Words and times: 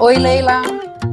Oi, 0.00 0.18
Leila. 0.18 0.60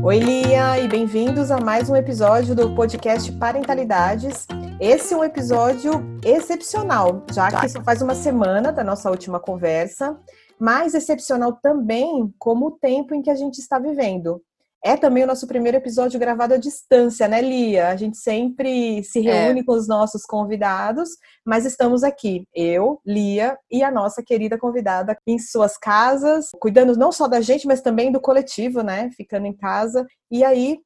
Oi, 0.03 0.19
Lia, 0.19 0.79
e 0.79 0.87
bem-vindos 0.89 1.49
a 1.49 1.57
mais 1.61 1.89
um 1.89 1.95
episódio 1.95 2.53
do 2.53 2.75
podcast 2.75 3.31
Parentalidades. 3.31 4.45
Esse 4.81 5.13
é 5.13 5.17
um 5.17 5.23
episódio 5.23 6.03
excepcional, 6.25 7.23
já 7.31 7.49
que 7.49 7.69
só 7.69 7.81
faz 7.83 8.01
uma 8.01 8.15
semana 8.15 8.69
da 8.69 8.83
nossa 8.83 9.09
última 9.09 9.39
conversa, 9.39 10.17
mas 10.61 10.93
excepcional 10.93 11.53
também 11.53 12.31
como 12.37 12.67
o 12.67 12.71
tempo 12.71 13.15
em 13.15 13.21
que 13.23 13.31
a 13.31 13.35
gente 13.35 13.57
está 13.57 13.79
vivendo. 13.79 14.39
É 14.83 14.95
também 14.95 15.23
o 15.23 15.27
nosso 15.27 15.47
primeiro 15.47 15.77
episódio 15.77 16.19
gravado 16.19 16.53
à 16.53 16.57
distância, 16.57 17.27
né, 17.27 17.41
Lia? 17.41 17.89
A 17.89 17.95
gente 17.95 18.17
sempre 18.17 19.03
se 19.03 19.27
é. 19.27 19.45
reúne 19.45 19.61
é. 19.61 19.63
com 19.63 19.73
os 19.73 19.87
nossos 19.87 20.23
convidados, 20.23 21.09
mas 21.43 21.65
estamos 21.65 22.03
aqui, 22.03 22.47
eu, 22.53 23.01
Lia 23.03 23.57
e 23.71 23.83
a 23.83 23.89
nossa 23.89 24.21
querida 24.23 24.55
convidada 24.55 25.17
em 25.25 25.39
suas 25.39 25.79
casas, 25.79 26.49
cuidando 26.59 26.95
não 26.95 27.11
só 27.11 27.27
da 27.27 27.41
gente, 27.41 27.65
mas 27.65 27.81
também 27.81 28.11
do 28.11 28.21
coletivo, 28.21 28.83
né? 28.83 29.09
Ficando 29.17 29.47
em 29.47 29.57
casa. 29.57 30.05
E 30.29 30.43
aí, 30.43 30.79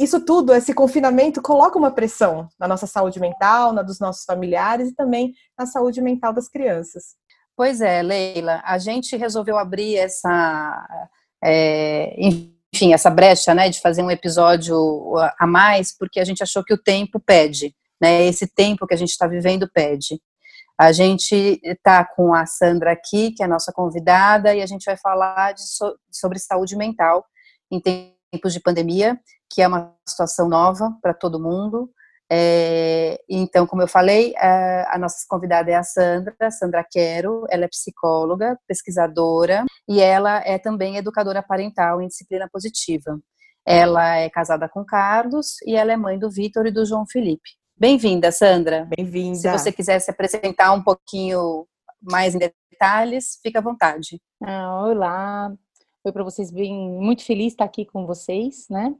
isso 0.00 0.20
tudo, 0.24 0.52
esse 0.52 0.74
confinamento, 0.74 1.40
coloca 1.40 1.78
uma 1.78 1.92
pressão 1.92 2.48
na 2.58 2.66
nossa 2.66 2.88
saúde 2.88 3.20
mental, 3.20 3.72
na 3.72 3.82
dos 3.82 4.00
nossos 4.00 4.24
familiares 4.24 4.88
e 4.88 4.94
também 4.94 5.32
na 5.56 5.64
saúde 5.64 6.02
mental 6.02 6.32
das 6.32 6.48
crianças. 6.48 7.14
Pois 7.56 7.80
é, 7.80 8.02
Leila, 8.02 8.62
a 8.64 8.76
gente 8.76 9.16
resolveu 9.16 9.56
abrir 9.56 9.96
essa. 9.96 10.86
É, 11.42 12.14
enfim, 12.18 12.92
essa 12.92 13.08
brecha, 13.08 13.54
né, 13.54 13.70
de 13.70 13.80
fazer 13.80 14.02
um 14.02 14.10
episódio 14.10 14.76
a 15.38 15.46
mais, 15.46 15.96
porque 15.96 16.20
a 16.20 16.24
gente 16.24 16.42
achou 16.42 16.62
que 16.62 16.74
o 16.74 16.82
tempo 16.82 17.18
pede, 17.18 17.74
né, 18.00 18.24
esse 18.24 18.46
tempo 18.46 18.86
que 18.86 18.92
a 18.92 18.96
gente 18.96 19.10
está 19.10 19.26
vivendo 19.26 19.70
pede. 19.72 20.20
A 20.78 20.92
gente 20.92 21.58
está 21.62 22.04
com 22.04 22.34
a 22.34 22.44
Sandra 22.44 22.92
aqui, 22.92 23.32
que 23.32 23.42
é 23.42 23.46
a 23.46 23.48
nossa 23.48 23.72
convidada, 23.72 24.54
e 24.54 24.60
a 24.60 24.66
gente 24.66 24.84
vai 24.84 24.96
falar 24.98 25.54
de, 25.54 25.62
sobre 26.10 26.38
saúde 26.38 26.76
mental 26.76 27.24
em 27.70 27.80
tempos 27.80 28.52
de 28.52 28.60
pandemia, 28.60 29.18
que 29.50 29.62
é 29.62 29.68
uma 29.68 29.94
situação 30.06 30.46
nova 30.46 30.92
para 31.00 31.14
todo 31.14 31.40
mundo. 31.40 31.90
É, 32.30 33.20
então, 33.28 33.66
como 33.66 33.82
eu 33.82 33.88
falei, 33.88 34.34
a, 34.36 34.96
a, 34.96 34.98
nossa 34.98 35.24
convidada 35.28 35.70
é 35.70 35.74
a 35.74 35.82
Sandra, 35.82 36.50
Sandra 36.50 36.84
Quero, 36.90 37.44
ela 37.48 37.64
é 37.64 37.68
psicóloga, 37.68 38.58
pesquisadora 38.66 39.64
e 39.88 40.00
ela 40.00 40.42
é 40.44 40.58
também 40.58 40.96
educadora 40.96 41.42
parental 41.42 42.02
em 42.02 42.08
disciplina 42.08 42.48
positiva. 42.52 43.18
Ela 43.64 44.16
é 44.16 44.30
casada 44.30 44.68
com 44.68 44.84
Carlos 44.84 45.60
e 45.64 45.74
ela 45.76 45.92
é 45.92 45.96
mãe 45.96 46.18
do 46.18 46.30
Vitor 46.30 46.66
e 46.66 46.70
do 46.70 46.84
João 46.84 47.04
Felipe. 47.06 47.50
Bem-vinda, 47.78 48.32
Sandra. 48.32 48.88
Bem-vinda. 48.96 49.36
Se 49.36 49.50
você 49.50 49.70
quiser 49.70 49.98
se 50.00 50.10
apresentar 50.10 50.72
um 50.72 50.82
pouquinho 50.82 51.66
mais 52.00 52.34
em 52.34 52.38
detalhes, 52.38 53.38
fica 53.42 53.58
à 53.58 53.62
vontade. 53.62 54.20
Ah, 54.42 54.82
olá, 54.82 55.52
Oi 56.06 56.12
para 56.12 56.22
vocês, 56.22 56.52
bem, 56.52 56.72
muito 56.72 57.24
feliz 57.24 57.48
estar 57.52 57.64
aqui 57.64 57.84
com 57.84 58.06
vocês, 58.06 58.68
né? 58.70 58.94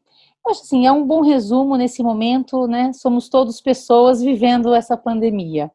Eu 0.45 0.51
acho 0.51 0.63
assim, 0.63 0.89
é 0.89 0.91
um 0.91 1.07
bom 1.07 1.21
resumo 1.21 1.77
nesse 1.77 2.03
momento, 2.03 2.67
né? 2.67 2.93
Somos 2.93 3.29
todos 3.29 3.61
pessoas 3.61 4.21
vivendo 4.21 4.75
essa 4.75 4.97
pandemia, 4.97 5.71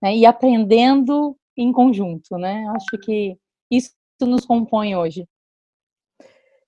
né? 0.00 0.16
E 0.16 0.24
aprendendo 0.24 1.36
em 1.56 1.72
conjunto, 1.72 2.38
né? 2.38 2.64
Acho 2.68 2.96
que 3.02 3.36
isso 3.68 3.90
nos 4.20 4.46
compõe 4.46 4.94
hoje. 4.94 5.26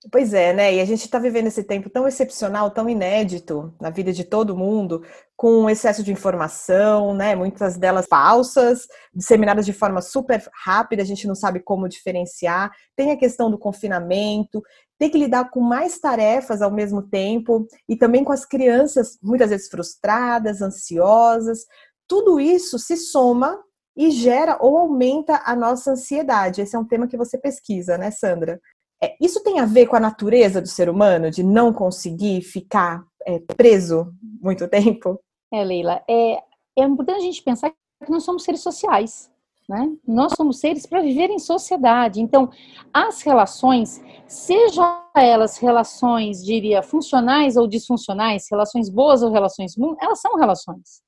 Pois 0.09 0.33
é, 0.33 0.53
né? 0.53 0.73
E 0.75 0.79
a 0.79 0.85
gente 0.85 1.03
está 1.03 1.19
vivendo 1.19 1.47
esse 1.47 1.61
tempo 1.61 1.89
tão 1.89 2.07
excepcional, 2.07 2.71
tão 2.71 2.87
inédito 2.87 3.73
na 3.81 3.89
vida 3.89 4.13
de 4.13 4.23
todo 4.23 4.55
mundo, 4.55 5.03
com 5.35 5.69
excesso 5.69 6.01
de 6.01 6.11
informação, 6.11 7.13
né? 7.13 7.35
Muitas 7.35 7.75
delas 7.75 8.05
falsas, 8.07 8.87
disseminadas 9.13 9.65
de 9.65 9.73
forma 9.73 10.01
super 10.01 10.41
rápida, 10.63 11.01
a 11.01 11.05
gente 11.05 11.27
não 11.27 11.35
sabe 11.35 11.59
como 11.59 11.89
diferenciar. 11.89 12.71
Tem 12.95 13.11
a 13.11 13.17
questão 13.17 13.51
do 13.51 13.57
confinamento, 13.57 14.63
tem 14.97 15.09
que 15.09 15.17
lidar 15.17 15.49
com 15.49 15.59
mais 15.59 15.99
tarefas 15.99 16.61
ao 16.61 16.71
mesmo 16.71 17.01
tempo 17.01 17.67
e 17.87 17.97
também 17.97 18.23
com 18.23 18.31
as 18.31 18.45
crianças 18.45 19.17
muitas 19.21 19.49
vezes 19.49 19.67
frustradas, 19.67 20.61
ansiosas. 20.61 21.65
Tudo 22.07 22.39
isso 22.39 22.79
se 22.79 22.95
soma 22.95 23.61
e 23.97 24.11
gera 24.11 24.57
ou 24.61 24.77
aumenta 24.77 25.41
a 25.43 25.53
nossa 25.57 25.91
ansiedade. 25.91 26.61
Esse 26.61 26.73
é 26.73 26.79
um 26.79 26.87
tema 26.87 27.05
que 27.05 27.17
você 27.17 27.37
pesquisa, 27.37 27.97
né, 27.97 28.11
Sandra? 28.11 28.61
É, 29.01 29.15
isso 29.21 29.41
tem 29.43 29.59
a 29.59 29.65
ver 29.65 29.87
com 29.87 29.95
a 29.95 29.99
natureza 29.99 30.61
do 30.61 30.67
ser 30.67 30.89
humano, 30.89 31.31
de 31.31 31.43
não 31.43 31.71
conseguir 31.71 32.41
ficar 32.41 33.05
é, 33.25 33.39
preso 33.39 34.13
muito 34.41 34.67
tempo? 34.67 35.19
É, 35.51 35.63
Leila, 35.63 36.03
é, 36.07 36.43
é 36.77 36.83
importante 36.83 37.17
a 37.17 37.23
gente 37.23 37.41
pensar 37.41 37.69
que 37.71 38.11
nós 38.11 38.23
somos 38.23 38.43
seres 38.43 38.61
sociais. 38.61 39.31
Né? 39.69 39.95
Nós 40.07 40.33
somos 40.35 40.59
seres 40.59 40.87
para 40.87 40.99
viver 40.99 41.29
em 41.29 41.37
sociedade. 41.37 42.19
Então, 42.19 42.49
as 42.91 43.21
relações, 43.21 44.01
sejam 44.27 45.03
elas 45.15 45.57
relações, 45.57 46.43
diria, 46.43 46.81
funcionais 46.81 47.55
ou 47.55 47.67
disfuncionais, 47.67 48.47
relações 48.49 48.89
boas 48.89 49.21
ou 49.21 49.31
relações 49.31 49.77
ruins, 49.77 49.95
elas 50.01 50.19
são 50.19 50.35
relações. 50.37 51.03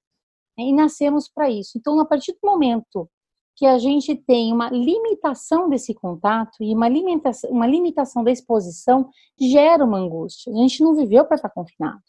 E 0.60 0.72
nascemos 0.74 1.28
para 1.28 1.50
isso. 1.50 1.72
Então, 1.76 2.00
a 2.00 2.06
partir 2.06 2.34
do 2.34 2.40
momento 2.44 3.10
que 3.62 3.66
a 3.68 3.78
gente 3.78 4.16
tem 4.16 4.52
uma 4.52 4.72
limitação 4.72 5.70
desse 5.70 5.94
contato 5.94 6.64
e 6.64 6.74
uma 6.74 6.90
limitação, 6.90 7.52
uma 7.52 7.68
limitação 7.68 8.24
da 8.24 8.32
exposição 8.32 9.08
gera 9.40 9.86
uma 9.86 10.00
angústia. 10.00 10.52
A 10.52 10.56
gente 10.56 10.82
não 10.82 10.96
viveu 10.96 11.24
para 11.26 11.36
estar 11.36 11.50
confinado. 11.50 12.02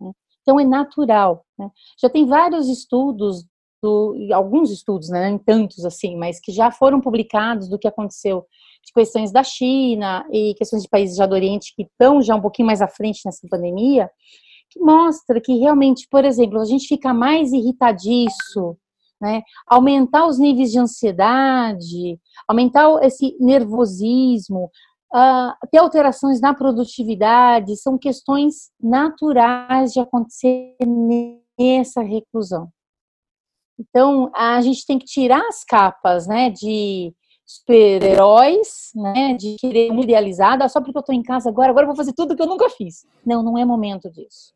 Né? 0.00 0.10
Então 0.42 0.58
é 0.58 0.64
natural. 0.64 1.46
Né? 1.56 1.70
Já 2.02 2.10
tem 2.10 2.26
vários 2.26 2.68
estudos, 2.68 3.46
do, 3.80 4.16
alguns 4.32 4.72
estudos, 4.72 5.08
né, 5.08 5.38
tantos 5.46 5.84
assim, 5.84 6.16
mas 6.16 6.40
que 6.40 6.50
já 6.50 6.72
foram 6.72 7.00
publicados 7.00 7.68
do 7.68 7.78
que 7.78 7.86
aconteceu 7.86 8.44
de 8.84 8.92
questões 8.92 9.30
da 9.30 9.44
China 9.44 10.26
e 10.32 10.54
questões 10.54 10.82
de 10.82 10.88
países 10.88 11.16
já 11.16 11.24
do 11.24 11.36
Oriente 11.36 11.72
que 11.76 11.84
estão 11.84 12.20
já 12.20 12.34
um 12.34 12.40
pouquinho 12.40 12.66
mais 12.66 12.82
à 12.82 12.88
frente 12.88 13.20
nessa 13.24 13.46
pandemia, 13.48 14.10
que 14.70 14.80
mostra 14.80 15.40
que 15.40 15.56
realmente, 15.56 16.08
por 16.10 16.24
exemplo, 16.24 16.58
a 16.58 16.64
gente 16.64 16.88
fica 16.88 17.14
mais 17.14 17.52
irritadiço, 17.52 18.76
né? 19.20 19.42
Aumentar 19.66 20.26
os 20.26 20.38
níveis 20.38 20.70
de 20.70 20.78
ansiedade, 20.78 22.18
aumentar 22.48 23.02
esse 23.02 23.36
nervosismo, 23.40 24.70
uh, 25.14 25.68
ter 25.70 25.78
alterações 25.78 26.40
na 26.40 26.54
produtividade, 26.54 27.76
são 27.76 27.98
questões 27.98 28.70
naturais 28.80 29.92
de 29.92 30.00
acontecer 30.00 30.76
nessa 31.58 32.02
reclusão. 32.02 32.68
Então, 33.78 34.30
a 34.34 34.60
gente 34.60 34.86
tem 34.86 34.98
que 34.98 35.04
tirar 35.04 35.46
as 35.48 35.62
capas, 35.62 36.26
né, 36.26 36.48
de 36.50 37.14
super-heróis, 37.44 38.90
né, 38.94 39.34
de 39.34 39.56
querer 39.60 39.92
uma 39.92 40.02
idealizada, 40.02 40.68
só 40.68 40.80
porque 40.80 40.96
eu 40.96 41.00
estou 41.00 41.14
em 41.14 41.22
casa 41.22 41.48
agora, 41.48 41.70
agora 41.70 41.84
eu 41.84 41.88
vou 41.88 41.96
fazer 41.96 42.12
tudo 42.12 42.34
que 42.34 42.42
eu 42.42 42.46
nunca 42.46 42.68
fiz. 42.70 43.06
Não, 43.24 43.42
não 43.42 43.56
é 43.56 43.64
momento 43.64 44.10
disso. 44.10 44.55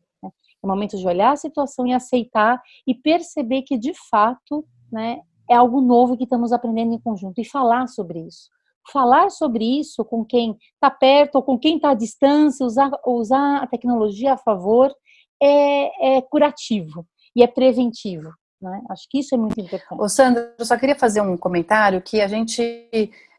É 0.63 0.65
o 0.65 0.69
momento 0.69 0.97
de 0.97 1.07
olhar 1.07 1.31
a 1.31 1.37
situação 1.37 1.87
e 1.87 1.93
aceitar 1.93 2.61
e 2.87 2.93
perceber 2.93 3.63
que, 3.63 3.77
de 3.77 3.93
fato, 4.09 4.65
né, 4.91 5.21
é 5.49 5.55
algo 5.55 5.81
novo 5.81 6.17
que 6.17 6.23
estamos 6.23 6.51
aprendendo 6.51 6.93
em 6.93 6.99
conjunto 6.99 7.39
e 7.39 7.45
falar 7.45 7.87
sobre 7.87 8.19
isso. 8.19 8.49
Falar 8.91 9.29
sobre 9.29 9.79
isso 9.79 10.03
com 10.05 10.25
quem 10.25 10.57
está 10.73 10.89
perto 10.89 11.35
ou 11.35 11.43
com 11.43 11.57
quem 11.57 11.75
está 11.75 11.91
à 11.91 11.93
distância, 11.93 12.65
usar, 12.65 12.91
usar 13.05 13.57
a 13.57 13.67
tecnologia 13.67 14.33
a 14.33 14.37
favor, 14.37 14.93
é, 15.41 16.17
é 16.17 16.21
curativo 16.21 17.05
e 17.35 17.43
é 17.43 17.47
preventivo. 17.47 18.31
Né? 18.61 18.81
Acho 18.89 19.07
que 19.09 19.19
isso 19.19 19.33
é 19.33 19.37
muito 19.37 19.59
importante. 19.59 20.01
Ô 20.01 20.07
Sandra, 20.07 20.53
eu 20.57 20.65
só 20.65 20.77
queria 20.77 20.95
fazer 20.95 21.21
um 21.21 21.35
comentário 21.35 22.01
que 22.01 22.21
a 22.21 22.27
gente 22.27 22.61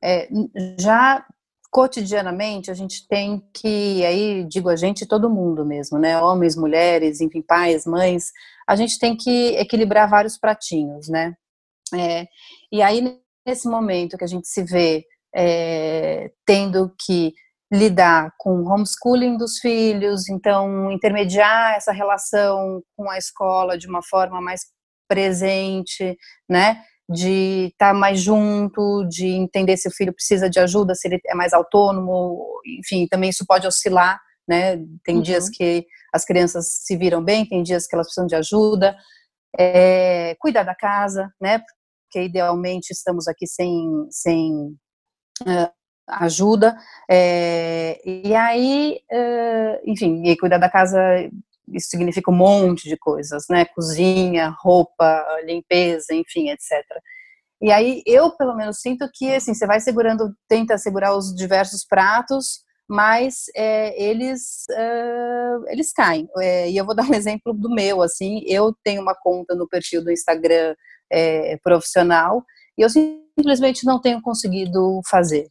é, 0.02 0.28
já 0.78 1.24
cotidianamente 1.72 2.70
a 2.70 2.74
gente 2.74 3.08
tem 3.08 3.42
que, 3.52 4.04
aí 4.04 4.44
digo 4.44 4.68
a 4.68 4.76
gente, 4.76 5.06
todo 5.06 5.30
mundo 5.30 5.64
mesmo, 5.64 5.98
né? 5.98 6.20
Homens, 6.20 6.54
mulheres, 6.54 7.22
enfim, 7.22 7.40
pais, 7.40 7.86
mães, 7.86 8.30
a 8.68 8.76
gente 8.76 8.98
tem 8.98 9.16
que 9.16 9.56
equilibrar 9.56 10.08
vários 10.08 10.36
pratinhos, 10.36 11.08
né? 11.08 11.34
É, 11.94 12.26
e 12.70 12.82
aí, 12.82 13.18
nesse 13.46 13.66
momento 13.66 14.18
que 14.18 14.24
a 14.24 14.26
gente 14.28 14.46
se 14.48 14.62
vê 14.62 15.04
é, 15.34 16.30
tendo 16.44 16.94
que 17.06 17.32
lidar 17.72 18.34
com 18.36 18.64
homeschooling 18.64 19.38
dos 19.38 19.58
filhos, 19.58 20.28
então 20.28 20.92
intermediar 20.92 21.74
essa 21.74 21.90
relação 21.90 22.82
com 22.94 23.08
a 23.08 23.16
escola 23.16 23.78
de 23.78 23.88
uma 23.88 24.02
forma 24.02 24.42
mais 24.42 24.60
presente, 25.08 26.18
né? 26.46 26.84
De 27.12 27.68
estar 27.72 27.92
tá 27.92 27.94
mais 27.94 28.20
junto, 28.20 29.04
de 29.08 29.28
entender 29.28 29.76
se 29.76 29.88
o 29.88 29.92
filho 29.92 30.12
precisa 30.12 30.48
de 30.48 30.58
ajuda, 30.58 30.94
se 30.94 31.06
ele 31.06 31.20
é 31.26 31.34
mais 31.34 31.52
autônomo, 31.52 32.60
enfim, 32.80 33.06
também 33.06 33.30
isso 33.30 33.44
pode 33.46 33.66
oscilar, 33.66 34.20
né? 34.48 34.78
Tem 35.04 35.16
uhum. 35.16 35.22
dias 35.22 35.48
que 35.48 35.86
as 36.12 36.24
crianças 36.24 36.66
se 36.82 36.96
viram 36.96 37.22
bem, 37.22 37.46
tem 37.46 37.62
dias 37.62 37.86
que 37.86 37.94
elas 37.94 38.06
precisam 38.06 38.26
de 38.26 38.34
ajuda. 38.34 38.96
É, 39.58 40.34
cuidar 40.40 40.62
da 40.62 40.74
casa, 40.74 41.32
né? 41.40 41.58
Porque 41.58 42.26
idealmente 42.26 42.90
estamos 42.90 43.28
aqui 43.28 43.46
sem, 43.46 44.06
sem 44.10 44.76
uh, 45.42 45.70
ajuda. 46.08 46.76
É, 47.10 48.00
e 48.04 48.34
aí, 48.34 48.98
uh, 49.10 49.90
enfim, 49.90 50.22
e 50.26 50.36
cuidar 50.36 50.58
da 50.58 50.70
casa, 50.70 50.98
isso 51.68 51.88
significa 51.88 52.30
um 52.30 52.34
monte 52.34 52.88
de 52.88 52.96
coisas, 52.96 53.44
né? 53.48 53.64
Cozinha, 53.64 54.54
roupa, 54.60 55.24
limpeza, 55.44 56.14
enfim, 56.14 56.50
etc. 56.50 56.84
E 57.60 57.70
aí 57.70 58.02
eu, 58.06 58.30
pelo 58.36 58.56
menos, 58.56 58.80
sinto 58.80 59.08
que 59.14 59.34
assim, 59.34 59.54
você 59.54 59.66
vai 59.66 59.80
segurando, 59.80 60.34
tenta 60.48 60.76
segurar 60.78 61.16
os 61.16 61.34
diversos 61.34 61.84
pratos, 61.84 62.64
mas 62.88 63.44
é, 63.56 64.02
eles 64.02 64.64
uh, 64.70 65.64
eles 65.68 65.92
caem. 65.92 66.28
É, 66.38 66.70
e 66.70 66.76
eu 66.76 66.84
vou 66.84 66.94
dar 66.96 67.04
um 67.04 67.14
exemplo 67.14 67.52
do 67.54 67.70
meu, 67.70 68.02
assim, 68.02 68.42
eu 68.46 68.74
tenho 68.84 69.00
uma 69.00 69.14
conta 69.14 69.54
no 69.54 69.68
perfil 69.68 70.02
do 70.02 70.10
Instagram 70.10 70.74
é, 71.10 71.56
profissional 71.62 72.44
e 72.76 72.82
eu 72.82 72.90
simplesmente 72.90 73.84
não 73.86 74.00
tenho 74.00 74.20
conseguido 74.20 75.00
fazer. 75.08 75.46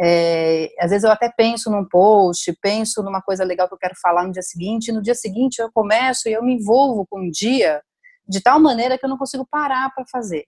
É, 0.00 0.70
às 0.78 0.90
vezes 0.90 1.04
eu 1.04 1.10
até 1.10 1.28
penso 1.28 1.70
num 1.70 1.84
post, 1.84 2.56
penso 2.62 3.02
numa 3.02 3.20
coisa 3.20 3.42
legal 3.42 3.66
que 3.66 3.74
eu 3.74 3.78
quero 3.78 3.94
falar 4.00 4.24
no 4.24 4.32
dia 4.32 4.42
seguinte, 4.42 4.88
e 4.88 4.92
no 4.92 5.02
dia 5.02 5.14
seguinte 5.14 5.58
eu 5.58 5.70
começo 5.72 6.28
e 6.28 6.32
eu 6.32 6.42
me 6.42 6.54
envolvo 6.54 7.04
com 7.10 7.20
um 7.20 7.30
dia 7.30 7.82
de 8.28 8.40
tal 8.40 8.60
maneira 8.60 8.96
que 8.96 9.04
eu 9.04 9.08
não 9.08 9.18
consigo 9.18 9.46
parar 9.50 9.92
para 9.94 10.04
fazer. 10.10 10.44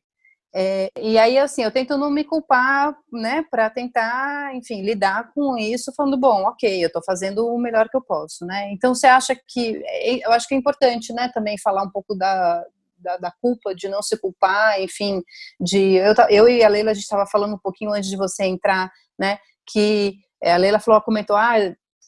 É, 0.52 0.90
e 1.00 1.16
aí, 1.16 1.38
assim, 1.38 1.62
eu 1.62 1.70
tento 1.70 1.96
não 1.96 2.10
me 2.10 2.24
culpar, 2.24 2.96
né, 3.12 3.44
para 3.50 3.70
tentar, 3.70 4.54
enfim, 4.54 4.82
lidar 4.82 5.32
com 5.32 5.56
isso, 5.56 5.92
falando, 5.96 6.18
bom, 6.18 6.42
ok, 6.42 6.82
eu 6.82 6.88
estou 6.88 7.02
fazendo 7.04 7.46
o 7.46 7.58
melhor 7.58 7.88
que 7.88 7.96
eu 7.96 8.02
posso, 8.02 8.44
né? 8.44 8.70
Então, 8.72 8.92
você 8.92 9.06
acha 9.06 9.36
que, 9.46 9.80
é, 9.84 10.26
eu 10.26 10.32
acho 10.32 10.48
que 10.48 10.54
é 10.54 10.58
importante, 10.58 11.12
né, 11.12 11.30
também 11.32 11.56
falar 11.56 11.84
um 11.84 11.90
pouco 11.90 12.16
da, 12.16 12.64
da, 13.00 13.16
da 13.16 13.32
culpa, 13.40 13.74
de 13.74 13.88
não 13.88 14.02
se 14.02 14.16
culpar, 14.18 14.80
enfim, 14.80 15.22
de, 15.60 15.94
eu, 15.94 16.14
eu 16.28 16.48
e 16.48 16.62
a 16.62 16.68
Leila, 16.68 16.90
a 16.90 16.94
gente 16.94 17.04
estava 17.04 17.26
falando 17.26 17.54
um 17.54 17.58
pouquinho 17.58 17.92
antes 17.92 18.08
de 18.08 18.16
você 18.16 18.44
entrar, 18.44 18.90
né, 19.18 19.38
que 19.66 20.14
a 20.42 20.56
Leila 20.56 20.78
falou, 20.78 21.00
comentou, 21.00 21.36
ah, 21.36 21.56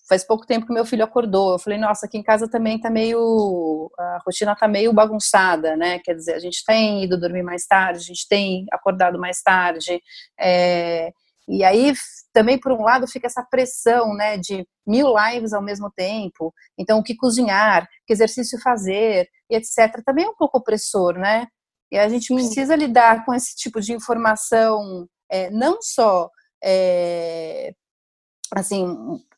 faz 0.09 0.25
pouco 0.27 0.47
tempo 0.47 0.67
que 0.67 0.73
meu 0.73 0.85
filho 0.85 1.05
acordou. 1.05 1.53
Eu 1.53 1.59
falei, 1.59 1.79
nossa, 1.79 2.07
aqui 2.07 2.19
em 2.19 2.23
casa 2.23 2.49
também 2.49 2.79
tá 2.79 2.91
meio. 2.91 3.91
A 3.99 4.19
rotina 4.27 4.55
tá 4.55 4.69
meio 4.69 4.93
bagunçada, 4.93 5.77
né? 5.77 5.99
Quer 6.01 6.15
dizer, 6.15 6.35
a 6.35 6.39
gente 6.39 6.65
tem 6.67 7.05
ido 7.05 7.19
dormir 7.19 7.43
mais 7.43 7.67
tarde, 7.67 8.01
a 8.01 8.03
gente 8.03 8.27
tem 8.29 8.67
acordado 8.73 9.19
mais 9.19 9.41
tarde. 9.43 10.03
É, 10.39 11.13
e 11.49 11.65
aí, 11.65 11.93
também, 12.33 12.59
por 12.59 12.73
um 12.73 12.83
lado, 12.83 13.07
fica 13.07 13.27
essa 13.27 13.43
pressão, 13.43 14.15
né, 14.15 14.39
de 14.39 14.67
mil 14.87 15.15
lives 15.17 15.53
ao 15.53 15.63
mesmo 15.63 15.91
tempo. 15.91 16.53
Então, 16.79 16.99
o 16.99 17.03
que 17.03 17.17
cozinhar, 17.17 17.89
que 18.07 18.13
exercício 18.13 18.61
fazer, 18.61 19.29
e 19.51 19.57
etc. 19.57 20.03
Também 20.05 20.25
é 20.25 20.29
um 20.29 20.37
pouco 20.37 20.59
opressor, 20.59 21.15
né? 21.19 21.47
E 21.91 21.99
a 21.99 22.09
gente 22.09 22.33
precisa 22.33 22.75
lidar 22.75 23.25
com 23.25 23.35
esse 23.35 23.55
tipo 23.55 23.81
de 23.81 23.93
informação, 23.93 25.07
é, 25.31 25.51
não 25.51 25.83
só 25.83 26.31
é, 26.65 27.75
assim, 28.55 28.87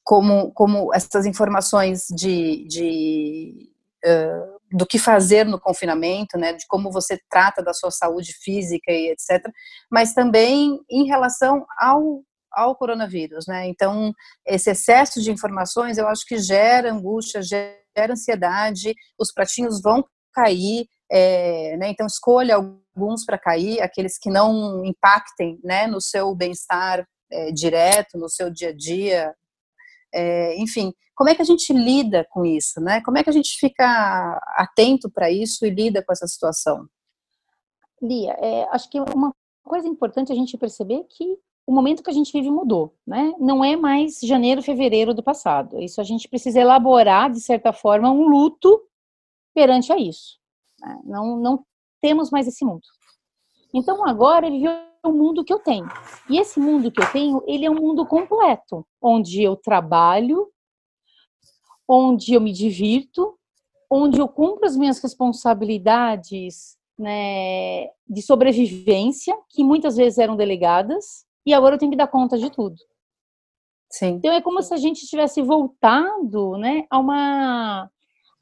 como, 0.05 0.53
como 0.53 0.95
essas 0.95 1.27
informações 1.27 2.07
de, 2.11 2.65
de 2.69 3.73
uh, 4.05 4.54
do 4.73 4.87
que 4.87 4.99
fazer 4.99 5.45
no 5.45 5.61
confinamento, 5.61 6.37
né, 6.39 6.53
de 6.53 6.67
como 6.67 6.91
você 6.91 7.19
trata 7.31 7.63
da 7.63 7.73
sua 7.73 7.91
saúde 7.91 8.33
física 8.33 8.91
e 8.91 9.11
etc., 9.11 9.45
mas 9.91 10.13
também 10.13 10.81
em 10.91 11.07
relação 11.07 11.65
ao, 11.79 12.23
ao 12.53 12.75
coronavírus, 12.75 13.47
né, 13.47 13.67
então 13.69 14.13
esse 14.47 14.71
excesso 14.71 15.23
de 15.23 15.31
informações 15.31 15.99
eu 15.99 16.09
acho 16.09 16.27
que 16.27 16.39
gera 16.39 16.93
angústia, 16.93 17.43
gera 17.43 18.13
ansiedade, 18.13 18.95
os 19.19 19.33
pratinhos 19.33 19.81
vão 19.81 20.05
cair, 20.33 20.87
é, 21.11 21.77
né, 21.77 21.89
então 21.91 22.07
escolha 22.07 22.57
alguns 22.57 23.25
para 23.25 23.39
cair, 23.39 23.81
aqueles 23.81 24.19
que 24.19 24.31
não 24.31 24.85
impactem, 24.85 25.61
né, 25.63 25.87
no 25.87 26.01
seu 26.01 26.35
bem-estar 26.35 27.07
é, 27.31 27.53
direto, 27.53 28.19
no 28.19 28.29
seu 28.29 28.51
dia 28.51 28.71
a 28.71 28.77
dia, 28.77 29.35
é, 30.15 30.57
enfim, 30.59 30.93
como 31.15 31.29
é 31.29 31.35
que 31.35 31.43
a 31.43 31.45
gente 31.45 31.73
lida 31.73 32.27
com 32.31 32.45
isso, 32.45 32.81
né? 32.81 33.01
Como 33.03 33.19
é 33.19 33.25
que 33.25 33.31
a 33.31 33.33
gente 33.33 33.57
fica 33.59 34.41
atento 34.57 35.11
para 35.11 35.31
isso 35.31 35.67
e 35.67 35.71
lida 35.71 36.03
com 36.05 36.13
essa 36.13 36.27
situação? 36.27 36.89
Lia, 38.01 38.33
é, 38.39 38.69
acho 38.71 38.89
que 38.89 39.01
uma 39.01 39.35
coisa 39.65 39.89
importante 39.89 40.33
a 40.33 40.35
gente 40.35 40.59
perceber 40.59 40.95
é 40.95 41.05
que 41.05 41.39
o 41.67 41.73
momento 41.73 42.03
que 42.03 42.11
a 42.11 42.15
gente 42.15 42.33
vive 42.33 42.51
mudou, 42.51 42.95
né? 43.07 43.33
Não 43.39 43.65
é 43.65 43.75
mais 43.75 44.21
janeiro, 44.21 44.63
fevereiro 44.63 45.15
do 45.15 45.23
passado. 45.23 45.81
Isso 45.81 46.01
a 46.01 46.05
gente 46.05 46.29
precisa 46.29 46.61
elaborar, 46.61 47.31
de 47.31 47.41
certa 47.41 47.73
forma, 47.73 48.11
um 48.11 48.29
luto 48.29 48.83
perante 49.55 49.93
a 49.93 49.99
isso. 49.99 50.39
Né? 50.81 51.01
Não, 51.05 51.37
não 51.39 51.65
temos 52.03 52.31
mais 52.31 52.47
esse 52.47 52.65
mundo. 52.65 52.83
Então 53.73 54.07
agora 54.07 54.47
ele 54.47 54.61
o 55.05 55.13
mundo 55.13 55.45
que 55.45 55.53
eu 55.53 55.59
tenho. 55.59 55.87
E 56.29 56.39
esse 56.39 56.59
mundo 56.59 56.91
que 56.91 57.01
eu 57.01 57.11
tenho, 57.13 57.43
ele 57.47 57.67
é 57.67 57.71
um 57.71 57.75
mundo 57.75 58.07
completo, 58.07 58.87
onde 59.01 59.43
eu 59.43 59.55
trabalho, 59.57 60.49
onde 61.87 62.35
eu 62.35 62.41
me 62.41 62.53
divirto, 62.53 63.39
onde 63.91 64.19
eu 64.19 64.27
cumpro 64.27 64.67
as 64.67 64.77
minhas 64.77 64.99
responsabilidades 65.01 66.77
né, 66.99 67.87
de 68.09 68.23
sobrevivência, 68.23 69.37
que 69.51 69.63
muitas 69.63 69.97
vezes 69.97 70.19
eram 70.19 70.37
delegadas, 70.37 71.25
e 71.45 71.53
agora 71.53 71.75
eu 71.75 71.79
tenho 71.79 71.91
que 71.91 71.99
dar 71.99 72.09
conta 72.09 72.39
de 72.39 72.51
tudo. 72.51 72.77
Sim. 73.91 74.15
Então 74.15 74.33
é 74.33 74.41
como 74.41 74.61
se 74.63 74.73
a 74.73 74.77
gente 74.77 75.07
tivesse 75.07 75.43
voltado 75.43 76.57
né, 76.57 76.85
a 76.91 76.99
uma 76.99 77.91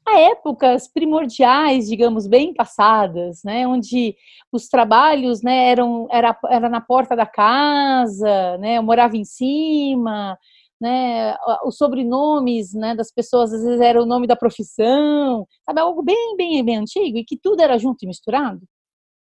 a 0.05 0.19
épocas 0.19 0.87
primordiais, 0.87 1.87
digamos, 1.87 2.27
bem 2.27 2.53
passadas, 2.53 3.41
né, 3.43 3.67
onde 3.67 4.15
os 4.51 4.67
trabalhos, 4.67 5.41
né, 5.41 5.69
eram 5.69 6.07
era, 6.11 6.37
era 6.49 6.69
na 6.69 6.81
porta 6.81 7.15
da 7.15 7.25
casa, 7.25 8.57
né, 8.57 8.77
eu 8.77 8.83
morava 8.83 9.15
em 9.15 9.23
cima, 9.23 10.37
né, 10.79 11.35
os 11.65 11.77
sobrenomes, 11.77 12.73
né, 12.73 12.95
das 12.95 13.11
pessoas 13.11 13.53
às 13.53 13.63
vezes 13.63 13.81
era 13.81 14.01
o 14.01 14.05
nome 14.05 14.27
da 14.27 14.35
profissão, 14.35 15.47
sabe, 15.65 15.79
algo 15.79 16.03
bem, 16.03 16.35
bem, 16.35 16.63
bem 16.63 16.77
antigo 16.77 17.17
e 17.17 17.25
que 17.25 17.37
tudo 17.37 17.61
era 17.61 17.77
junto 17.77 18.03
e 18.03 18.07
misturado. 18.07 18.61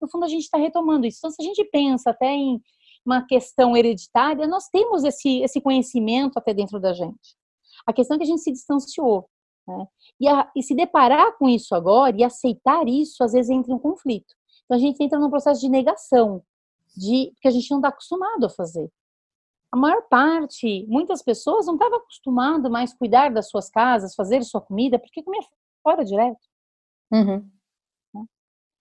No 0.01 0.09
fundo 0.11 0.25
a 0.25 0.29
gente 0.29 0.43
está 0.43 0.59
retomando 0.59 1.07
isso. 1.07 1.19
Então, 1.19 1.31
se 1.31 1.43
a 1.43 1.45
gente 1.45 1.65
pensa 1.65 2.11
até 2.11 2.27
em 2.33 2.61
uma 3.05 3.25
questão 3.25 3.77
hereditária, 3.77 4.47
nós 4.47 4.69
temos 4.69 5.05
esse 5.05 5.41
esse 5.41 5.61
conhecimento 5.61 6.39
até 6.39 6.53
dentro 6.53 6.81
da 6.81 6.93
gente. 6.93 7.37
A 7.87 7.93
questão 7.93 8.17
é 8.17 8.19
que 8.19 8.25
a 8.25 8.27
gente 8.27 8.43
se 8.43 8.53
distanciou. 8.53 9.29
Né? 9.67 9.87
E, 10.21 10.29
a, 10.29 10.51
e 10.55 10.63
se 10.63 10.75
deparar 10.75 11.37
com 11.39 11.49
isso 11.49 11.75
agora 11.75 12.17
e 12.17 12.23
aceitar 12.23 12.87
isso, 12.87 13.23
às 13.25 13.33
vezes 13.33 13.51
entra 13.51 13.73
em 13.73 13.75
um 13.75 13.79
conflito. 13.79 14.35
Então 14.65 14.77
a 14.77 14.81
gente 14.81 15.03
entra 15.03 15.19
num 15.19 15.31
processo 15.31 15.61
de 15.61 15.69
negação, 15.69 16.43
de 16.97 17.33
que 17.41 17.49
a 17.49 17.51
gente 17.51 17.71
não 17.71 17.79
está 17.79 17.89
acostumado 17.89 18.47
a 18.47 18.51
fazer. 18.51 18.91
A 19.73 19.77
maior 19.77 20.03
parte, 20.09 20.87
muitas 20.89 21.23
pessoas 21.23 21.67
não 21.67 21.75
estavam 21.75 21.99
acostumadas 21.99 22.71
mais 22.71 22.93
a 22.93 22.97
cuidar 22.97 23.31
das 23.31 23.49
suas 23.49 23.69
casas, 23.69 24.15
fazer 24.15 24.43
sua 24.43 24.61
comida, 24.61 24.99
porque 24.99 25.23
comia 25.23 25.43
fora 25.83 26.05
direto. 26.05 26.41
Uhum. 27.13 27.51
Né? 28.15 28.25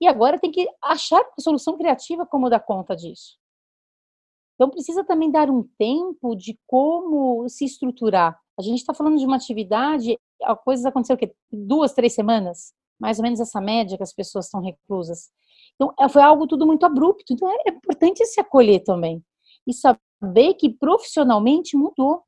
E 0.01 0.07
agora 0.07 0.39
tem 0.39 0.51
que 0.51 0.67
achar 0.81 1.21
uma 1.21 1.39
solução 1.39 1.77
criativa 1.77 2.25
como 2.25 2.50
dar 2.50 2.60
conta 2.60 2.95
disso. 2.95 3.38
Então 4.55 4.69
precisa 4.69 5.03
também 5.03 5.29
dar 5.29 5.50
um 5.50 5.63
tempo 5.77 6.36
de 6.36 6.57
como 6.65 7.48
se 7.50 7.65
estruturar. 7.65 8.39
A 8.57 8.62
gente 8.62 8.79
está 8.79 8.93
falando 8.93 9.17
de 9.17 9.25
uma 9.25 9.36
atividade, 9.36 10.17
a 10.44 10.56
coisa 10.56 10.89
aconteceu 10.89 11.15
o 11.15 11.20
quê? 11.20 11.34
Duas, 11.51 11.94
três 11.94 12.13
semanas? 12.13 12.74
Mais 13.00 13.20
ou 13.20 13.24
menos 13.24 13.39
essa 13.39 13.60
média 13.60 13.98
que 13.98 14.04
as 14.04 14.13
pessoas 14.13 14.46
estão 14.46 14.62
reclusas. 14.62 15.30
Então, 15.75 15.94
é, 16.00 16.08
foi 16.08 16.22
algo 16.22 16.48
tudo 16.48 16.65
muito 16.65 16.86
abrupto. 16.86 17.34
Então, 17.34 17.50
é 17.50 17.70
importante 17.70 18.25
se 18.25 18.39
acolher 18.39 18.84
também. 18.84 19.24
E 19.68 19.74
saber 19.74 20.54
que 20.56 20.70
profissionalmente 20.70 21.75
mudou. 21.75 22.24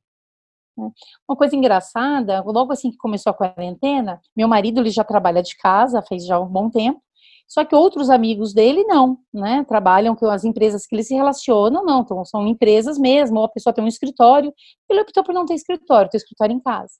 Né? 0.77 0.91
Uma 1.27 1.37
coisa 1.37 1.55
engraçada, 1.55 2.43
logo 2.45 2.71
assim 2.71 2.91
que 2.91 2.97
começou 2.97 3.31
a 3.31 3.33
quarentena, 3.33 4.21
meu 4.35 4.47
marido 4.47 4.81
ele 4.81 4.91
já 4.91 5.03
trabalha 5.03 5.41
de 5.41 5.55
casa, 5.57 6.01
fez 6.01 6.25
já 6.25 6.39
um 6.39 6.47
bom 6.47 6.69
tempo, 6.69 7.01
só 7.47 7.63
que 7.63 7.73
outros 7.73 8.09
amigos 8.09 8.53
dele 8.53 8.83
não, 8.83 9.19
né? 9.33 9.63
Trabalham 9.63 10.13
com 10.15 10.29
as 10.29 10.43
empresas 10.43 10.85
que 10.85 10.93
eles 10.93 11.07
se 11.07 11.15
relacionam, 11.15 11.83
não, 11.85 12.01
então 12.01 12.23
são 12.25 12.45
empresas 12.45 12.97
mesmo, 12.97 13.39
ou 13.39 13.45
a 13.45 13.49
pessoa 13.49 13.73
tem 13.73 13.83
um 13.83 13.87
escritório, 13.87 14.53
ele 14.89 15.01
optou 15.01 15.23
por 15.23 15.33
não 15.33 15.45
ter 15.45 15.53
escritório, 15.53 16.09
ter 16.09 16.17
escritório 16.17 16.53
em 16.53 16.59
casa. 16.59 16.93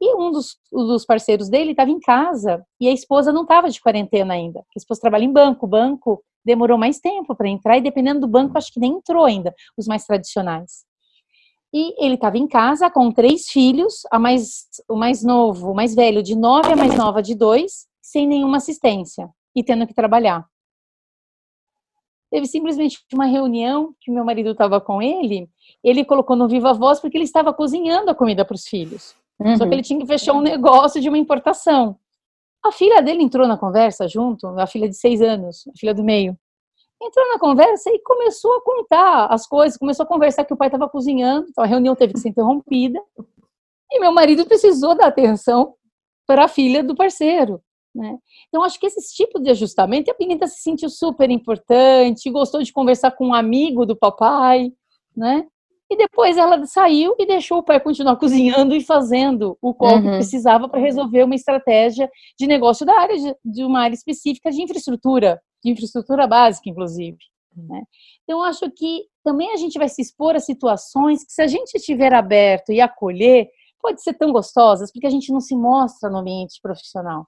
E 0.00 0.14
um 0.14 0.30
dos, 0.30 0.56
dos 0.70 1.04
parceiros 1.04 1.48
dele 1.48 1.72
estava 1.72 1.90
em 1.90 1.98
casa 1.98 2.64
e 2.80 2.88
a 2.88 2.92
esposa 2.92 3.32
não 3.32 3.42
estava 3.42 3.68
de 3.68 3.80
quarentena 3.80 4.34
ainda. 4.34 4.60
A 4.60 4.78
esposa 4.78 5.00
trabalha 5.00 5.24
em 5.24 5.32
banco, 5.32 5.66
o 5.66 5.68
banco 5.68 6.22
demorou 6.44 6.78
mais 6.78 6.98
tempo 7.00 7.34
para 7.34 7.48
entrar 7.48 7.76
e 7.76 7.82
dependendo 7.82 8.20
do 8.20 8.28
banco 8.28 8.56
acho 8.56 8.72
que 8.72 8.80
nem 8.80 8.92
entrou 8.92 9.24
ainda, 9.24 9.54
os 9.76 9.86
mais 9.86 10.04
tradicionais. 10.04 10.86
E 11.74 12.02
ele 12.02 12.14
estava 12.14 12.38
em 12.38 12.46
casa 12.46 12.88
com 12.88 13.12
três 13.12 13.48
filhos, 13.50 14.02
a 14.10 14.18
mais, 14.18 14.68
o 14.88 14.96
mais 14.96 15.22
novo, 15.22 15.72
o 15.72 15.74
mais 15.74 15.94
velho 15.94 16.22
de 16.22 16.34
nove, 16.34 16.72
a 16.72 16.76
mais 16.76 16.96
nova 16.96 17.22
de 17.22 17.34
dois, 17.34 17.86
sem 18.00 18.26
nenhuma 18.26 18.56
assistência 18.56 19.28
e 19.54 19.62
tendo 19.62 19.86
que 19.86 19.92
trabalhar. 19.92 20.46
Teve 22.30 22.46
simplesmente 22.46 22.98
uma 23.12 23.26
reunião 23.26 23.94
que 24.00 24.10
meu 24.10 24.24
marido 24.24 24.50
estava 24.50 24.80
com 24.80 25.02
ele, 25.02 25.48
ele 25.82 26.04
colocou 26.04 26.36
no 26.36 26.48
Viva 26.48 26.72
Voz 26.72 27.00
porque 27.00 27.16
ele 27.16 27.24
estava 27.24 27.52
cozinhando 27.52 28.10
a 28.10 28.14
comida 28.14 28.44
para 28.44 28.54
os 28.54 28.66
filhos. 28.66 29.14
Uhum. 29.40 29.56
Só 29.56 29.66
que 29.66 29.74
ele 29.74 29.82
tinha 29.82 30.00
que 30.00 30.06
fechar 30.06 30.32
um 30.32 30.40
negócio 30.40 31.00
de 31.00 31.08
uma 31.08 31.18
importação. 31.18 31.96
A 32.64 32.72
filha 32.72 33.00
dele 33.00 33.22
entrou 33.22 33.46
na 33.46 33.56
conversa 33.56 34.08
junto, 34.08 34.46
a 34.46 34.66
filha 34.66 34.88
de 34.88 34.96
seis 34.96 35.22
anos, 35.22 35.64
a 35.68 35.78
filha 35.78 35.94
do 35.94 36.02
meio. 36.02 36.36
entrou 37.00 37.28
na 37.28 37.38
conversa 37.38 37.90
e 37.90 38.00
começou 38.00 38.56
a 38.56 38.62
contar 38.62 39.26
as 39.26 39.46
coisas, 39.46 39.78
começou 39.78 40.04
a 40.04 40.06
conversar 40.06 40.44
que 40.44 40.52
o 40.52 40.56
pai 40.56 40.66
estava 40.66 40.88
cozinhando, 40.88 41.46
então 41.48 41.62
a 41.62 41.66
reunião 41.66 41.94
teve 41.94 42.12
que 42.12 42.18
ser 42.18 42.30
interrompida, 42.30 43.00
e 43.90 44.00
meu 44.00 44.12
marido 44.12 44.44
precisou 44.44 44.96
dar 44.96 45.06
atenção 45.06 45.74
para 46.26 46.44
a 46.44 46.48
filha 46.48 46.82
do 46.82 46.94
parceiro. 46.94 47.62
Né? 47.94 48.18
Então, 48.48 48.62
acho 48.62 48.78
que 48.78 48.86
esse 48.86 49.14
tipo 49.14 49.40
de 49.40 49.50
ajustamento, 49.50 50.10
a 50.10 50.16
menina 50.18 50.46
se 50.46 50.60
sentiu 50.60 50.90
super 50.90 51.30
importante, 51.30 52.30
gostou 52.30 52.62
de 52.62 52.72
conversar 52.72 53.12
com 53.12 53.28
um 53.28 53.34
amigo 53.34 53.86
do 53.86 53.96
papai, 53.96 54.72
né? 55.16 55.46
E 55.90 55.96
depois 55.96 56.36
ela 56.36 56.64
saiu 56.66 57.14
e 57.18 57.26
deixou 57.26 57.58
o 57.58 57.62
pai 57.62 57.80
continuar 57.80 58.16
cozinhando 58.18 58.74
e 58.74 58.84
fazendo 58.84 59.56
o 59.60 59.72
qual 59.72 59.96
uhum. 59.96 60.16
precisava 60.16 60.68
para 60.68 60.80
resolver 60.80 61.22
uma 61.22 61.34
estratégia 61.34 62.10
de 62.38 62.46
negócio 62.46 62.84
da 62.84 62.98
área, 63.00 63.16
de, 63.16 63.34
de, 63.44 63.64
uma 63.64 63.80
área 63.80 63.94
específica 63.94 64.50
de 64.50 64.62
infraestrutura, 64.62 65.40
de 65.64 65.70
infraestrutura 65.70 66.26
básica, 66.26 66.68
inclusive. 66.68 67.18
Né? 67.56 67.82
Então, 68.24 68.42
acho 68.42 68.70
que 68.70 69.06
também 69.24 69.52
a 69.52 69.56
gente 69.56 69.78
vai 69.78 69.88
se 69.88 70.02
expor 70.02 70.36
a 70.36 70.40
situações 70.40 71.24
que, 71.24 71.32
se 71.32 71.42
a 71.42 71.46
gente 71.46 71.74
estiver 71.74 72.12
aberto 72.12 72.70
e 72.70 72.80
acolher, 72.80 73.48
pode 73.80 74.02
ser 74.02 74.14
tão 74.14 74.32
gostosas, 74.32 74.92
porque 74.92 75.06
a 75.06 75.10
gente 75.10 75.32
não 75.32 75.40
se 75.40 75.56
mostra 75.56 76.10
no 76.10 76.18
ambiente 76.18 76.60
profissional. 76.60 77.26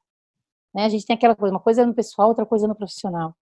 Né? 0.75 0.85
A 0.85 0.89
gente 0.89 1.07
tem 1.07 1.15
aquela 1.15 1.35
coisa, 1.35 1.55
uma 1.55 1.61
coisa 1.61 1.83
é 1.83 1.87
no 1.87 1.95
pessoal, 1.95 2.29
outra 2.29 2.47
coisa 2.47 2.67
é 2.67 2.69
no 2.69 2.77
profissional. 2.77 3.35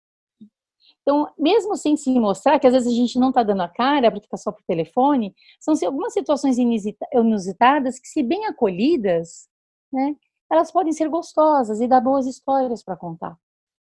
Então, 1.08 1.26
mesmo 1.40 1.78
sem 1.78 1.96
se 1.96 2.12
mostrar, 2.20 2.60
que 2.60 2.68
às 2.68 2.74
vezes 2.74 2.92
a 2.92 2.96
gente 2.96 3.18
não 3.18 3.30
está 3.30 3.42
dando 3.42 3.62
a 3.62 3.70
cara 3.70 4.12
porque 4.12 4.26
está 4.26 4.36
só 4.36 4.52
por 4.52 4.62
telefone, 4.64 5.34
são 5.58 5.74
algumas 5.86 6.12
situações 6.12 6.58
inusitadas 6.58 7.98
que, 7.98 8.10
se 8.10 8.22
bem 8.22 8.46
acolhidas, 8.46 9.48
né, 9.90 10.18
elas 10.52 10.70
podem 10.70 10.92
ser 10.92 11.08
gostosas 11.08 11.80
e 11.80 11.88
dar 11.88 12.02
boas 12.02 12.28
histórias 12.28 12.84
para 12.84 12.98
contar. 12.98 13.38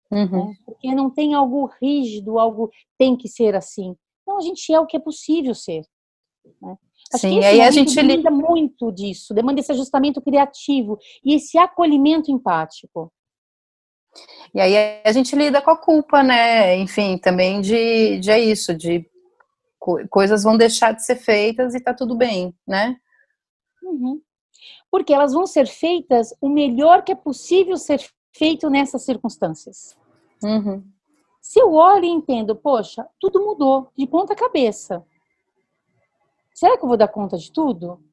Uhum. 0.10 0.48
Né? 0.48 0.56
Porque 0.66 0.96
não 0.96 1.10
tem 1.10 1.34
algo 1.34 1.70
rígido, 1.82 2.40
algo 2.40 2.72
tem 2.98 3.18
que 3.18 3.28
ser 3.28 3.54
assim. 3.54 3.98
Então, 4.22 4.38
a 4.38 4.42
gente 4.42 4.74
é 4.74 4.80
o 4.80 4.86
que 4.86 4.96
é 4.96 5.00
possível 5.02 5.54
ser. 5.54 5.86
Né? 6.62 6.78
Acho 7.14 7.28
Sim, 7.28 7.40
que 7.42 7.46
aí 7.46 7.60
a 7.60 7.70
gente 7.70 7.94
demanda 7.94 8.32
muito 8.32 8.94
disso, 8.94 9.34
demanda 9.34 9.60
esse 9.60 9.74
ajustamento 9.74 10.22
criativo 10.22 10.98
e 11.22 11.34
esse 11.34 11.58
acolhimento 11.58 12.32
empático. 12.32 13.12
E 14.54 14.60
aí 14.60 15.02
a 15.06 15.12
gente 15.12 15.36
lida 15.36 15.62
com 15.62 15.72
a 15.72 15.78
culpa, 15.78 16.24
né? 16.24 16.76
Enfim, 16.78 17.18
também 17.18 17.62
de, 17.62 18.20
de 18.20 18.32
é 18.32 18.40
isso, 18.40 18.74
de 18.74 19.10
coisas 20.10 20.44
vão 20.44 20.58
deixar 20.58 20.92
de 20.92 21.06
ser 21.06 21.16
feitas 21.16 21.74
e 21.74 21.80
tá 21.80 21.94
tudo 21.94 22.16
bem, 22.16 22.54
né? 22.68 22.98
Uhum. 23.84 24.22
Porque 24.92 25.14
elas 25.14 25.34
vão 25.34 25.46
ser 25.46 25.68
feitas 25.68 26.34
o 26.42 26.50
melhor 26.50 27.04
que 27.04 27.12
é 27.12 27.16
possível 27.16 27.78
ser 27.78 28.02
feito 28.36 28.70
nessas 28.70 29.04
circunstâncias. 29.04 29.98
Uhum. 30.44 30.84
Se 31.42 31.60
eu 31.60 31.74
olho 31.74 32.06
e 32.06 32.10
entendo, 32.10 32.56
poxa, 32.56 33.08
tudo 33.20 33.44
mudou 33.44 33.92
de 33.98 34.06
ponta 34.06 34.36
cabeça. 34.36 35.06
Será 36.54 36.78
que 36.78 36.84
eu 36.84 36.88
vou 36.88 36.98
dar 36.98 37.08
conta 37.08 37.38
de 37.38 37.52
tudo? 37.52 38.04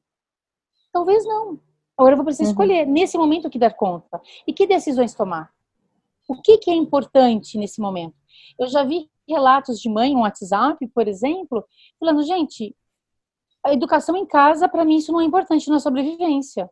Talvez 0.91 1.25
não. 1.25 1.59
Agora 1.97 2.13
eu 2.13 2.17
vou 2.17 2.25
precisar 2.25 2.45
uhum. 2.45 2.51
escolher, 2.51 2.85
nesse 2.85 3.17
momento, 3.17 3.47
o 3.47 3.49
que 3.49 3.59
dar 3.59 3.73
conta. 3.73 4.21
E 4.45 4.53
que 4.53 4.65
decisões 4.67 5.13
tomar. 5.13 5.51
O 6.27 6.41
que, 6.41 6.57
que 6.57 6.69
é 6.69 6.75
importante 6.75 7.57
nesse 7.57 7.79
momento? 7.79 8.15
Eu 8.59 8.67
já 8.67 8.83
vi 8.83 9.09
relatos 9.27 9.79
de 9.79 9.89
mãe 9.89 10.13
no 10.13 10.21
WhatsApp, 10.21 10.85
por 10.87 11.07
exemplo, 11.07 11.65
falando, 11.99 12.23
gente, 12.23 12.75
a 13.65 13.73
educação 13.73 14.15
em 14.15 14.25
casa, 14.25 14.67
para 14.67 14.85
mim, 14.85 14.97
isso 14.97 15.11
não 15.11 15.21
é 15.21 15.25
importante 15.25 15.69
na 15.69 15.79
sobrevivência. 15.79 16.69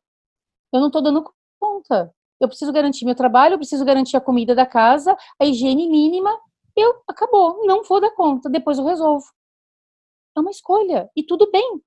Eu 0.71 0.79
não 0.79 0.87
estou 0.87 1.01
dando 1.01 1.29
conta. 1.59 2.13
Eu 2.39 2.47
preciso 2.47 2.71
garantir 2.71 3.05
meu 3.05 3.15
trabalho, 3.15 3.53
eu 3.53 3.57
preciso 3.57 3.85
garantir 3.85 4.17
a 4.17 4.21
comida 4.21 4.53
da 4.53 4.65
casa, 4.65 5.15
a 5.39 5.45
higiene 5.45 5.87
mínima. 5.87 6.37
Eu, 6.75 7.01
acabou, 7.07 7.65
não 7.65 7.83
vou 7.83 8.01
dar 8.01 8.11
conta, 8.11 8.49
depois 8.49 8.77
eu 8.77 8.85
resolvo. 8.85 9.25
É 10.35 10.39
uma 10.39 10.51
escolha, 10.51 11.09
e 11.15 11.23
tudo 11.23 11.49
bem. 11.49 11.81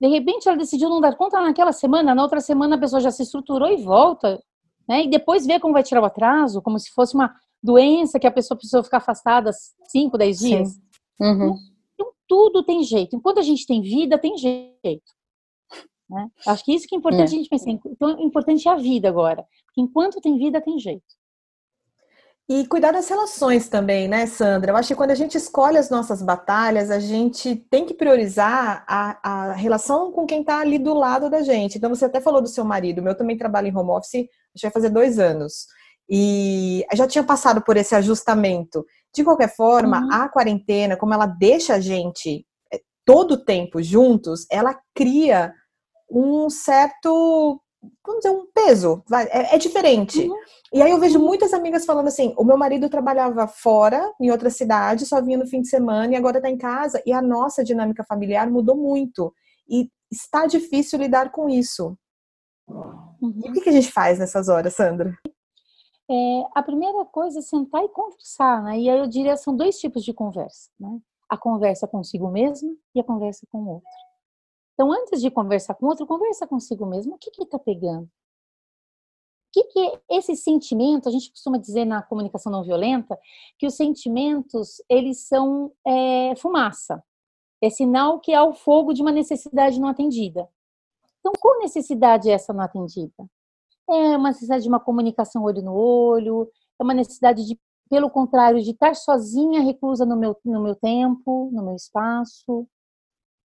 De 0.00 0.08
repente, 0.08 0.48
ela 0.48 0.56
decidiu 0.56 0.88
não 0.88 1.00
dar 1.00 1.16
conta 1.16 1.40
naquela 1.40 1.72
semana, 1.72 2.14
na 2.14 2.22
outra 2.22 2.40
semana 2.40 2.76
a 2.76 2.78
pessoa 2.78 3.00
já 3.00 3.10
se 3.10 3.22
estruturou 3.22 3.68
e 3.68 3.82
volta 3.82 4.40
né? 4.88 5.04
E 5.04 5.10
depois 5.10 5.46
ver 5.46 5.60
como 5.60 5.74
vai 5.74 5.82
tirar 5.82 6.02
o 6.02 6.06
atraso, 6.06 6.62
como 6.62 6.78
se 6.78 6.90
fosse 6.90 7.14
uma 7.14 7.34
doença 7.62 8.18
que 8.18 8.26
a 8.26 8.30
pessoa 8.30 8.56
precisa 8.58 8.82
ficar 8.82 8.98
afastada 8.98 9.50
5, 9.88 10.18
10 10.18 10.38
dias. 10.38 10.80
Uhum. 11.20 11.56
Então, 11.94 12.12
tudo 12.28 12.62
tem 12.62 12.82
jeito. 12.82 13.16
Enquanto 13.16 13.38
a 13.38 13.42
gente 13.42 13.66
tem 13.66 13.80
vida, 13.80 14.18
tem 14.18 14.36
jeito. 14.36 15.12
Né? 16.08 16.28
Acho 16.46 16.64
que 16.64 16.74
isso 16.74 16.86
que 16.86 16.94
é 16.94 16.98
importante 16.98 17.22
é. 17.22 17.24
a 17.24 17.38
gente 17.38 17.48
pensar. 17.48 17.70
Então, 17.70 18.16
o 18.16 18.22
importante 18.22 18.68
é 18.68 18.70
a 18.70 18.76
vida 18.76 19.08
agora. 19.08 19.46
Enquanto 19.76 20.20
tem 20.20 20.36
vida, 20.36 20.60
tem 20.60 20.78
jeito. 20.78 21.04
E 22.46 22.66
cuidar 22.66 22.92
das 22.92 23.08
relações 23.08 23.70
também, 23.70 24.06
né, 24.06 24.26
Sandra? 24.26 24.70
Eu 24.70 24.76
acho 24.76 24.88
que 24.88 24.94
quando 24.94 25.12
a 25.12 25.14
gente 25.14 25.34
escolhe 25.34 25.78
as 25.78 25.88
nossas 25.88 26.20
batalhas, 26.20 26.90
a 26.90 27.00
gente 27.00 27.56
tem 27.56 27.86
que 27.86 27.94
priorizar 27.94 28.84
a, 28.86 29.48
a 29.48 29.52
relação 29.54 30.12
com 30.12 30.26
quem 30.26 30.40
está 30.40 30.60
ali 30.60 30.78
do 30.78 30.92
lado 30.92 31.30
da 31.30 31.40
gente. 31.40 31.78
Então, 31.78 31.88
você 31.88 32.04
até 32.04 32.20
falou 32.20 32.42
do 32.42 32.48
seu 32.48 32.62
marido, 32.62 32.98
o 32.98 33.02
meu 33.02 33.16
também 33.16 33.38
trabalha 33.38 33.68
em 33.68 33.74
home 33.74 33.90
office, 33.92 34.28
gente 34.56 34.62
vai 34.62 34.72
fazer 34.72 34.90
dois 34.90 35.18
anos. 35.18 35.66
E 36.08 36.84
já 36.94 37.06
tinha 37.06 37.24
passado 37.24 37.62
por 37.62 37.76
esse 37.76 37.94
ajustamento. 37.94 38.84
De 39.14 39.24
qualquer 39.24 39.54
forma, 39.54 40.00
uhum. 40.00 40.12
a 40.12 40.28
quarentena, 40.28 40.96
como 40.96 41.14
ela 41.14 41.26
deixa 41.26 41.74
a 41.74 41.80
gente 41.80 42.44
eh, 42.72 42.80
todo 43.04 43.32
o 43.32 43.44
tempo 43.44 43.82
juntos, 43.82 44.46
ela 44.50 44.78
cria 44.94 45.52
um 46.10 46.50
certo 46.50 47.60
vamos 48.04 48.22
dizer, 48.22 48.34
um 48.34 48.46
peso, 48.52 49.04
é, 49.30 49.54
é 49.54 49.58
diferente. 49.58 50.20
Uhum. 50.20 50.36
E 50.72 50.82
aí 50.82 50.90
eu 50.90 50.98
vejo 50.98 51.18
muitas 51.18 51.52
amigas 51.52 51.84
falando 51.84 52.08
assim: 52.08 52.34
o 52.36 52.44
meu 52.44 52.56
marido 52.56 52.88
trabalhava 52.88 53.46
fora, 53.46 54.12
em 54.20 54.30
outra 54.30 54.50
cidade, 54.50 55.06
só 55.06 55.20
vinha 55.20 55.38
no 55.38 55.46
fim 55.46 55.60
de 55.60 55.68
semana 55.68 56.12
e 56.12 56.16
agora 56.16 56.38
está 56.38 56.50
em 56.50 56.58
casa. 56.58 57.02
E 57.06 57.12
a 57.12 57.22
nossa 57.22 57.62
dinâmica 57.62 58.04
familiar 58.04 58.50
mudou 58.50 58.76
muito. 58.76 59.32
E 59.68 59.88
está 60.10 60.46
difícil 60.46 60.98
lidar 60.98 61.30
com 61.30 61.48
isso. 61.48 61.96
Uhum. 63.24 63.54
E 63.54 63.58
o 63.58 63.62
que 63.62 63.68
a 63.70 63.72
gente 63.72 63.90
faz 63.90 64.18
nessas 64.18 64.48
horas, 64.48 64.74
Sandra? 64.74 65.16
É, 66.10 66.44
a 66.54 66.62
primeira 66.62 67.04
coisa 67.06 67.38
é 67.38 67.42
sentar 67.42 67.82
e 67.82 67.88
conversar, 67.88 68.62
né? 68.62 68.78
E 68.78 68.90
aí 68.90 68.98
eu 68.98 69.06
diria 69.06 69.36
são 69.36 69.56
dois 69.56 69.78
tipos 69.78 70.04
de 70.04 70.12
conversa, 70.12 70.70
né? 70.78 71.00
A 71.28 71.38
conversa 71.38 71.88
consigo 71.88 72.30
mesma 72.30 72.70
e 72.94 73.00
a 73.00 73.04
conversa 73.04 73.46
com 73.50 73.58
o 73.62 73.68
outro. 73.74 73.88
Então, 74.74 74.92
antes 74.92 75.22
de 75.22 75.30
conversar 75.30 75.74
com 75.74 75.86
outro, 75.86 76.06
conversa 76.06 76.46
consigo 76.46 76.84
mesmo. 76.84 77.14
O 77.14 77.18
que 77.18 77.30
está 77.42 77.58
pegando? 77.58 78.04
O 78.04 78.10
que, 79.52 79.64
que 79.64 79.80
é 79.80 80.00
esse 80.18 80.36
sentimento? 80.36 81.08
A 81.08 81.12
gente 81.12 81.30
costuma 81.30 81.56
dizer 81.56 81.84
na 81.84 82.02
comunicação 82.02 82.52
não 82.52 82.64
violenta 82.64 83.18
que 83.56 83.66
os 83.66 83.74
sentimentos 83.74 84.82
eles 84.88 85.26
são 85.26 85.72
é, 85.86 86.34
fumaça. 86.36 87.02
É 87.62 87.70
sinal 87.70 88.20
que 88.20 88.34
há 88.34 88.44
o 88.44 88.52
fogo 88.52 88.92
de 88.92 89.00
uma 89.00 89.12
necessidade 89.12 89.80
não 89.80 89.88
atendida. 89.88 90.46
Então, 91.24 91.32
qual 91.40 91.58
necessidade 91.58 92.28
é 92.28 92.34
essa 92.34 92.52
não 92.52 92.62
atendida? 92.62 93.14
É 93.88 94.14
uma 94.16 94.28
necessidade 94.28 94.62
de 94.62 94.68
uma 94.68 94.78
comunicação 94.78 95.42
olho 95.42 95.62
no 95.62 95.72
olho, 95.74 96.50
é 96.78 96.84
uma 96.84 96.92
necessidade 96.92 97.46
de, 97.46 97.58
pelo 97.88 98.10
contrário, 98.10 98.62
de 98.62 98.72
estar 98.72 98.94
sozinha, 98.94 99.62
reclusa 99.62 100.04
no 100.04 100.18
meu, 100.18 100.36
no 100.44 100.62
meu 100.62 100.76
tempo, 100.76 101.50
no 101.50 101.64
meu 101.64 101.76
espaço, 101.76 102.68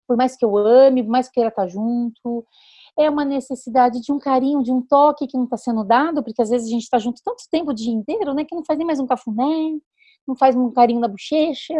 por 0.08 0.16
mais 0.16 0.36
que 0.36 0.44
eu 0.44 0.56
ame, 0.56 1.02
por 1.02 1.10
mais 1.10 1.28
que 1.28 1.34
queira 1.34 1.50
estar 1.50 1.66
junto. 1.68 2.46
É 2.98 3.10
uma 3.10 3.26
necessidade 3.26 4.00
de 4.00 4.10
um 4.10 4.18
carinho, 4.18 4.62
de 4.62 4.72
um 4.72 4.80
toque 4.80 5.26
que 5.26 5.36
não 5.36 5.44
está 5.44 5.58
sendo 5.58 5.84
dado, 5.84 6.24
porque 6.24 6.40
às 6.40 6.48
vezes 6.48 6.68
a 6.68 6.70
gente 6.70 6.84
está 6.84 6.98
junto 6.98 7.20
tanto 7.22 7.44
tempo 7.50 7.72
o 7.72 7.74
dia 7.74 7.92
inteiro, 7.92 8.32
né, 8.32 8.44
que 8.46 8.54
não 8.54 8.64
faz 8.64 8.78
nem 8.78 8.86
mais 8.86 9.00
um 9.00 9.06
cafuné, 9.06 9.78
não 10.26 10.34
faz 10.34 10.56
um 10.56 10.72
carinho 10.72 11.00
na 11.00 11.08
bochecha, 11.08 11.74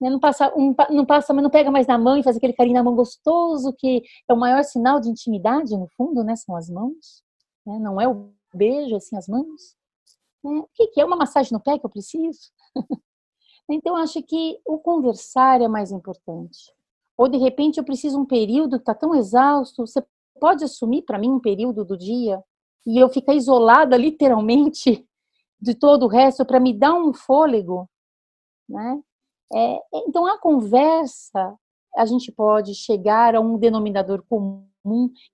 né, 0.00 0.08
não 0.08 0.18
passa, 0.18 0.52
um, 0.56 0.74
não 0.90 1.04
passa, 1.04 1.34
mas 1.34 1.42
não 1.42 1.50
pega 1.50 1.70
mais 1.70 1.86
na 1.86 1.98
mão 1.98 2.16
e 2.16 2.22
faz 2.22 2.36
aquele 2.36 2.54
carinho 2.54 2.76
na 2.76 2.82
mão 2.82 2.94
gostoso, 2.94 3.72
que 3.76 4.02
é 4.28 4.32
o 4.32 4.36
maior 4.36 4.64
sinal 4.64 5.00
de 5.00 5.08
intimidade, 5.08 5.76
no 5.76 5.88
fundo, 5.96 6.24
né, 6.24 6.34
são 6.36 6.56
as 6.56 6.70
mãos, 6.70 7.22
né, 7.66 7.78
não 7.78 8.00
é 8.00 8.08
o 8.08 8.32
beijo, 8.54 8.96
assim, 8.96 9.16
as 9.16 9.28
mãos. 9.28 9.76
Né? 10.42 10.58
O 10.58 10.68
que, 10.74 10.88
que 10.88 11.00
é 11.00 11.04
uma 11.04 11.16
massagem 11.16 11.52
no 11.52 11.60
pé 11.60 11.78
que 11.78 11.84
eu 11.84 11.90
preciso? 11.90 12.50
então, 13.68 13.94
acho 13.96 14.22
que 14.22 14.58
o 14.64 14.78
conversar 14.78 15.60
é 15.60 15.68
mais 15.68 15.92
importante. 15.92 16.72
Ou 17.16 17.28
de 17.28 17.36
repente 17.36 17.76
eu 17.76 17.84
preciso 17.84 18.18
um 18.18 18.24
período, 18.24 18.76
está 18.76 18.94
tão 18.94 19.14
exausto, 19.14 19.86
você 19.86 20.02
pode 20.40 20.64
assumir 20.64 21.02
para 21.02 21.18
mim 21.18 21.30
um 21.30 21.38
período 21.38 21.84
do 21.84 21.96
dia 21.96 22.42
e 22.86 22.98
eu 22.98 23.10
ficar 23.10 23.34
isolada 23.34 23.94
literalmente 23.96 25.06
de 25.60 25.74
todo 25.74 26.06
o 26.06 26.08
resto 26.08 26.46
para 26.46 26.58
me 26.58 26.72
dar 26.72 26.94
um 26.94 27.12
fôlego, 27.12 27.86
né? 28.66 29.02
É, 29.52 29.80
então 29.92 30.26
a 30.26 30.38
conversa 30.38 31.56
a 31.96 32.06
gente 32.06 32.30
pode 32.30 32.74
chegar 32.74 33.34
a 33.34 33.40
um 33.40 33.58
denominador 33.58 34.24
comum 34.28 34.64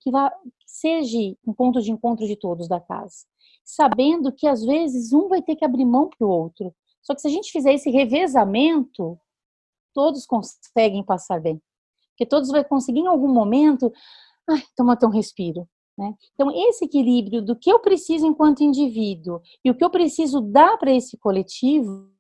que, 0.01 0.11
vá, 0.11 0.33
seja 0.67 1.19
um 1.47 1.53
ponto 1.53 1.81
de 1.83 1.93
encontro 1.93 2.27
de 2.27 2.35
todos 2.35 2.67
da 2.67 2.81
casa, 2.81 3.27
sabendo 3.65 4.33
que 4.33 4.47
às 4.47 4.65
vezes 4.65 5.13
um 5.13 5.29
vai 5.29 5.43
ter 5.43 5.55
que 5.55 5.65
abrir 5.65 5.85
mão 5.85 6.09
para 6.09 6.27
o 6.27 6.31
outro. 6.31 6.75
Só 7.03 7.15
que 7.15 7.21
se 7.21 7.29
a 7.29 7.31
gente 7.31 7.53
fizer 7.53 7.75
esse 7.75 7.91
revezamento, 7.91 9.19
todos 9.95 10.27
conseguem 10.27 11.05
passar 11.05 11.41
bem 11.41 11.61
que 12.17 12.27
todos 12.27 12.49
vão 12.49 12.65
conseguir 12.65 13.01
em 13.01 13.07
algum 13.07 13.29
momento, 13.29 13.93
tomar 14.77 14.99
um 15.05 15.09
respiro. 15.09 15.69
Né? 15.97 16.15
Então, 16.35 16.51
esse 16.51 16.85
equilíbrio 16.85 17.41
do 17.41 17.57
que 17.57 17.71
eu 17.71 17.79
preciso 17.79 18.27
enquanto 18.27 18.63
indivíduo 18.63 19.41
e 19.65 19.71
o 19.71 19.75
que 19.75 19.85
eu 19.85 19.91
preciso 19.91 20.41
dar 20.41 20.77
para 20.79 20.93
esse 20.93 21.17
coletivo 21.17 22.11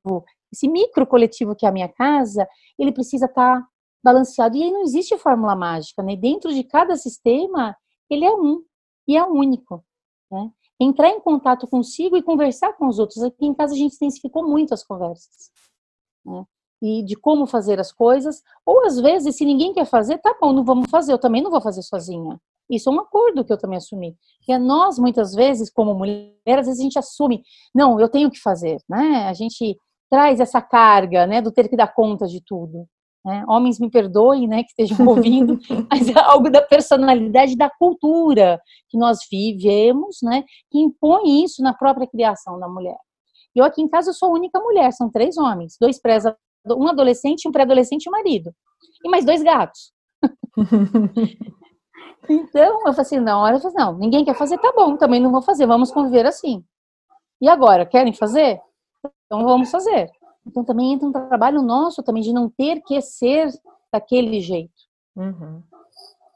esse 0.56 0.68
micro 0.68 1.06
coletivo 1.06 1.54
que 1.54 1.66
é 1.66 1.68
a 1.68 1.72
minha 1.72 1.88
casa, 1.88 2.48
ele 2.78 2.92
precisa 2.92 3.26
estar 3.26 3.60
tá 3.60 3.68
balanceado. 4.02 4.56
E 4.56 4.62
aí 4.62 4.70
não 4.70 4.82
existe 4.82 5.16
fórmula 5.18 5.54
mágica, 5.54 6.02
né? 6.02 6.16
Dentro 6.16 6.52
de 6.52 6.64
cada 6.64 6.96
sistema, 6.96 7.76
ele 8.10 8.24
é 8.24 8.32
um 8.32 8.62
e 9.06 9.16
é 9.16 9.24
único, 9.24 9.84
né? 10.30 10.50
Entrar 10.80 11.10
em 11.10 11.20
contato 11.20 11.66
consigo 11.66 12.16
e 12.16 12.22
conversar 12.22 12.72
com 12.74 12.86
os 12.86 12.98
outros. 12.98 13.22
Aqui 13.22 13.46
em 13.46 13.54
casa 13.54 13.74
a 13.74 13.76
gente 13.76 13.94
intensificou 13.94 14.46
muito 14.46 14.74
as 14.74 14.84
conversas, 14.84 15.50
né? 16.24 16.44
E 16.82 17.02
de 17.04 17.16
como 17.16 17.46
fazer 17.46 17.80
as 17.80 17.90
coisas. 17.90 18.42
Ou 18.64 18.84
às 18.84 19.00
vezes, 19.00 19.36
se 19.36 19.44
ninguém 19.44 19.72
quer 19.72 19.86
fazer, 19.86 20.18
tá 20.18 20.36
bom, 20.40 20.52
não 20.52 20.64
vamos 20.64 20.90
fazer. 20.90 21.12
Eu 21.12 21.18
também 21.18 21.42
não 21.42 21.50
vou 21.50 21.60
fazer 21.60 21.82
sozinha. 21.82 22.38
Isso 22.70 22.90
é 22.90 22.92
um 22.92 23.00
acordo 23.00 23.44
que 23.44 23.52
eu 23.52 23.58
também 23.58 23.78
assumi. 23.78 24.16
Que 24.42 24.52
é 24.52 24.58
nós, 24.58 24.98
muitas 24.98 25.34
vezes, 25.34 25.70
como 25.70 25.94
mulher, 25.94 26.58
às 26.58 26.66
vezes 26.66 26.80
a 26.80 26.82
gente 26.82 26.98
assume, 26.98 27.42
não, 27.74 27.98
eu 27.98 28.08
tenho 28.08 28.30
que 28.30 28.40
fazer, 28.40 28.78
né? 28.88 29.26
A 29.28 29.32
gente 29.32 29.78
traz 30.10 30.40
essa 30.40 30.60
carga, 30.60 31.26
né, 31.26 31.40
do 31.40 31.50
ter 31.50 31.68
que 31.68 31.76
dar 31.76 31.92
conta 31.92 32.26
de 32.26 32.40
tudo. 32.44 32.86
Né? 33.24 33.44
Homens 33.48 33.80
me 33.80 33.90
perdoem, 33.90 34.46
né, 34.46 34.62
que 34.62 34.70
estejam 34.70 35.06
ouvindo, 35.06 35.58
mas 35.90 36.08
é 36.08 36.18
algo 36.18 36.50
da 36.50 36.62
personalidade, 36.62 37.56
da 37.56 37.68
cultura 37.68 38.60
que 38.88 38.96
nós 38.96 39.18
vivemos, 39.30 40.18
né, 40.22 40.44
que 40.70 40.78
impõe 40.78 41.44
isso 41.44 41.62
na 41.62 41.74
própria 41.74 42.06
criação 42.06 42.58
da 42.58 42.68
mulher. 42.68 42.98
Eu 43.54 43.64
aqui 43.64 43.82
em 43.82 43.88
casa 43.88 44.12
sou 44.12 44.28
a 44.28 44.32
única 44.32 44.60
mulher, 44.60 44.92
são 44.92 45.10
três 45.10 45.36
homens, 45.36 45.76
dois 45.80 46.00
pré 46.00 46.18
um 46.68 46.88
adolescente, 46.88 47.48
um 47.48 47.52
pré-adolescente 47.52 48.04
e 48.04 48.08
um 48.08 48.12
marido, 48.12 48.52
e 49.04 49.08
mais 49.08 49.24
dois 49.24 49.42
gatos. 49.42 49.92
Então, 52.28 52.80
eu 52.80 52.92
falei 52.92 53.00
assim, 53.00 53.20
na 53.20 53.38
hora, 53.38 53.56
eu 53.56 53.60
falei, 53.60 53.76
não, 53.76 53.96
ninguém 53.98 54.24
quer 54.24 54.34
fazer, 54.34 54.58
tá 54.58 54.72
bom, 54.74 54.96
também 54.96 55.20
não 55.20 55.30
vou 55.30 55.42
fazer, 55.42 55.66
vamos 55.66 55.92
conviver 55.92 56.26
assim. 56.26 56.64
E 57.40 57.48
agora, 57.48 57.86
querem 57.86 58.12
fazer? 58.12 58.60
Então 59.26 59.44
vamos 59.44 59.70
fazer. 59.70 60.10
Então 60.46 60.64
também 60.64 60.92
entra 60.92 61.08
um 61.08 61.12
trabalho 61.12 61.62
nosso 61.62 62.02
também 62.02 62.22
de 62.22 62.32
não 62.32 62.48
ter 62.48 62.80
que 62.82 63.00
ser 63.00 63.52
daquele 63.92 64.40
jeito. 64.40 64.72
Uhum. 65.16 65.62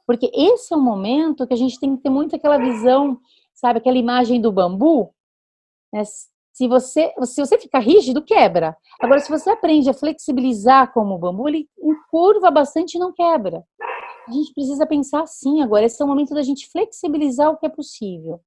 Porque 0.05 0.29
esse 0.33 0.73
é 0.73 0.77
um 0.77 0.81
momento 0.81 1.47
que 1.47 1.53
a 1.53 1.57
gente 1.57 1.79
tem 1.79 1.95
que 1.95 2.03
ter 2.03 2.09
muito 2.09 2.35
aquela 2.35 2.57
visão, 2.57 3.19
sabe, 3.53 3.79
aquela 3.79 3.97
imagem 3.97 4.41
do 4.41 4.51
bambu. 4.51 5.13
Né? 5.93 6.03
Se 6.53 6.67
você, 6.67 7.13
se 7.23 7.39
você 7.39 7.57
ficar 7.57 7.79
rígido, 7.79 8.21
quebra. 8.21 8.75
Agora, 8.99 9.19
se 9.19 9.29
você 9.29 9.49
aprende 9.49 9.89
a 9.89 9.93
flexibilizar 9.93 10.91
como 10.91 11.15
o 11.15 11.17
bambu, 11.17 11.47
ele 11.47 11.69
encurva 11.81 12.51
bastante 12.51 12.95
e 12.95 12.99
não 12.99 13.13
quebra 13.13 13.65
a 14.27 14.31
gente 14.31 14.53
precisa 14.53 14.85
pensar 14.85 15.21
assim 15.21 15.61
agora. 15.61 15.85
Esse 15.85 16.01
é 16.01 16.05
o 16.05 16.07
momento 16.07 16.33
da 16.33 16.41
gente 16.41 16.69
flexibilizar 16.69 17.49
o 17.49 17.57
que 17.57 17.65
é 17.65 17.69
possível, 17.69 18.41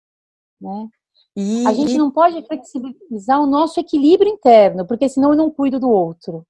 né? 0.60 0.88
E... 1.37 1.67
A 1.67 1.73
gente 1.73 1.97
não 1.99 2.11
pode 2.11 2.41
flexibilizar 2.47 3.41
o 3.41 3.47
nosso 3.47 3.81
equilíbrio 3.81 4.31
interno, 4.31 4.87
porque 4.87 5.09
senão 5.09 5.31
eu 5.31 5.37
não 5.37 5.50
cuido 5.50 5.81
do 5.81 5.91
outro. 5.91 6.47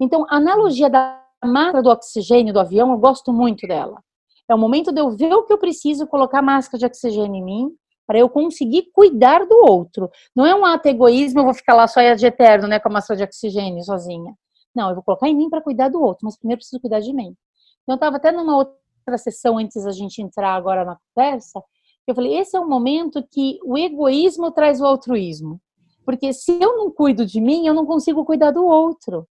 Então, 0.00 0.26
a 0.28 0.36
analogia 0.36 0.90
da 0.90 1.22
máscara 1.44 1.82
do 1.82 1.90
oxigênio 1.90 2.52
do 2.52 2.60
avião, 2.60 2.90
eu 2.90 2.98
gosto 2.98 3.32
muito 3.32 3.66
dela. 3.66 4.02
É 4.48 4.54
o 4.54 4.58
momento 4.58 4.90
de 4.90 5.00
eu 5.00 5.10
ver 5.10 5.32
o 5.34 5.44
que 5.44 5.52
eu 5.52 5.58
preciso, 5.58 6.06
colocar 6.06 6.42
máscara 6.42 6.78
de 6.78 6.86
oxigênio 6.86 7.36
em 7.36 7.44
mim, 7.44 7.70
para 8.06 8.18
eu 8.18 8.28
conseguir 8.28 8.90
cuidar 8.92 9.44
do 9.46 9.54
outro. 9.68 10.10
Não 10.34 10.46
é 10.46 10.54
um 10.54 10.64
ato 10.64 10.86
egoísmo, 10.86 11.40
eu 11.40 11.44
vou 11.44 11.54
ficar 11.54 11.74
lá 11.74 11.86
só 11.86 12.00
de 12.14 12.26
eterno, 12.26 12.66
né, 12.66 12.80
com 12.80 12.88
a 12.88 12.92
máscara 12.92 13.18
de 13.18 13.24
oxigênio 13.24 13.84
sozinha. 13.84 14.34
Não, 14.74 14.88
eu 14.88 14.94
vou 14.94 15.04
colocar 15.04 15.28
em 15.28 15.36
mim 15.36 15.50
para 15.50 15.60
cuidar 15.60 15.90
do 15.90 16.02
outro, 16.02 16.20
mas 16.24 16.38
primeiro 16.38 16.58
preciso 16.58 16.80
cuidar 16.80 17.00
de 17.00 17.12
mim. 17.12 17.34
Então, 17.82 17.94
eu 17.94 17.96
estava 17.96 18.16
até 18.16 18.32
numa 18.32 18.56
outra 18.56 19.18
sessão 19.18 19.58
antes 19.58 19.84
da 19.84 19.92
gente 19.92 20.22
entrar 20.22 20.54
agora 20.54 20.84
na 20.84 20.96
conversa, 21.14 21.62
eu 22.10 22.14
falei, 22.14 22.36
esse 22.36 22.56
é 22.56 22.60
o 22.60 22.68
momento 22.68 23.26
que 23.30 23.58
o 23.64 23.76
egoísmo 23.76 24.50
traz 24.50 24.80
o 24.80 24.86
altruísmo. 24.86 25.60
Porque 26.04 26.32
se 26.32 26.52
eu 26.52 26.76
não 26.76 26.90
cuido 26.90 27.26
de 27.26 27.40
mim, 27.40 27.66
eu 27.66 27.74
não 27.74 27.84
consigo 27.84 28.24
cuidar 28.24 28.50
do 28.50 28.64
outro. 28.64 29.28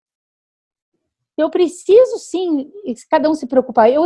Eu 1.37 1.49
preciso 1.49 2.17
sim, 2.17 2.71
cada 3.09 3.29
um 3.29 3.33
se 3.33 3.47
preocupar. 3.47 3.91
Eu, 3.91 4.03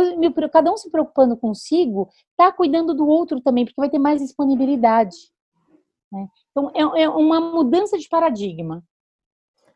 cada 0.50 0.72
um 0.72 0.76
se 0.76 0.90
preocupando 0.90 1.36
consigo, 1.36 2.08
tá 2.36 2.50
cuidando 2.52 2.94
do 2.94 3.06
outro 3.06 3.40
também, 3.40 3.64
porque 3.64 3.80
vai 3.80 3.90
ter 3.90 3.98
mais 3.98 4.20
disponibilidade. 4.20 5.16
Né? 6.10 6.26
Então 6.50 6.70
é, 6.74 7.02
é 7.02 7.08
uma 7.08 7.40
mudança 7.40 7.98
de 7.98 8.08
paradigma. 8.08 8.82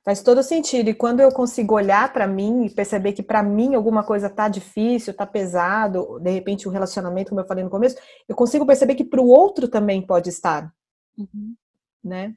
Faz 0.05 0.21
todo 0.21 0.43
sentido. 0.43 0.91
E 0.91 0.95
quando 0.95 1.21
eu 1.21 1.31
consigo 1.31 1.75
olhar 1.75 2.13
para 2.13 2.27
mim 2.27 2.65
e 2.65 2.71
perceber 2.71 3.13
que 3.13 3.23
para 3.23 3.43
mim 3.43 3.75
alguma 3.75 4.03
coisa 4.03 4.29
tá 4.29 4.49
difícil, 4.49 5.15
tá 5.15 5.25
pesado, 5.25 6.19
de 6.21 6.31
repente 6.31 6.67
o 6.67 6.71
um 6.71 6.73
relacionamento, 6.73 7.29
como 7.29 7.41
eu 7.41 7.47
falei 7.47 7.63
no 7.63 7.71
começo, 7.71 7.97
eu 8.29 8.35
consigo 8.35 8.67
perceber 8.67 8.97
que 8.97 9.05
para 9.05 9.21
o 9.21 9.29
outro 9.29 9.69
também 9.69 10.05
pode 10.05 10.29
estar, 10.29 10.73
uhum. 11.17 11.55
né? 12.03 12.35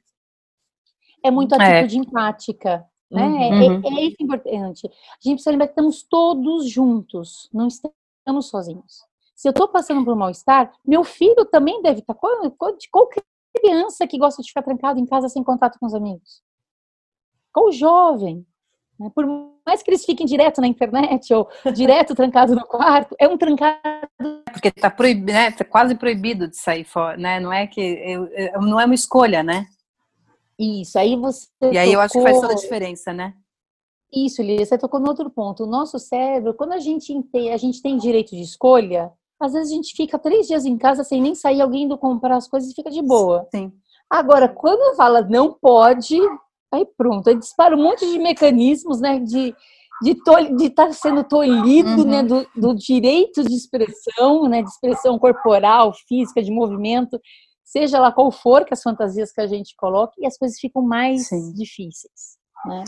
É 1.24 1.30
muito 1.30 1.54
atitude 1.54 1.96
é. 1.96 2.00
empática, 2.00 2.86
né? 3.10 3.26
Uhum. 3.26 3.42
É, 3.42 3.48
é, 3.48 3.70
uhum. 3.70 3.98
é, 3.98 4.04
isso 4.04 4.16
importante. 4.20 4.86
A 4.86 4.90
gente 5.20 5.34
precisa 5.34 5.50
lembrar 5.50 5.66
que 5.66 5.72
estamos 5.72 6.04
todos 6.04 6.70
juntos, 6.70 7.50
não 7.52 7.66
estamos 7.66 8.46
sozinhos. 8.48 9.04
Se 9.34 9.48
eu 9.48 9.50
estou 9.50 9.66
passando 9.66 10.04
por 10.04 10.14
um 10.14 10.16
mal-estar, 10.16 10.72
meu 10.84 11.02
filho 11.02 11.44
também 11.46 11.82
deve 11.82 11.98
estar. 11.98 12.14
Tá, 12.14 12.20
qual, 12.20 12.40
qual 12.92 13.08
criança 13.58 14.06
que 14.06 14.18
gosta 14.18 14.40
de 14.40 14.48
ficar 14.48 14.62
trancado 14.62 15.00
em 15.00 15.06
casa 15.06 15.28
sem 15.28 15.42
contato 15.42 15.78
com 15.80 15.86
os 15.86 15.94
amigos? 15.94 16.45
Com 17.56 17.70
o 17.70 17.72
jovem. 17.72 18.46
Né? 19.00 19.10
Por 19.14 19.24
mais 19.66 19.82
que 19.82 19.90
eles 19.90 20.04
fiquem 20.04 20.26
direto 20.26 20.60
na 20.60 20.66
internet 20.66 21.32
ou 21.32 21.48
direto 21.72 22.12
trancado 22.14 22.54
no 22.54 22.66
quarto, 22.66 23.16
é 23.18 23.26
um 23.26 23.38
trancado. 23.38 23.80
Porque 24.52 24.68
está 24.68 24.90
proibido, 24.90 25.32
né? 25.32 25.50
Tá 25.50 25.64
quase 25.64 25.94
proibido 25.94 26.48
de 26.48 26.56
sair 26.56 26.84
fora, 26.84 27.16
né? 27.16 27.40
Não 27.40 27.50
é 27.50 27.66
que 27.66 27.80
eu, 27.80 28.26
eu, 28.26 28.60
não 28.60 28.78
é 28.78 28.84
uma 28.84 28.94
escolha, 28.94 29.42
né? 29.42 29.66
Isso, 30.58 30.98
aí 30.98 31.16
você. 31.16 31.48
E 31.62 31.78
aí 31.78 31.86
tocou... 31.86 31.92
eu 31.94 32.00
acho 32.00 32.12
que 32.12 32.22
faz 32.22 32.40
toda 32.40 32.52
a 32.52 32.56
diferença, 32.56 33.12
né? 33.12 33.34
Isso, 34.14 34.42
Lília, 34.42 34.64
você 34.64 34.78
tocou 34.78 35.00
no 35.00 35.08
outro 35.08 35.30
ponto. 35.30 35.64
O 35.64 35.66
nosso 35.66 35.98
cérebro, 35.98 36.54
quando 36.54 36.72
a 36.72 36.78
gente 36.78 37.12
tem, 37.32 37.52
a 37.52 37.56
gente 37.56 37.82
tem 37.82 37.96
direito 37.96 38.30
de 38.30 38.42
escolha, 38.42 39.10
às 39.40 39.52
vezes 39.52 39.72
a 39.72 39.74
gente 39.74 39.94
fica 39.94 40.18
três 40.18 40.46
dias 40.46 40.64
em 40.64 40.78
casa 40.78 41.02
sem 41.04 41.20
nem 41.20 41.34
sair, 41.34 41.60
alguém 41.60 41.84
indo 41.84 41.98
comprar 41.98 42.36
as 42.36 42.48
coisas 42.48 42.70
e 42.70 42.74
fica 42.74 42.90
de 42.90 43.02
boa. 43.02 43.46
Sim. 43.50 43.72
Agora, 44.08 44.48
quando 44.48 44.96
fala 44.96 45.22
não 45.22 45.52
pode, 45.52 46.18
Aí 46.76 46.86
pronto, 46.96 47.28
aí 47.28 47.36
dispara 47.36 47.76
um 47.76 47.82
monte 47.82 48.10
de 48.10 48.18
mecanismos, 48.18 49.00
né, 49.00 49.18
de 49.18 49.54
de 50.02 50.10
estar 50.10 50.88
tá 50.88 50.92
sendo 50.92 51.24
tolhido, 51.24 52.02
uhum. 52.02 52.04
né, 52.04 52.22
do, 52.22 52.46
do, 52.54 52.74
direito 52.74 53.42
de 53.42 53.54
expressão, 53.54 54.46
né, 54.48 54.62
de 54.62 54.68
expressão 54.68 55.18
corporal, 55.18 55.92
física, 56.06 56.42
de 56.42 56.50
movimento, 56.50 57.18
seja 57.64 57.98
lá 57.98 58.12
qual 58.12 58.30
for 58.30 58.64
que 58.64 58.74
as 58.74 58.82
fantasias 58.82 59.32
que 59.32 59.40
a 59.40 59.46
gente 59.46 59.74
coloque, 59.76 60.20
e 60.20 60.26
as 60.26 60.36
coisas 60.36 60.58
ficam 60.58 60.82
mais 60.82 61.28
Sim. 61.28 61.52
difíceis, 61.52 62.36
né? 62.66 62.84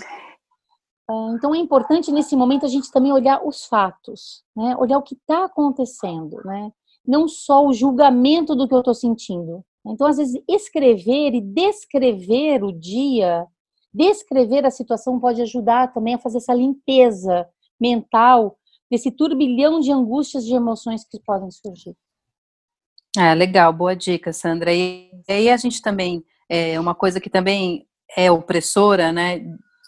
Ah, 1.11 1.33
então 1.35 1.55
é 1.55 1.59
importante 1.59 2.13
nesse 2.13 2.37
momento 2.37 2.67
a 2.67 2.69
gente 2.69 2.93
também 2.93 3.11
olhar 3.11 3.43
os 3.43 3.65
fatos, 3.65 4.45
né? 4.55 4.77
Olhar 4.77 4.99
o 4.99 5.03
que 5.03 5.15
está 5.15 5.47
acontecendo, 5.47 6.43
né? 6.45 6.71
Não 7.07 7.27
só 7.27 7.67
o 7.67 7.73
julgamento 7.73 8.55
do 8.55 8.69
que 8.69 8.75
eu 8.75 8.81
estou 8.81 8.95
sentindo. 8.95 9.65
Então 9.87 10.07
às 10.07 10.19
vezes 10.19 10.43
escrever 10.47 11.35
e 11.35 11.41
descrever 11.41 12.63
o 12.63 12.71
dia 12.71 13.47
descrever 13.93 14.65
a 14.65 14.71
situação 14.71 15.19
pode 15.19 15.43
ajudar 15.43 15.93
também 15.93 16.15
a 16.15 16.19
fazer 16.19 16.39
essa 16.39 16.55
limpeza 16.55 17.49
mental 17.81 18.59
desse 18.91 19.11
turbilhão 19.11 19.81
de 19.81 19.93
angústias 19.93 20.45
de 20.45 20.55
emoções 20.55 21.05
que 21.05 21.21
podem 21.21 21.51
surgir. 21.51 21.97
É, 23.17 23.35
legal, 23.35 23.73
boa 23.73 23.95
dica, 23.95 24.33
Sandra. 24.33 24.73
E 24.73 25.11
aí 25.29 25.51
a 25.51 25.57
gente 25.57 25.83
também, 25.83 26.25
é, 26.49 26.79
uma 26.79 26.95
coisa 26.95 27.21
que 27.21 27.31
também 27.31 27.87
é 28.17 28.31
opressora, 28.31 29.13
né, 29.13 29.45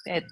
é, 0.06 0.22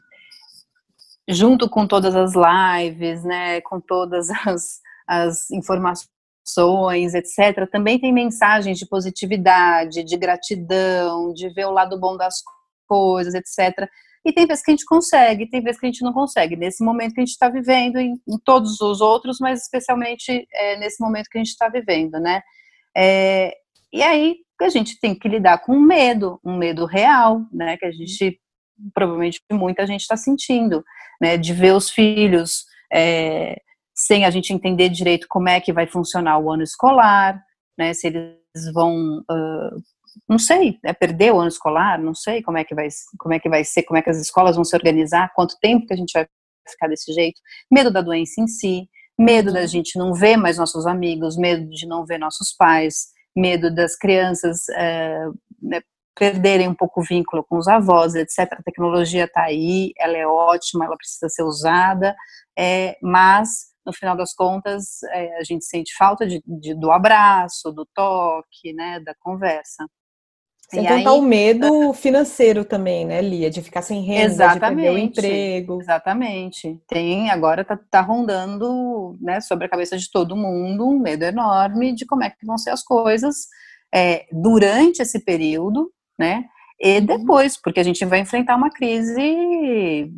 junto 1.29 1.69
com 1.69 1.87
todas 1.87 2.15
as 2.15 2.33
lives, 2.35 3.23
né, 3.25 3.61
com 3.63 3.81
todas 3.81 4.29
as, 4.47 4.81
as 5.07 5.51
informações, 5.51 7.15
etc., 7.15 7.71
também 7.71 7.99
tem 7.99 8.13
mensagens 8.13 8.79
de 8.79 8.87
positividade, 8.87 10.03
de 10.03 10.17
gratidão, 10.17 11.33
de 11.33 11.49
ver 11.51 11.67
o 11.67 11.73
lado 11.73 11.99
bom 11.99 12.17
das 12.17 12.43
coisas 12.43 12.58
coisas, 12.89 13.35
etc. 13.35 13.89
E 14.25 14.33
tem 14.33 14.47
vezes 14.47 14.63
que 14.65 14.71
a 14.71 14.75
gente 14.75 14.85
consegue, 14.85 15.49
tem 15.49 15.63
vezes 15.63 15.81
que 15.81 15.87
a 15.87 15.91
gente 15.91 16.03
não 16.03 16.13
consegue. 16.13 16.57
Nesse 16.57 16.85
momento 16.85 17.15
que 17.15 17.21
a 17.21 17.25
gente 17.25 17.33
está 17.33 17.49
vivendo, 17.49 17.97
em, 17.99 18.15
em, 18.29 18.39
todos 18.45 18.81
os 18.81 19.01
outros, 19.01 19.39
mas 19.41 19.63
especialmente 19.63 20.47
é, 20.53 20.77
nesse 20.79 21.01
momento 21.03 21.29
que 21.31 21.39
a 21.39 21.41
gente 21.41 21.53
está 21.53 21.69
vivendo, 21.69 22.19
né? 22.19 22.43
É, 22.97 23.55
e 23.93 24.03
aí 24.03 24.37
a 24.61 24.69
gente 24.69 24.99
tem 24.99 25.15
que 25.15 25.29
lidar 25.29 25.59
com 25.59 25.73
um 25.73 25.81
medo, 25.81 26.41
um 26.45 26.57
medo 26.57 26.85
real, 26.85 27.43
né? 27.53 27.77
Que 27.77 27.87
a 27.87 27.93
gente, 27.93 28.41
provavelmente 28.93 29.41
muita 29.53 29.87
gente 29.87 30.01
está 30.01 30.17
sentindo, 30.17 30.85
né? 31.21 31.37
De 31.37 31.53
ver 31.53 31.75
os 31.75 31.89
filhos 31.89 32.65
é, 32.93 33.57
sem 33.95 34.25
a 34.25 34.31
gente 34.31 34.53
entender 34.53 34.89
direito 34.89 35.27
como 35.29 35.49
é 35.49 35.61
que 35.61 35.73
vai 35.73 35.87
funcionar 35.87 36.39
o 36.39 36.51
ano 36.51 36.63
escolar, 36.63 37.43
né? 37.79 37.95
Se 37.95 38.09
eles 38.09 38.73
vão 38.75 39.21
uh, 39.21 39.83
não 40.29 40.39
sei, 40.39 40.79
é 40.85 40.93
perder 40.93 41.33
o 41.33 41.39
ano 41.39 41.49
escolar, 41.49 41.99
não 41.99 42.15
sei 42.15 42.43
como 42.43 42.59
é 42.59 42.65
que 42.65 42.75
vai, 42.75 42.89
como 43.19 43.35
é 43.35 43.39
que 43.39 43.49
vai 43.49 43.65
ser, 43.65 43.83
como 43.83 43.99
é 43.99 44.03
que 44.03 44.11
as 44.11 44.19
escolas 44.19 44.57
vão 44.57 44.65
se 44.65 44.77
organizar, 44.77 45.33
quanto 45.35 45.59
tempo 45.61 45.87
que 45.87 45.95
a 45.95 45.97
gente 45.97 46.13
vai 46.13 46.27
ficar 46.69 46.89
desse 46.89 47.13
jeito, 47.13 47.41
medo 47.71 47.91
da 47.91 48.01
doença 48.01 48.41
em 48.41 48.47
si, 48.47 48.89
medo 49.19 49.53
da 49.53 49.61
uhum. 49.61 49.67
gente 49.67 49.99
não 49.99 50.15
ver 50.15 50.37
mais 50.37 50.59
nossos 50.59 50.87
amigos, 50.87 51.37
medo 51.37 51.69
de 51.69 51.87
não 51.87 52.07
ver 52.07 52.19
nossos 52.19 52.53
pais, 52.53 53.09
medo 53.37 53.75
das 53.75 53.97
crianças 53.97 54.69
é, 54.71 55.27
né, 55.61 55.81
perderem 56.15 56.69
um 56.69 56.75
pouco 56.75 57.01
o 57.01 57.05
vínculo 57.05 57.45
com 57.45 57.57
os 57.57 57.69
avós, 57.69 58.15
etc. 58.15 58.39
A 58.53 58.63
tecnologia 58.63 59.25
está 59.25 59.45
aí, 59.45 59.93
ela 59.97 60.17
é 60.17 60.27
ótima, 60.27 60.85
ela 60.85 60.97
precisa 60.97 61.29
ser 61.29 61.43
usada, 61.43 62.15
é, 62.59 62.97
mas 63.03 63.69
no 63.87 63.93
final 63.93 64.17
das 64.17 64.35
contas 64.35 65.03
é, 65.13 65.39
a 65.39 65.45
gente 65.45 65.65
sente 65.65 65.95
falta 65.97 66.27
de, 66.27 66.43
de, 66.47 66.75
do 66.75 66.91
abraço, 66.91 67.73
do 67.73 67.87
toque, 67.95 68.73
né, 68.75 69.01
da 69.01 69.15
conversa. 69.19 69.87
Sem 70.71 70.85
e 70.85 70.87
contar 70.87 71.13
aí, 71.13 71.19
o 71.19 71.23
medo 71.23 71.95
financeiro 71.95 72.63
também, 72.63 73.07
né, 73.07 73.23
Lia? 73.23 73.49
De 73.49 73.63
ficar 73.63 73.81
sem 73.81 74.03
renda, 74.03 74.27
exatamente, 74.27 74.77
de 74.77 74.83
perder 74.83 74.91
o 74.91 74.99
emprego. 74.99 75.81
Exatamente. 75.81 76.83
Tem, 76.87 77.31
agora 77.31 77.65
tá, 77.65 77.79
tá, 77.91 78.03
rondando, 78.03 79.17
né, 79.19 79.41
sobre 79.41 79.65
a 79.65 79.69
cabeça 79.69 79.97
de 79.97 80.11
todo 80.11 80.37
mundo 80.37 80.87
um 80.87 80.99
medo 80.99 81.25
enorme 81.25 81.95
de 81.95 82.05
como 82.05 82.23
é 82.23 82.29
que 82.29 82.45
vão 82.45 82.59
ser 82.59 82.69
as 82.69 82.83
coisas 82.83 83.47
é, 83.93 84.27
durante 84.31 85.01
esse 85.01 85.25
período, 85.25 85.91
né, 86.19 86.45
e 86.79 86.99
uhum. 86.99 87.07
depois, 87.07 87.57
porque 87.57 87.81
a 87.81 87.85
gente 87.85 88.05
vai 88.05 88.21
enfrentar 88.21 88.55
uma 88.55 88.71
crise, 88.71 90.13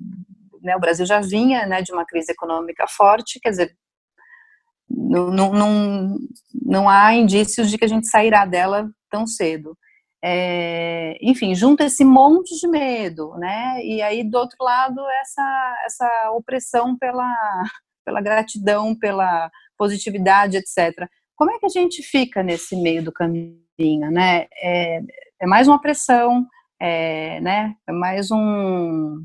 né, 0.60 0.74
o 0.74 0.80
Brasil 0.80 1.06
já 1.06 1.20
vinha, 1.20 1.64
né, 1.64 1.80
de 1.80 1.92
uma 1.92 2.04
crise 2.04 2.32
econômica 2.32 2.86
forte, 2.88 3.38
quer 3.38 3.50
dizer, 3.50 3.76
não, 4.90 5.30
não, 5.30 5.52
não, 5.52 6.18
não 6.60 6.88
há 6.88 7.14
indícios 7.14 7.70
de 7.70 7.78
que 7.78 7.84
a 7.84 7.88
gente 7.88 8.08
sairá 8.08 8.44
dela 8.44 8.90
tão 9.08 9.28
cedo 9.28 9.78
é, 10.22 11.16
enfim, 11.22 11.54
junta 11.54 11.84
esse 11.84 12.04
monte 12.04 12.58
de 12.58 12.68
medo, 12.68 13.34
né? 13.36 13.84
E 13.84 14.02
aí, 14.02 14.22
do 14.22 14.36
outro 14.38 14.56
lado, 14.62 15.00
essa, 15.22 15.76
essa 15.86 16.30
opressão 16.32 16.96
pela, 16.96 17.24
pela 18.04 18.20
gratidão, 18.20 18.94
pela 18.94 19.50
positividade, 19.78 20.56
etc. 20.56 21.08
Como 21.34 21.50
é 21.50 21.58
que 21.58 21.66
a 21.66 21.70
gente 21.70 22.02
fica 22.02 22.42
nesse 22.42 22.76
meio 22.76 23.02
do 23.02 23.12
caminho, 23.12 24.10
né? 24.10 24.46
É, 24.62 25.00
é 25.40 25.46
mais 25.46 25.66
uma 25.68 25.80
pressão, 25.80 26.46
é, 26.78 27.40
né? 27.40 27.74
É 27.88 27.92
mais 27.92 28.30
um, 28.30 29.24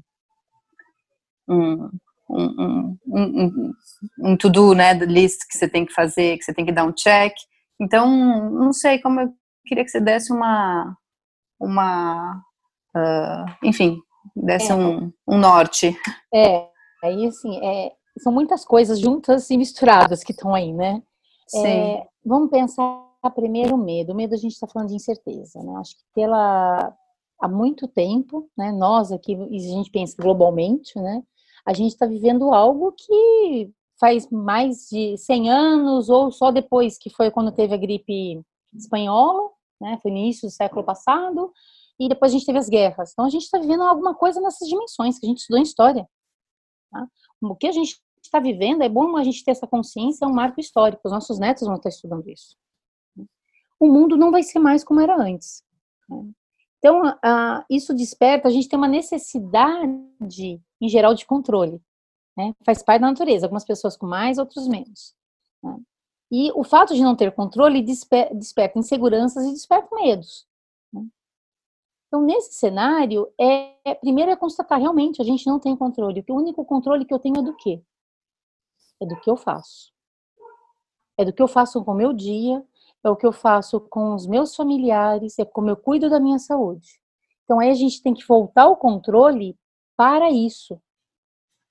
um 1.48 1.90
um, 2.28 2.98
um, 3.08 3.08
um, 3.08 3.74
um 4.20 4.38
to-do, 4.38 4.74
né, 4.74 4.94
list 4.94 5.42
que 5.48 5.58
você 5.58 5.68
tem 5.68 5.86
que 5.86 5.94
fazer, 5.94 6.38
que 6.38 6.44
você 6.44 6.54
tem 6.54 6.66
que 6.66 6.72
dar 6.72 6.84
um 6.84 6.92
check. 6.92 7.34
Então, 7.80 8.50
não 8.52 8.74
sei 8.74 9.00
como 9.00 9.22
queria 9.66 9.84
que 9.84 9.90
você 9.90 10.00
desse 10.00 10.32
uma, 10.32 10.96
uma 11.60 12.42
uh, 12.96 13.68
enfim, 13.68 14.00
desse 14.36 14.72
é. 14.72 14.76
um, 14.76 15.12
um 15.28 15.38
norte. 15.38 15.96
É, 16.34 16.68
aí 17.04 17.26
assim, 17.28 17.58
é, 17.66 17.92
são 18.20 18.32
muitas 18.32 18.64
coisas 18.64 19.00
juntas 19.00 19.50
e 19.50 19.58
misturadas 19.58 20.24
que 20.24 20.32
estão 20.32 20.54
aí, 20.54 20.74
né? 20.74 21.02
Sim. 21.48 21.66
É, 21.66 22.08
vamos 22.26 22.50
pensar 22.50 23.06
primeiro 23.36 23.76
o 23.76 23.78
medo. 23.78 24.14
O 24.14 24.16
medo 24.16 24.34
a 24.34 24.38
gente 24.38 24.54
está 24.54 24.68
falando 24.68 24.90
de 24.90 24.96
incerteza, 24.96 25.62
né? 25.62 25.76
Acho 25.78 25.96
que 25.96 26.04
pela 26.14 26.96
há 27.40 27.48
muito 27.48 27.88
tempo, 27.88 28.50
né? 28.58 28.72
Nós 28.72 29.12
aqui, 29.12 29.36
a 29.36 29.58
gente 29.58 29.92
pensa 29.92 30.16
globalmente, 30.18 31.00
né? 31.00 31.24
A 31.66 31.74
gente 31.74 31.92
está 31.92 32.06
vivendo 32.06 32.54
algo 32.54 32.92
que 32.94 33.72
faz 34.00 34.30
mais 34.30 34.88
de 34.90 35.18
100 35.18 35.50
anos 35.50 36.10
ou 36.10 36.32
só 36.32 36.52
depois 36.52 36.98
que 36.98 37.10
foi 37.10 37.32
quando 37.32 37.52
teve 37.52 37.74
a 37.74 37.78
gripe 37.78 38.42
espanhola, 38.74 39.50
né? 39.86 40.00
Foi 40.02 40.10
no 40.10 40.18
início 40.18 40.48
do 40.48 40.52
século 40.52 40.84
passado, 40.84 41.54
e 42.00 42.10
depois 42.10 42.32
a 42.32 42.34
gente 42.34 42.46
teve 42.46 42.58
as 42.58 42.68
guerras. 42.68 43.12
Então 43.12 43.26
a 43.26 43.30
gente 43.30 43.44
está 43.44 43.60
vivendo 43.60 43.84
alguma 43.84 44.16
coisa 44.16 44.42
nessas 44.42 44.68
dimensões 44.68 45.20
que 45.20 45.26
a 45.26 45.30
gente 45.30 45.38
estudou 45.38 45.60
em 45.60 45.64
história. 45.64 46.10
Tá? 46.92 47.08
O 47.42 47.56
que 47.56 47.68
a 47.68 47.72
gente 47.72 48.02
está 48.22 48.40
vivendo 48.40 48.82
é 48.82 48.90
bom 48.90 49.16
a 49.16 49.24
gente 49.24 49.44
ter 49.46 49.52
essa 49.52 49.68
consciência, 49.68 50.26
é 50.26 50.28
um 50.28 50.34
marco 50.34 50.60
histórico. 50.60 51.02
Os 51.06 51.12
nossos 51.12 51.38
netos 51.40 51.68
vão 51.68 51.76
estar 51.76 51.90
estudando 51.90 52.28
isso. 52.28 52.58
O 53.80 53.88
mundo 53.88 54.18
não 54.18 54.32
vai 54.32 54.42
ser 54.42 54.58
mais 54.60 54.84
como 54.84 55.00
era 55.00 55.16
antes. 55.16 55.64
Né? 56.10 56.32
Então, 56.80 57.02
isso 57.70 57.94
desperta, 57.94 58.48
a 58.48 58.52
gente 58.52 58.68
tem 58.68 58.78
uma 58.78 58.88
necessidade, 58.88 60.62
em 60.82 60.90
geral, 60.90 61.14
de 61.14 61.26
controle. 61.26 61.82
Né? 62.38 62.54
Faz 62.66 62.84
parte 62.84 63.02
da 63.02 63.08
natureza, 63.08 63.46
algumas 63.46 63.66
pessoas 63.66 63.96
com 63.96 64.06
mais, 64.06 64.38
outros 64.38 64.68
menos. 64.68 65.16
E 66.32 66.52
o 66.54 66.64
fato 66.64 66.94
de 66.94 67.02
não 67.02 67.16
ter 67.16 67.32
controle 67.32 67.82
desper 67.82 68.36
desperta 68.36 68.80
inseguranças 68.80 69.46
e 69.46 69.52
desperta 69.52 69.94
medos. 69.96 70.48
Né? 70.92 71.06
Então, 72.08 72.22
nesse 72.24 72.54
cenário, 72.54 73.32
é, 73.40 73.96
primeiro 73.96 74.32
é 74.32 74.36
constatar 74.36 74.80
realmente 74.80 75.22
a 75.22 75.26
gente 75.26 75.46
não 75.46 75.60
tem 75.60 75.76
controle. 75.76 76.24
O 76.28 76.36
único 76.36 76.66
controle 76.66 77.06
que 77.06 77.14
eu 77.14 77.20
tenho 77.20 77.40
é 77.40 77.44
do 77.44 77.56
quê? 77.56 77.82
É 79.02 79.06
do 79.06 79.20
que 79.20 79.30
eu 79.30 79.38
faço. 79.38 79.94
É 81.18 81.24
do 81.24 81.32
que 81.32 81.42
eu 81.42 81.48
faço 81.48 81.84
com 81.84 81.92
o 81.92 81.96
meu 81.96 82.12
dia, 82.12 82.64
é 83.04 83.10
o 83.10 83.16
que 83.16 83.26
eu 83.26 83.32
faço 83.32 83.80
com 83.80 84.16
os 84.16 84.26
meus 84.26 84.56
familiares, 84.56 85.38
é 85.38 85.46
como 85.46 85.70
eu 85.70 85.78
cuido 85.78 86.10
da 86.10 86.20
minha 86.20 86.40
saúde. 86.40 87.00
Então, 87.44 87.60
aí 87.60 87.70
a 87.70 87.76
gente 87.76 88.02
tem 88.02 88.14
que 88.14 88.26
voltar 88.26 88.68
o 88.68 88.76
controle 88.76 89.58
para 89.96 90.32
isso. 90.32 90.82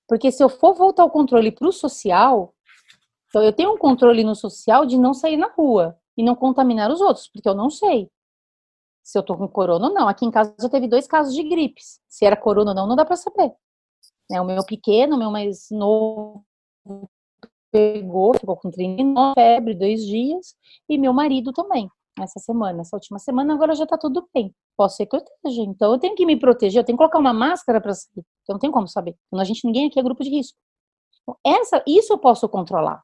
Porque 0.06 0.30
se 0.30 0.42
eu 0.42 0.48
for 0.48 0.74
voltar 0.74 1.04
o 1.04 1.10
controle 1.10 1.50
para 1.50 1.68
o 1.68 1.72
social, 1.72 2.53
então, 3.34 3.42
eu 3.42 3.52
tenho 3.52 3.74
um 3.74 3.76
controle 3.76 4.22
no 4.22 4.36
social 4.36 4.86
de 4.86 4.96
não 4.96 5.12
sair 5.12 5.36
na 5.36 5.48
rua 5.48 5.98
e 6.16 6.22
não 6.22 6.36
contaminar 6.36 6.88
os 6.92 7.00
outros, 7.00 7.26
porque 7.26 7.48
eu 7.48 7.54
não 7.54 7.68
sei 7.68 8.08
se 9.02 9.18
eu 9.18 9.24
tô 9.24 9.36
com 9.36 9.48
corona 9.48 9.88
ou 9.88 9.92
não. 9.92 10.06
Aqui 10.06 10.24
em 10.24 10.30
casa 10.30 10.54
já 10.60 10.68
teve 10.68 10.86
dois 10.86 11.08
casos 11.08 11.34
de 11.34 11.42
gripes. 11.42 12.00
Se 12.08 12.24
era 12.24 12.36
corona 12.36 12.70
ou 12.70 12.76
não, 12.76 12.86
não 12.86 12.94
dá 12.94 13.04
para 13.04 13.16
saber. 13.16 13.52
Né, 14.30 14.40
o 14.40 14.44
meu 14.44 14.64
pequeno, 14.64 15.16
o 15.16 15.18
meu 15.18 15.32
mais 15.32 15.66
novo, 15.72 16.44
pegou, 17.72 18.34
ficou 18.38 18.56
com 18.56 18.70
39, 18.70 19.34
febre, 19.34 19.74
dois 19.74 20.06
dias, 20.06 20.54
e 20.88 20.96
meu 20.96 21.12
marido 21.12 21.52
também, 21.52 21.90
essa 22.20 22.38
semana, 22.38 22.82
essa 22.82 22.94
última 22.94 23.18
semana, 23.18 23.52
agora 23.52 23.74
já 23.74 23.84
tá 23.84 23.98
tudo 23.98 24.28
bem. 24.32 24.54
Posso 24.76 24.98
ser 24.98 25.06
que 25.06 25.16
eu 25.16 25.20
esteja. 25.20 25.62
Então 25.62 25.92
eu 25.92 25.98
tenho 25.98 26.14
que 26.14 26.24
me 26.24 26.38
proteger, 26.38 26.80
eu 26.80 26.84
tenho 26.84 26.96
que 26.96 27.02
colocar 27.02 27.18
uma 27.18 27.32
máscara 27.32 27.80
para 27.80 27.94
sair. 27.94 28.24
Eu 28.48 28.52
não 28.52 28.60
tenho 28.60 28.72
como 28.72 28.86
saber. 28.86 29.16
Então, 29.26 29.40
a 29.40 29.44
gente, 29.44 29.66
ninguém 29.66 29.88
aqui 29.88 29.98
é 29.98 30.02
grupo 30.04 30.22
de 30.22 30.30
risco. 30.30 30.56
Então, 31.22 31.36
essa, 31.44 31.82
isso 31.84 32.12
eu 32.12 32.18
posso 32.18 32.48
controlar. 32.48 33.02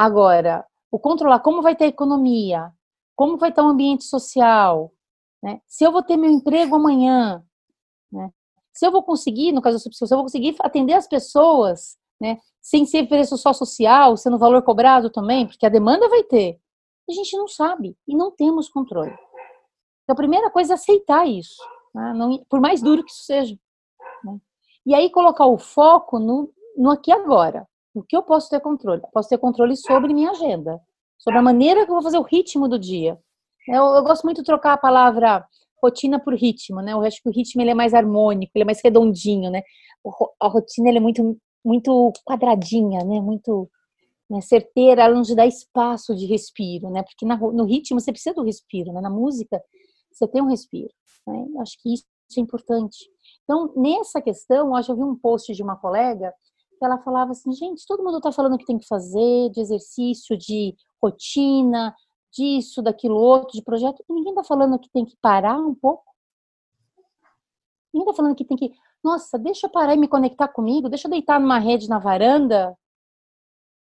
Agora, 0.00 0.66
o 0.90 0.98
controlar 0.98 1.40
como 1.40 1.60
vai 1.60 1.76
ter 1.76 1.84
a 1.84 1.88
economia, 1.88 2.72
como 3.14 3.36
vai 3.36 3.50
estar 3.50 3.62
o 3.62 3.68
ambiente 3.68 4.04
social, 4.04 4.90
né? 5.42 5.60
se 5.66 5.84
eu 5.84 5.92
vou 5.92 6.02
ter 6.02 6.16
meu 6.16 6.30
emprego 6.30 6.74
amanhã, 6.74 7.44
né? 8.10 8.30
se 8.72 8.86
eu 8.86 8.90
vou 8.90 9.02
conseguir, 9.02 9.52
no 9.52 9.60
caso 9.60 9.76
da 9.76 9.82
subsídio, 9.82 10.08
se 10.08 10.14
eu 10.14 10.16
vou 10.16 10.24
conseguir 10.24 10.56
atender 10.60 10.94
as 10.94 11.06
pessoas, 11.06 11.98
né? 12.18 12.38
sem 12.62 12.86
ser 12.86 13.08
preço 13.08 13.36
só 13.36 13.52
social, 13.52 14.16
sendo 14.16 14.38
valor 14.38 14.62
cobrado 14.62 15.10
também, 15.10 15.46
porque 15.46 15.66
a 15.66 15.70
demanda 15.70 16.08
vai 16.08 16.22
ter. 16.22 16.58
A 17.06 17.12
gente 17.12 17.36
não 17.36 17.46
sabe 17.46 17.94
e 18.08 18.16
não 18.16 18.30
temos 18.30 18.70
controle. 18.70 19.12
Então, 19.12 20.14
a 20.14 20.16
primeira 20.16 20.50
coisa 20.50 20.72
é 20.72 20.76
aceitar 20.76 21.28
isso, 21.28 21.62
né? 21.94 22.14
não, 22.14 22.42
por 22.48 22.58
mais 22.58 22.80
duro 22.80 23.04
que 23.04 23.12
isso 23.12 23.24
seja. 23.24 23.54
Né? 24.24 24.38
E 24.86 24.94
aí 24.94 25.10
colocar 25.10 25.44
o 25.44 25.58
foco 25.58 26.18
no, 26.18 26.50
no 26.74 26.90
aqui 26.90 27.12
agora. 27.12 27.68
O 27.94 28.02
que 28.02 28.16
eu 28.16 28.22
posso 28.22 28.48
ter 28.48 28.60
controle? 28.60 29.02
Eu 29.02 29.08
posso 29.12 29.28
ter 29.28 29.38
controle 29.38 29.76
sobre 29.76 30.14
minha 30.14 30.30
agenda, 30.30 30.80
sobre 31.18 31.38
a 31.38 31.42
maneira 31.42 31.84
que 31.84 31.90
eu 31.90 31.94
vou 31.94 32.02
fazer 32.02 32.18
o 32.18 32.22
ritmo 32.22 32.68
do 32.68 32.78
dia. 32.78 33.18
Eu, 33.68 33.84
eu 33.94 34.02
gosto 34.02 34.24
muito 34.24 34.38
de 34.38 34.44
trocar 34.44 34.74
a 34.74 34.78
palavra 34.78 35.44
rotina 35.82 36.18
por 36.20 36.34
ritmo, 36.34 36.80
né? 36.80 36.92
Eu 36.92 37.02
acho 37.02 37.22
que 37.22 37.28
o 37.28 37.32
ritmo 37.32 37.62
ele 37.62 37.70
é 37.70 37.74
mais 37.74 37.94
harmônico, 37.94 38.52
ele 38.54 38.62
é 38.62 38.66
mais 38.66 38.80
redondinho, 38.82 39.50
né? 39.50 39.62
A 40.40 40.46
rotina 40.46 40.88
ele 40.88 40.98
é 40.98 41.00
muito 41.00 41.36
muito 41.64 42.12
quadradinha, 42.24 43.04
né? 43.04 43.20
Muito 43.20 43.68
né, 44.30 44.40
certeira, 44.40 45.02
ela 45.02 45.14
não 45.14 45.22
te 45.22 45.34
dá 45.34 45.44
espaço 45.46 46.14
de 46.14 46.26
respiro, 46.26 46.88
né? 46.90 47.02
Porque 47.02 47.26
na, 47.26 47.36
no 47.36 47.64
ritmo 47.64 48.00
você 48.00 48.12
precisa 48.12 48.34
do 48.34 48.44
respiro, 48.44 48.92
né? 48.92 49.00
Na 49.00 49.10
música 49.10 49.60
você 50.12 50.26
tem 50.28 50.42
um 50.42 50.48
respiro. 50.48 50.90
Né? 51.26 51.46
Acho 51.60 51.76
que 51.82 51.92
isso 51.92 52.04
é 52.36 52.40
importante. 52.40 52.96
Então, 53.44 53.72
nessa 53.76 54.20
questão, 54.20 54.72
hoje 54.72 54.90
eu 54.90 54.96
vi 54.96 55.02
um 55.02 55.16
post 55.16 55.52
de 55.52 55.62
uma 55.62 55.76
colega 55.76 56.32
ela 56.84 56.98
falava 56.98 57.32
assim, 57.32 57.52
gente, 57.52 57.86
todo 57.86 58.02
mundo 58.02 58.18
está 58.18 58.32
falando 58.32 58.58
que 58.58 58.64
tem 58.64 58.78
que 58.78 58.86
fazer, 58.86 59.50
de 59.50 59.60
exercício, 59.60 60.36
de 60.36 60.74
rotina, 61.02 61.94
disso, 62.32 62.82
daquilo 62.82 63.16
outro, 63.16 63.52
de 63.52 63.62
projeto, 63.62 64.04
e 64.08 64.12
ninguém 64.12 64.32
está 64.32 64.44
falando 64.44 64.78
que 64.78 64.88
tem 64.90 65.04
que 65.04 65.16
parar 65.20 65.58
um 65.58 65.74
pouco. 65.74 66.04
Ninguém 67.92 68.08
está 68.08 68.16
falando 68.16 68.36
que 68.36 68.44
tem 68.44 68.56
que, 68.56 68.72
nossa, 69.02 69.38
deixa 69.38 69.66
eu 69.66 69.70
parar 69.70 69.94
e 69.94 69.98
me 69.98 70.08
conectar 70.08 70.48
comigo, 70.48 70.88
deixa 70.88 71.08
eu 71.08 71.10
deitar 71.10 71.40
numa 71.40 71.58
rede 71.58 71.88
na 71.88 71.98
varanda, 71.98 72.76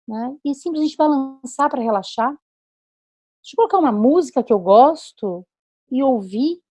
né? 0.08 0.38
E 0.46 0.54
simplesmente 0.54 0.96
balançar 0.96 1.70
para 1.70 1.82
relaxar. 1.82 2.30
Deixa 2.30 3.54
eu 3.54 3.58
colocar 3.58 3.80
uma 3.80 3.92
música 3.92 4.44
que 4.44 4.54
eu 4.54 4.60
gosto 4.60 5.46
e 5.92 6.04
ouvir 6.04 6.62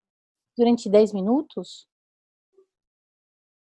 durante 0.56 0.88
10 0.88 1.12
minutos. 1.12 1.86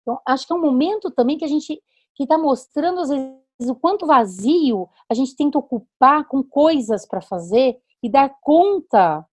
Então, 0.01 0.21
acho 0.25 0.45
que 0.45 0.53
é 0.53 0.55
um 0.55 0.61
momento 0.61 1.09
também 1.11 1.37
que 1.37 1.45
a 1.45 1.49
gente 1.49 1.81
que 2.17 2.23
está 2.23 2.35
mostrando, 2.35 2.99
às 2.99 3.09
vezes, 3.09 3.69
o 3.69 3.75
quanto 3.75 4.07
vazio 4.07 4.89
a 5.07 5.13
gente 5.13 5.35
tenta 5.35 5.59
ocupar 5.59 6.27
com 6.27 6.43
coisas 6.43 7.05
para 7.05 7.21
fazer 7.21 7.77
e 8.01 8.09
dar 8.09 8.35
conta, 8.41 9.23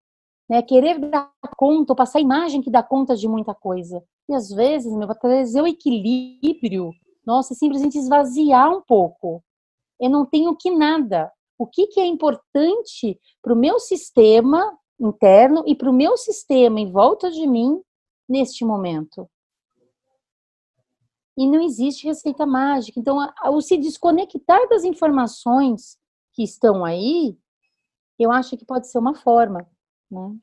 né? 0.48 0.60
Querer 0.60 0.98
dar 0.98 1.32
conta, 1.56 1.92
ou 1.92 1.96
passar 1.96 2.18
a 2.18 2.22
imagem 2.22 2.60
que 2.60 2.70
dá 2.70 2.82
conta 2.82 3.16
de 3.16 3.26
muita 3.26 3.54
coisa. 3.54 4.04
E 4.28 4.34
às 4.34 4.50
vezes, 4.50 4.92
meu, 4.92 5.06
para 5.06 5.16
trazer 5.16 5.62
o 5.62 5.66
equilíbrio, 5.66 6.92
nossa, 7.26 7.54
é 7.54 7.56
simplesmente 7.56 7.96
esvaziar 7.96 8.70
um 8.70 8.82
pouco. 8.82 9.42
Eu 9.98 10.10
não 10.10 10.26
tenho 10.26 10.54
que 10.54 10.70
nada. 10.70 11.32
O 11.58 11.66
que, 11.66 11.86
que 11.86 12.00
é 12.00 12.06
importante 12.06 13.18
para 13.42 13.54
o 13.54 13.56
meu 13.56 13.80
sistema, 13.80 14.78
interno 15.00 15.64
e 15.66 15.74
para 15.74 15.88
o 15.88 15.92
meu 15.92 16.18
sistema 16.18 16.80
em 16.80 16.90
volta 16.90 17.30
de 17.30 17.46
mim 17.46 17.80
neste 18.28 18.64
momento. 18.64 19.28
E 21.36 21.46
não 21.46 21.60
existe 21.60 22.06
receita 22.06 22.46
mágica. 22.46 22.98
Então, 22.98 23.18
o 23.46 23.60
se 23.60 23.76
desconectar 23.76 24.68
das 24.68 24.84
informações 24.84 25.98
que 26.32 26.42
estão 26.42 26.84
aí, 26.84 27.36
eu 28.18 28.30
acho 28.30 28.56
que 28.56 28.64
pode 28.64 28.88
ser 28.88 28.98
uma 28.98 29.14
forma. 29.14 29.66
Né? 30.10 30.36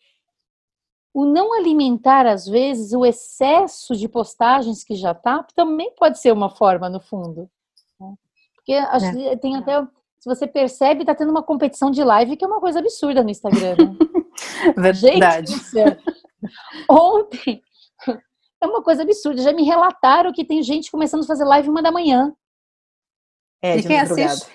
O 1.14 1.26
não 1.26 1.54
alimentar, 1.54 2.26
às 2.26 2.46
vezes, 2.46 2.94
o 2.94 3.06
excesso 3.06 3.96
de 3.96 4.08
postagens 4.08 4.84
que 4.84 4.96
já 4.96 5.14
tá, 5.14 5.44
também 5.56 5.94
pode 5.96 6.20
ser 6.20 6.32
uma 6.32 6.50
forma, 6.50 6.90
no 6.90 7.00
fundo. 7.00 7.50
Né? 8.00 8.14
Porque 8.56 8.74
é. 8.74 9.36
tem 9.38 9.56
até. 9.56 9.82
Se 10.20 10.30
você 10.30 10.46
percebe, 10.46 11.04
tá 11.04 11.16
tendo 11.16 11.32
uma 11.32 11.42
competição 11.42 11.90
de 11.90 12.04
live 12.04 12.38
que 12.38 12.46
é 12.46 12.48
uma 12.48 12.60
coisa 12.60 12.80
absurda 12.80 13.24
no 13.24 13.30
Instagram. 13.30 13.76
Né? 14.78 14.92
Verdade. 14.94 15.52
Gente, 15.52 15.98
ontem 16.88 17.62
é 18.62 18.66
uma 18.66 18.84
coisa 18.84 19.02
absurda. 19.04 19.42
Já 19.42 19.52
me 19.52 19.64
relataram 19.64 20.32
que 20.32 20.46
tem 20.46 20.62
gente 20.62 20.92
começando 20.92 21.24
a 21.24 21.28
fazer 21.28 21.44
live 21.46 21.70
uma 21.70 21.82
da 21.82 21.92
manhã. 21.92 22.34
É, 23.62 23.78
de 23.78 23.84
e 23.84 23.88
quem 23.88 24.00
assiste? 24.00 24.50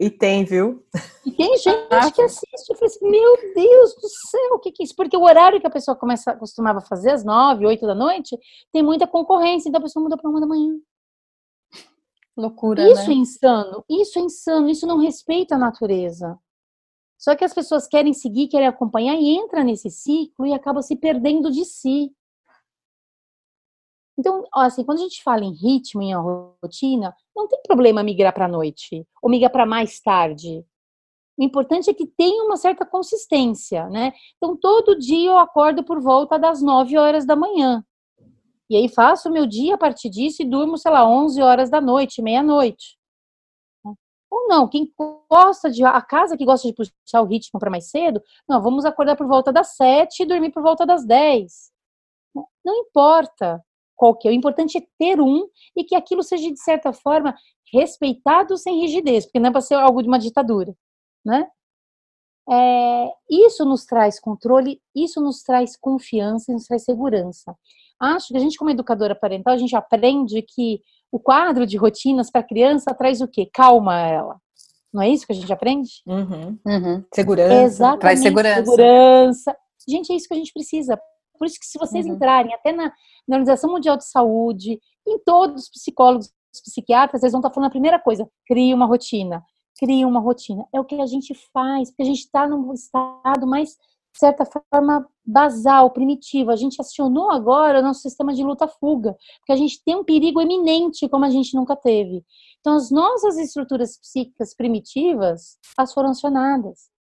E 0.00 0.10
tem, 0.10 0.44
viu? 0.44 0.82
E 1.26 1.30
tem 1.32 1.56
gente 1.58 1.86
ah, 1.90 2.10
que 2.10 2.22
assiste. 2.22 2.70
Eu 2.70 2.76
falei 2.76 2.94
assim, 2.94 3.10
meu 3.10 3.54
Deus 3.54 3.94
do 3.94 4.08
céu, 4.30 4.54
o 4.54 4.58
que, 4.58 4.72
que 4.72 4.82
é 4.82 4.84
isso? 4.84 4.96
Porque 4.96 5.16
o 5.16 5.22
horário 5.22 5.60
que 5.60 5.66
a 5.66 5.70
pessoa 5.70 5.94
começa, 5.94 6.34
costumava 6.36 6.80
fazer, 6.80 7.10
às 7.10 7.24
nove, 7.24 7.66
oito 7.66 7.86
da 7.86 7.94
noite, 7.94 8.38
tem 8.72 8.82
muita 8.82 9.06
concorrência, 9.06 9.68
então 9.68 9.78
a 9.78 9.82
pessoa 9.82 10.02
muda 10.02 10.16
para 10.16 10.30
uma 10.30 10.40
da 10.40 10.46
manhã. 10.46 10.78
Loucura, 12.34 12.82
Isso 12.90 13.08
né? 13.08 13.14
é 13.14 13.18
insano, 13.18 13.84
isso 13.90 14.18
é 14.18 14.22
insano, 14.22 14.68
isso 14.68 14.86
não 14.86 14.98
respeita 14.98 15.54
a 15.54 15.58
natureza. 15.58 16.38
Só 17.18 17.36
que 17.36 17.44
as 17.44 17.52
pessoas 17.52 17.86
querem 17.86 18.14
seguir, 18.14 18.48
querem 18.48 18.66
acompanhar 18.66 19.14
e 19.14 19.36
entra 19.36 19.62
nesse 19.62 19.90
ciclo 19.90 20.46
e 20.46 20.54
acaba 20.54 20.82
se 20.82 20.96
perdendo 20.96 21.50
de 21.50 21.64
si. 21.64 22.10
Então, 24.22 24.44
assim, 24.54 24.84
quando 24.84 24.98
a 24.98 25.02
gente 25.02 25.20
fala 25.20 25.44
em 25.44 25.50
ritmo, 25.52 26.00
em 26.00 26.14
rotina, 26.14 27.12
não 27.34 27.48
tem 27.48 27.60
problema 27.66 28.04
migrar 28.04 28.32
para 28.32 28.44
a 28.44 28.48
noite 28.48 29.04
ou 29.20 29.28
migrar 29.28 29.50
para 29.50 29.66
mais 29.66 30.00
tarde. 30.00 30.64
O 31.36 31.42
importante 31.42 31.90
é 31.90 31.94
que 31.94 32.06
tenha 32.06 32.44
uma 32.44 32.56
certa 32.56 32.86
consistência, 32.86 33.88
né? 33.88 34.12
Então, 34.36 34.56
todo 34.56 34.96
dia 34.96 35.30
eu 35.30 35.38
acordo 35.38 35.82
por 35.82 36.00
volta 36.00 36.38
das 36.38 36.62
9 36.62 36.96
horas 36.96 37.26
da 37.26 37.34
manhã. 37.34 37.84
E 38.70 38.76
aí 38.76 38.88
faço 38.88 39.28
meu 39.28 39.44
dia 39.44 39.74
a 39.74 39.78
partir 39.78 40.08
disso 40.08 40.40
e 40.40 40.44
durmo, 40.44 40.78
sei 40.78 40.92
lá, 40.92 41.04
11 41.04 41.42
horas 41.42 41.68
da 41.68 41.80
noite, 41.80 42.22
meia-noite. 42.22 42.96
Ou 44.30 44.46
não, 44.46 44.68
quem 44.68 44.88
gosta 45.28 45.68
de. 45.68 45.82
A 45.84 46.00
casa 46.00 46.36
que 46.36 46.44
gosta 46.44 46.68
de 46.68 46.74
puxar 46.74 47.22
o 47.22 47.26
ritmo 47.26 47.58
para 47.58 47.70
mais 47.70 47.90
cedo, 47.90 48.22
não, 48.48 48.62
vamos 48.62 48.84
acordar 48.84 49.16
por 49.16 49.26
volta 49.26 49.52
das 49.52 49.74
7 49.74 50.22
e 50.22 50.26
dormir 50.26 50.52
por 50.52 50.62
volta 50.62 50.86
das 50.86 51.04
10. 51.04 51.72
Não 52.64 52.76
importa 52.76 53.60
qual 53.96 54.14
que 54.16 54.28
é. 54.28 54.30
O 54.30 54.34
importante 54.34 54.78
é 54.78 54.82
ter 54.98 55.20
um 55.20 55.46
e 55.76 55.84
que 55.84 55.94
aquilo 55.94 56.22
seja, 56.22 56.50
de 56.50 56.60
certa 56.60 56.92
forma, 56.92 57.34
respeitado 57.72 58.56
sem 58.58 58.80
rigidez, 58.80 59.24
porque 59.24 59.40
não 59.40 59.48
é 59.48 59.52
para 59.52 59.60
ser 59.60 59.74
algo 59.74 60.02
de 60.02 60.08
uma 60.08 60.18
ditadura, 60.18 60.74
né? 61.24 61.46
É, 62.50 63.12
isso 63.30 63.64
nos 63.64 63.84
traz 63.84 64.18
controle, 64.18 64.80
isso 64.94 65.20
nos 65.20 65.42
traz 65.42 65.76
confiança, 65.76 66.52
nos 66.52 66.66
traz 66.66 66.84
segurança. 66.84 67.56
Acho 68.00 68.28
que 68.28 68.36
a 68.36 68.40
gente, 68.40 68.58
como 68.58 68.70
educadora 68.70 69.14
parental, 69.14 69.54
a 69.54 69.58
gente 69.58 69.76
aprende 69.76 70.42
que 70.42 70.80
o 71.10 71.20
quadro 71.20 71.66
de 71.66 71.76
rotinas 71.76 72.30
para 72.30 72.40
a 72.40 72.46
criança 72.46 72.92
traz 72.94 73.20
o 73.20 73.28
quê? 73.28 73.48
Calma 73.52 74.00
ela. 74.00 74.40
Não 74.92 75.02
é 75.02 75.08
isso 75.08 75.24
que 75.24 75.32
a 75.32 75.36
gente 75.36 75.52
aprende? 75.52 75.90
Uhum. 76.06 76.58
Uhum. 76.66 77.04
Segurança. 77.14 77.62
Exatamente. 77.62 78.00
Traz 78.00 78.20
segurança. 78.20 78.64
segurança. 78.64 79.56
Gente, 79.88 80.12
é 80.12 80.16
isso 80.16 80.28
que 80.28 80.34
a 80.34 80.36
gente 80.36 80.52
precisa. 80.52 81.00
Por 81.42 81.46
isso 81.46 81.58
que 81.58 81.66
se 81.66 81.76
vocês 81.76 82.06
uhum. 82.06 82.12
entrarem 82.12 82.54
até 82.54 82.70
na, 82.70 82.84
na, 83.26 83.36
Organização 83.36 83.68
Mundial 83.68 83.96
de 83.96 84.08
Saúde, 84.08 84.78
em 85.04 85.18
todos 85.24 85.64
os 85.64 85.68
psicólogos, 85.70 86.30
os 86.54 86.60
psiquiatras, 86.60 87.20
eles 87.20 87.32
vão 87.32 87.40
estar 87.40 87.50
falando 87.50 87.66
a 87.66 87.72
primeira 87.72 87.98
coisa, 87.98 88.30
crie 88.46 88.72
uma 88.72 88.86
rotina. 88.86 89.44
Crie 89.76 90.04
uma 90.04 90.20
rotina. 90.20 90.64
É 90.72 90.78
o 90.78 90.84
que 90.84 90.94
a 91.00 91.06
gente 91.06 91.34
faz, 91.52 91.90
porque 91.90 92.02
a 92.02 92.06
gente 92.06 92.20
está 92.20 92.46
num 92.46 92.72
estado 92.72 93.44
mais, 93.44 93.70
de 93.70 94.20
certa 94.20 94.44
forma, 94.44 95.04
basal, 95.26 95.90
primitivo. 95.90 96.52
A 96.52 96.56
gente 96.56 96.80
acionou 96.80 97.32
agora 97.32 97.80
o 97.80 97.82
nosso 97.82 98.02
sistema 98.02 98.32
de 98.32 98.44
luta-fuga, 98.44 99.16
porque 99.40 99.50
a 99.50 99.56
gente 99.56 99.82
tem 99.84 99.96
um 99.96 100.04
perigo 100.04 100.40
eminente 100.40 101.08
como 101.08 101.24
a 101.24 101.30
gente 101.30 101.56
nunca 101.56 101.74
teve. 101.74 102.24
Então, 102.60 102.76
as 102.76 102.88
nossas 102.88 103.36
estruturas 103.36 103.98
psíquicas 103.98 104.54
primitivas, 104.54 105.58
as 105.76 105.92
foram 105.92 106.10
acionadas 106.10 106.91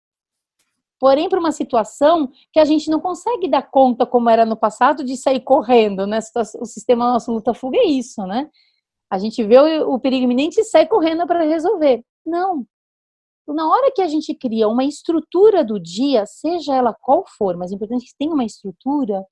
porém 1.01 1.27
para 1.27 1.39
uma 1.39 1.51
situação 1.51 2.31
que 2.53 2.59
a 2.59 2.63
gente 2.63 2.87
não 2.87 2.99
consegue 2.99 3.49
dar 3.49 3.63
conta 3.63 4.05
como 4.05 4.29
era 4.29 4.45
no 4.45 4.55
passado 4.55 5.03
de 5.03 5.17
sair 5.17 5.39
correndo, 5.39 6.05
né? 6.05 6.19
O 6.59 6.65
sistema 6.65 7.11
nosso 7.11 7.31
luta-fuga 7.33 7.75
é 7.79 7.85
isso, 7.85 8.21
né? 8.27 8.47
A 9.09 9.17
gente 9.17 9.43
vê 9.43 9.57
o, 9.81 9.99
perigo 9.99 10.25
iminente 10.25 10.61
e 10.61 10.63
sai 10.63 10.85
correndo 10.85 11.25
para 11.25 11.43
resolver. 11.43 12.05
Não. 12.23 12.67
Na 13.47 13.67
hora 13.67 13.91
que 13.93 14.01
a 14.03 14.07
gente 14.07 14.35
cria 14.35 14.67
uma 14.67 14.85
estrutura 14.85 15.65
do 15.65 15.79
dia, 15.79 16.23
seja 16.27 16.75
ela 16.75 16.95
qual 17.01 17.25
for, 17.35 17.57
mas 17.57 17.71
é 17.71 17.75
importante 17.75 18.05
que 18.05 18.17
tenha 18.17 18.31
uma 18.31 18.45
estrutura, 18.45 19.25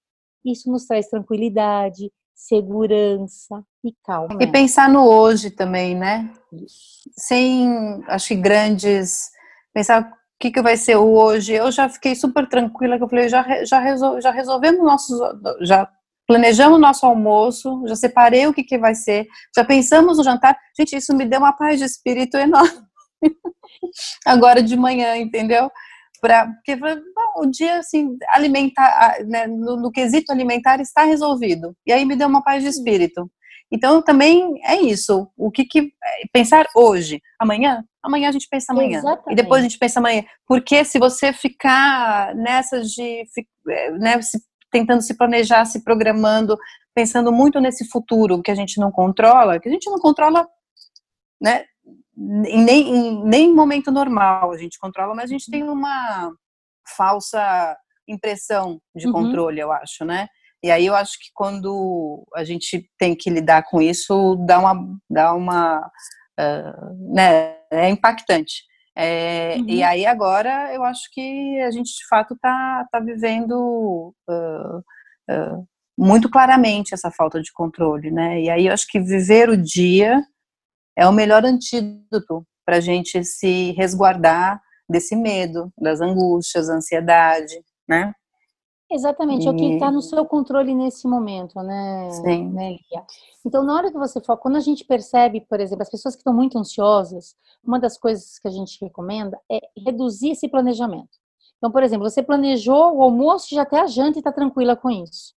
isso 0.44 0.72
nos 0.72 0.86
traz 0.86 1.08
tranquilidade, 1.08 2.12
segurança 2.34 3.64
e 3.86 3.94
calma. 4.04 4.42
E 4.42 4.48
pensar 4.48 4.90
no 4.90 5.08
hoje 5.08 5.52
também, 5.52 5.96
né? 5.96 6.34
Sem, 7.16 8.04
acho 8.08 8.30
que 8.30 8.36
grandes 8.36 9.30
pensar 9.72 10.19
que, 10.40 10.52
que 10.52 10.62
vai 10.62 10.78
ser 10.78 10.96
o 10.96 11.12
hoje? 11.14 11.54
Eu 11.54 11.70
já 11.72 11.90
fiquei 11.90 12.16
super 12.16 12.48
tranquila, 12.48 12.98
que 12.98 13.04
eu 13.04 13.10
falei, 13.10 13.28
já, 13.28 13.66
já, 13.66 13.80
resol, 13.80 14.22
já 14.22 14.32
resolvemos 14.32 14.82
nossos, 14.82 15.20
já 15.62 15.88
planejamos 16.26 16.80
nosso 16.80 17.06
almoço, 17.06 17.84
já 17.88 17.96
separei 17.96 18.48
o 18.48 18.54
que, 18.54 18.64
que 18.64 18.78
vai 18.78 18.96
ser, 18.96 19.28
já 19.56 19.66
pensamos 19.66 20.18
no 20.18 20.24
jantar. 20.24 20.58
Gente, 20.78 20.96
isso 20.96 21.14
me 21.16 21.26
deu 21.26 21.40
uma 21.40 21.54
paz 21.54 21.78
de 21.78 21.86
espírito 21.86 22.38
enorme. 22.38 22.82
Agora 24.26 24.64
de 24.64 24.78
manhã, 24.78 25.18
entendeu? 25.18 25.70
Pra, 26.22 26.48
porque 26.48 26.76
bom, 26.76 26.94
o 27.38 27.46
dia 27.46 27.80
assim 27.80 28.18
alimentar 28.30 29.18
né, 29.26 29.48
no, 29.48 29.78
no, 29.78 29.92
quesito 29.92 30.34
alimentar 30.34 30.82
está 30.82 31.06
resolvido 31.06 31.74
e 31.88 31.94
aí 31.94 32.04
me 32.04 32.14
deu 32.14 32.28
uma 32.28 32.44
paz 32.44 32.62
de 32.62 32.68
espírito 32.68 33.32
então 33.72 34.02
também 34.02 34.60
é 34.66 34.82
isso 34.82 35.32
o 35.38 35.50
que, 35.50 35.64
que 35.64 35.94
pensar 36.34 36.68
hoje 36.76 37.22
amanhã 37.40 37.86
amanhã 38.04 38.30
a 38.30 38.32
gente 38.32 38.48
pensa 38.50 38.72
amanhã. 38.72 39.00
Exatamente. 39.00 39.32
E 39.32 39.36
depois 39.36 39.60
a 39.60 39.64
gente 39.64 39.78
pensa 39.78 40.00
amanhã. 40.00 40.24
Porque 40.48 40.84
se 40.84 41.00
você 41.00 41.34
ficar 41.34 42.36
nessas 42.36 42.92
de. 42.92 43.24
Né, 44.00 44.22
se, 44.22 44.40
tentando 44.72 45.02
se 45.02 45.18
planejar, 45.18 45.66
se 45.66 45.84
programando, 45.84 46.58
pensando 46.94 47.32
muito 47.32 47.60
nesse 47.60 47.88
futuro 47.90 48.42
que 48.42 48.52
a 48.52 48.56
gente 48.56 48.80
não 48.80 48.92
controla, 48.92 49.60
que 49.60 49.68
a 49.68 49.72
gente 49.72 49.90
não 49.90 50.00
controla, 50.00 50.48
né? 51.42 51.66
Em 52.18 52.64
nem, 52.64 52.90
em 52.90 53.24
nem 53.24 53.54
momento 53.54 53.92
normal 53.92 54.52
a 54.52 54.58
gente 54.58 54.78
controla, 54.78 55.16
mas 55.16 55.26
a 55.30 55.34
gente 55.34 55.50
tem 55.50 55.64
uma 55.64 56.32
falsa 56.98 57.78
impressão 58.08 58.80
de 58.96 59.08
uhum. 59.08 59.14
controle, 59.14 59.60
eu 59.60 59.72
acho, 59.72 60.04
né? 60.04 60.28
E 60.62 60.70
aí 60.70 60.86
eu 60.86 60.96
acho 60.96 61.14
que 61.14 61.30
quando 61.34 62.26
a 62.36 62.44
gente 62.44 62.90
tem 62.98 63.16
que 63.16 63.30
lidar 63.30 63.64
com 63.64 63.82
isso, 63.82 64.36
dá 64.46 64.60
uma, 64.60 64.98
dá 65.10 65.34
uma 65.34 65.90
uh, 66.40 67.14
né, 67.14 67.56
é 67.72 67.90
impactante. 67.90 68.64
É, 68.96 69.56
uhum. 69.58 69.66
E 69.70 69.84
aí 69.84 70.06
agora 70.06 70.74
eu 70.74 70.84
acho 70.84 71.10
que 71.14 71.60
a 71.62 71.72
gente 71.72 71.88
de 71.88 72.08
fato 72.08 72.34
está 72.34 72.86
tá 72.92 73.00
vivendo 73.00 74.14
uh, 74.30 74.78
uh, 74.80 75.68
muito 75.98 76.30
claramente 76.30 76.94
essa 76.94 77.12
falta 77.12 77.42
de 77.42 77.52
controle, 77.54 78.12
né? 78.12 78.42
E 78.42 78.50
aí 78.50 78.68
eu 78.68 78.74
acho 78.74 78.88
que 78.88 79.00
viver 79.00 79.50
o 79.50 79.56
dia 79.56 80.22
é 80.98 81.08
o 81.08 81.14
melhor 81.14 81.46
antídoto 81.46 82.46
para 82.66 82.78
a 82.78 82.82
gente 82.82 83.24
se 83.24 83.72
resguardar 83.72 84.62
desse 84.90 85.16
medo, 85.16 85.72
das 85.78 86.02
angústias, 86.02 86.68
da 86.68 86.76
ansiedade, 86.76 87.56
né? 87.88 88.14
Exatamente, 88.92 89.46
e... 89.46 89.48
é 89.48 89.52
o 89.52 89.56
que 89.56 89.74
está 89.74 89.92
no 89.92 90.02
seu 90.02 90.26
controle 90.26 90.74
nesse 90.74 91.08
momento, 91.08 91.62
né, 91.62 92.10
Sim. 92.12 92.50
né, 92.50 92.72
Lia? 92.72 93.06
Então, 93.46 93.64
na 93.64 93.76
hora 93.76 93.92
que 93.92 93.98
você 93.98 94.20
foca, 94.20 94.42
quando 94.42 94.56
a 94.56 94.62
gente 94.62 94.84
percebe, 94.84 95.42
por 95.42 95.60
exemplo, 95.60 95.84
as 95.84 95.90
pessoas 95.90 96.16
que 96.16 96.22
estão 96.22 96.34
muito 96.34 96.58
ansiosas, 96.58 97.36
uma 97.64 97.80
das 97.80 97.98
coisas 97.98 98.40
que 98.40 98.48
a 98.48 98.52
gente 98.52 98.84
recomenda 98.84 99.40
é 99.50 99.60
reduzir 99.78 100.32
esse 100.32 100.48
planejamento. 100.48 101.20
Então, 101.58 101.72
por 101.72 101.84
exemplo, 101.84 102.10
você 102.10 102.24
planejou 102.24 102.96
o 102.96 103.04
almoço 103.04 103.48
e 103.52 103.56
já 103.56 103.62
até 103.62 103.80
a 103.80 103.86
janta 103.86 104.18
e 104.18 104.22
está 104.22 104.32
tranquila 104.32 104.76
com 104.76 104.90
isso. 104.90 105.34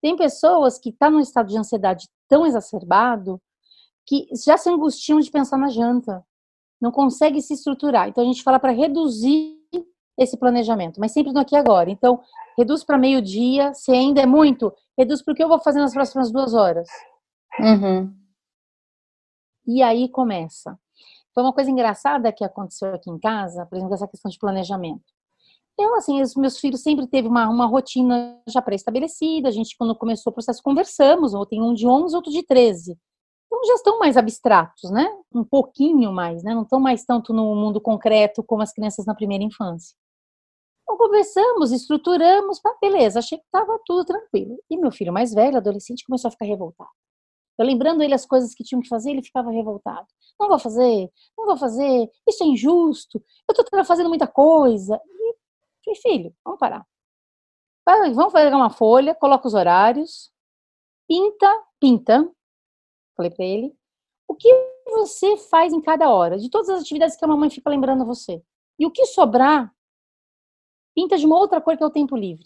Tem 0.00 0.16
pessoas 0.16 0.78
que 0.78 0.90
estão 0.90 1.08
tá 1.08 1.10
num 1.10 1.20
estado 1.20 1.48
de 1.48 1.58
ansiedade 1.58 2.08
tão 2.28 2.46
exacerbado 2.46 3.40
que 4.06 4.28
já 4.44 4.56
se 4.56 4.68
angustiam 4.68 5.18
de 5.18 5.30
pensar 5.30 5.56
na 5.56 5.70
janta, 5.70 6.22
não 6.80 6.92
consegue 6.92 7.40
se 7.40 7.54
estruturar. 7.54 8.08
Então, 8.08 8.22
a 8.22 8.26
gente 8.26 8.42
fala 8.42 8.60
para 8.60 8.72
reduzir 8.72 9.53
esse 10.18 10.36
planejamento, 10.36 11.00
mas 11.00 11.12
sempre 11.12 11.32
no 11.32 11.40
aqui 11.40 11.54
e 11.54 11.58
agora. 11.58 11.90
Então, 11.90 12.20
reduz 12.56 12.84
para 12.84 12.98
meio-dia, 12.98 13.74
se 13.74 13.90
ainda 13.90 14.20
é 14.20 14.26
muito, 14.26 14.72
reduz 14.96 15.22
para 15.22 15.32
o 15.32 15.34
que 15.34 15.42
eu 15.42 15.48
vou 15.48 15.60
fazer 15.60 15.80
nas 15.80 15.92
próximas 15.92 16.30
duas 16.30 16.54
horas. 16.54 16.88
Uhum. 17.58 18.14
E 19.66 19.82
aí 19.82 20.08
começa. 20.08 20.78
Foi 21.32 21.42
uma 21.42 21.52
coisa 21.52 21.70
engraçada 21.70 22.32
que 22.32 22.44
aconteceu 22.44 22.94
aqui 22.94 23.10
em 23.10 23.18
casa, 23.18 23.66
por 23.66 23.76
exemplo, 23.76 23.94
essa 23.94 24.06
questão 24.06 24.30
de 24.30 24.38
planejamento. 24.38 25.02
Eu, 25.76 25.96
assim, 25.96 26.22
os 26.22 26.36
meus 26.36 26.58
filhos 26.58 26.82
sempre 26.82 27.06
teve 27.08 27.26
uma, 27.26 27.48
uma 27.48 27.66
rotina 27.66 28.40
já 28.48 28.62
pré-estabelecida. 28.62 29.48
A 29.48 29.50
gente, 29.50 29.76
quando 29.76 29.96
começou 29.96 30.30
o 30.30 30.34
processo, 30.34 30.62
conversamos. 30.62 31.34
Ou 31.34 31.44
tem 31.44 31.60
um 31.60 31.74
de 31.74 31.86
11, 31.86 32.14
outro 32.14 32.30
de 32.30 32.44
13. 32.44 32.96
Então, 33.46 33.64
já 33.64 33.74
estão 33.74 33.98
mais 33.98 34.16
abstratos, 34.16 34.88
né? 34.92 35.04
Um 35.34 35.42
pouquinho 35.42 36.12
mais, 36.12 36.44
né? 36.44 36.54
Não 36.54 36.62
estão 36.62 36.78
mais 36.78 37.04
tanto 37.04 37.32
no 37.32 37.54
mundo 37.56 37.80
concreto 37.80 38.42
como 38.44 38.62
as 38.62 38.72
crianças 38.72 39.04
na 39.04 39.14
primeira 39.16 39.42
infância. 39.42 39.96
Então, 40.94 41.08
conversamos, 41.08 41.72
estruturamos, 41.72 42.60
pá, 42.60 42.72
beleza, 42.80 43.18
achei 43.18 43.36
que 43.36 43.44
estava 43.44 43.80
tudo 43.84 44.04
tranquilo. 44.04 44.56
E 44.70 44.76
meu 44.76 44.92
filho 44.92 45.12
mais 45.12 45.34
velho, 45.34 45.56
adolescente, 45.56 46.04
começou 46.04 46.28
a 46.28 46.30
ficar 46.30 46.44
revoltado. 46.44 46.90
Eu 47.58 47.66
lembrando 47.66 48.02
ele 48.02 48.14
as 48.14 48.24
coisas 48.24 48.54
que 48.54 48.62
tinham 48.62 48.80
que 48.80 48.88
fazer, 48.88 49.10
ele 49.10 49.22
ficava 49.22 49.50
revoltado. 49.50 50.06
Não 50.38 50.48
vou 50.48 50.58
fazer, 50.58 51.10
não 51.36 51.46
vou 51.46 51.56
fazer, 51.56 52.08
isso 52.28 52.44
é 52.44 52.46
injusto, 52.46 53.22
eu 53.48 53.60
estou 53.60 53.84
fazendo 53.84 54.08
muita 54.08 54.26
coisa. 54.28 55.00
Falei, 55.84 56.00
filho, 56.00 56.34
vamos 56.44 56.60
parar. 56.60 56.86
Vamos 58.14 58.32
pegar 58.32 58.56
uma 58.56 58.70
folha, 58.70 59.14
coloca 59.16 59.48
os 59.48 59.54
horários, 59.54 60.32
pinta, 61.08 61.64
pinta. 61.80 62.30
Falei 63.16 63.32
para 63.32 63.44
ele, 63.44 63.76
o 64.28 64.34
que 64.34 64.48
você 64.86 65.36
faz 65.36 65.72
em 65.72 65.80
cada 65.80 66.08
hora, 66.08 66.38
de 66.38 66.48
todas 66.48 66.68
as 66.68 66.82
atividades 66.82 67.16
que 67.16 67.24
a 67.24 67.28
mamãe 67.28 67.50
fica 67.50 67.68
lembrando 67.68 68.06
você. 68.06 68.40
E 68.78 68.86
o 68.86 68.90
que 68.90 69.06
sobrar, 69.06 69.73
pinta 70.94 71.16
de 71.16 71.26
uma 71.26 71.38
outra 71.38 71.60
cor 71.60 71.76
que 71.76 71.82
é 71.82 71.86
o 71.86 71.90
tempo 71.90 72.16
livre. 72.16 72.44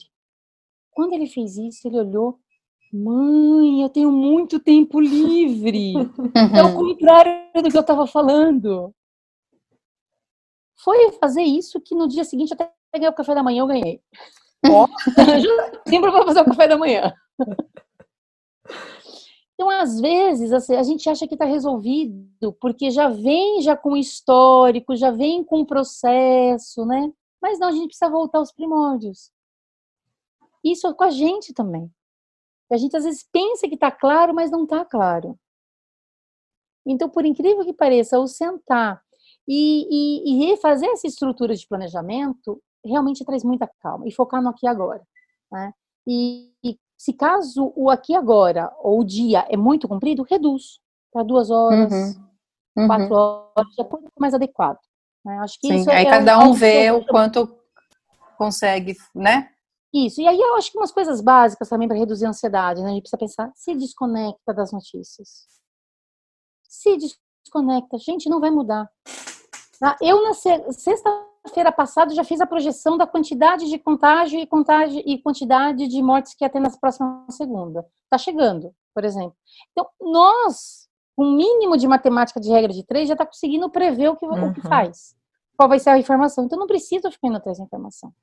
Quando 0.93 1.13
ele 1.13 1.27
fez 1.27 1.57
isso, 1.57 1.87
ele 1.87 2.01
olhou, 2.01 2.41
mãe, 2.93 3.83
eu 3.83 3.89
tenho 3.89 4.11
muito 4.11 4.59
tempo 4.59 5.01
livre. 5.01 5.93
É 6.57 6.63
o 6.63 6.75
contrário 6.75 7.63
do 7.63 7.71
que 7.71 7.77
eu 7.77 7.83
estava 7.83 8.07
falando. 8.07 8.93
Foi 10.83 11.13
fazer 11.13 11.43
isso 11.43 11.81
que 11.81 11.95
no 11.95 12.09
dia 12.09 12.25
seguinte 12.25 12.53
até 12.53 12.73
peguei 12.91 13.09
o 13.09 13.13
café 13.13 13.35
da 13.35 13.43
manhã, 13.43 13.63
eu 13.63 13.67
ganhei. 13.67 14.01
Ó, 14.67 14.87
sempre 15.87 16.11
vou 16.11 16.25
fazer 16.25 16.41
o 16.41 16.45
café 16.45 16.67
da 16.67 16.77
manhã. 16.77 17.13
Então, 19.55 19.71
às 19.71 20.01
vezes, 20.01 20.53
assim, 20.53 20.77
a 20.77 20.83
gente 20.83 21.09
acha 21.09 21.27
que 21.27 21.35
está 21.35 21.45
resolvido, 21.45 22.53
porque 22.61 22.91
já 22.91 23.09
vem 23.09 23.61
já 23.61 23.77
com 23.77 23.97
histórico, 23.97 24.97
já 24.97 25.11
vem 25.11 25.43
com 25.43 25.65
processo, 25.65 26.87
né? 26.87 27.13
Mas 27.41 27.59
não, 27.59 27.69
a 27.69 27.73
gente 27.73 27.89
precisa 27.89 28.11
voltar 28.11 28.39
aos 28.39 28.53
primórdios. 28.53 29.31
Isso 30.65 30.87
é 30.87 30.95
com 30.95 31.05
a 31.05 31.11
gente 31.11 31.53
também. 31.53 31.91
A 32.71 32.77
gente 32.77 32.97
às 32.97 33.05
vezes 33.05 33.27
pensa 33.33 33.69
que 33.69 33.75
está 33.75 33.91
claro, 33.91 34.35
mas 34.35 34.51
não 34.51 34.65
está 34.65 34.85
claro. 34.85 35.39
Então, 36.87 37.09
por 37.09 37.25
incrível 37.25 37.65
que 37.65 37.73
pareça, 37.73 38.19
o 38.19 38.27
sentar 38.27 39.03
e, 39.47 39.87
e, 39.91 40.33
e 40.33 40.47
refazer 40.47 40.89
essa 40.91 41.07
estrutura 41.07 41.55
de 41.55 41.67
planejamento 41.67 42.63
realmente 42.85 43.25
traz 43.25 43.45
muita 43.45 43.71
calma 43.81 44.07
e 44.07 44.13
focar 44.13 44.43
no 44.43 44.51
aqui 44.51 44.67
e 44.67 44.69
agora. 44.69 45.03
Né? 45.51 45.73
E, 46.07 46.53
e, 46.65 46.79
se 46.97 47.13
caso 47.13 47.73
o 47.77 47.91
aqui 47.91 48.13
e 48.13 48.17
agora 48.17 48.73
ou 48.79 49.01
o 49.01 49.05
dia 49.05 49.47
é 49.49 49.57
muito 49.57 49.87
comprido, 49.89 50.27
reduz 50.29 50.81
para 51.13 51.23
duas 51.23 51.51
horas, 51.51 52.17
uhum. 52.77 52.87
quatro 52.87 53.15
uhum. 53.15 53.21
horas, 53.57 53.75
de 53.75 53.83
acordo 53.83 54.11
com 54.13 54.21
mais 54.21 54.35
adequado. 54.35 54.79
Né? 55.29 55.39
Acho 55.41 55.59
que 55.61 55.69
Sim, 55.69 55.77
isso 55.77 55.91
aí 55.91 56.07
é 56.07 56.11
cada 56.11 56.39
um 56.39 56.55
vê 56.55 56.91
o 56.91 57.05
quanto 57.05 57.55
consegue, 58.39 58.97
né? 59.15 59.51
Isso. 59.93 60.21
E 60.21 60.27
aí 60.27 60.41
eu 60.41 60.57
acho 60.57 60.73
que 60.73 60.79
umas 60.79 60.91
coisas 60.91 61.21
básicas 61.21 61.69
também 61.69 61.87
para 61.87 61.99
reduzir 61.99 62.25
a 62.25 62.31
ansiedade, 62.31 62.81
né? 62.83 62.91
A 62.91 62.93
gente 62.93 63.03
precisa 63.03 63.19
pensar, 63.19 63.53
se 63.55 63.75
desconecta 63.75 64.55
das 64.55 64.73
notícias. 64.73 65.47
Se 66.67 66.97
desconecta, 66.97 67.99
gente, 67.99 68.29
não 68.29 68.41
vai 68.41 68.51
mudar. 68.51 68.89
Ah, 69.83 69.97
eu 70.01 70.23
na 70.23 70.33
sexta-feira 70.35 71.71
passada 71.71 72.15
já 72.15 72.25
fiz 72.25 72.41
a 72.41 72.47
projeção 72.47 72.97
da 72.97 73.07
quantidade 73.07 73.69
de 73.69 73.79
contágio 73.79 74.41
e, 74.41 74.47
contágio 74.47 75.03
e 75.05 75.19
quantidade 75.19 75.87
de 75.87 76.03
mortes 76.03 76.35
que 76.35 76.45
ia 76.45 76.51
ter 76.51 76.61
na 76.61 76.71
próxima 76.71 77.27
segunda. 77.31 77.87
Está 78.05 78.19
chegando, 78.19 78.75
por 78.95 79.05
exemplo. 79.05 79.37
Então, 79.73 79.89
nós, 80.01 80.89
com 81.15 81.25
um 81.25 81.37
mínimo 81.37 81.77
de 81.77 81.87
matemática 81.87 82.41
de 82.41 82.51
regra 82.51 82.73
de 82.73 82.85
três, 82.85 83.09
já 83.09 83.15
está 83.15 83.25
conseguindo 83.25 83.71
prever 83.71 84.09
o 84.09 84.17
que, 84.17 84.27
uhum. 84.27 84.49
o 84.49 84.55
que 84.55 84.61
uhum. 84.61 84.69
faz. 84.69 85.18
Qual 85.59 85.69
vai 85.69 85.81
ser 85.81 85.91
a 85.91 85.99
informação. 85.99 86.45
Então, 86.45 86.57
não 86.57 86.69
precisa 86.69 87.11
ficar 87.11 87.27
indo 87.27 87.37
atrás 87.37 87.59
da 87.59 87.65
informação. 87.65 88.15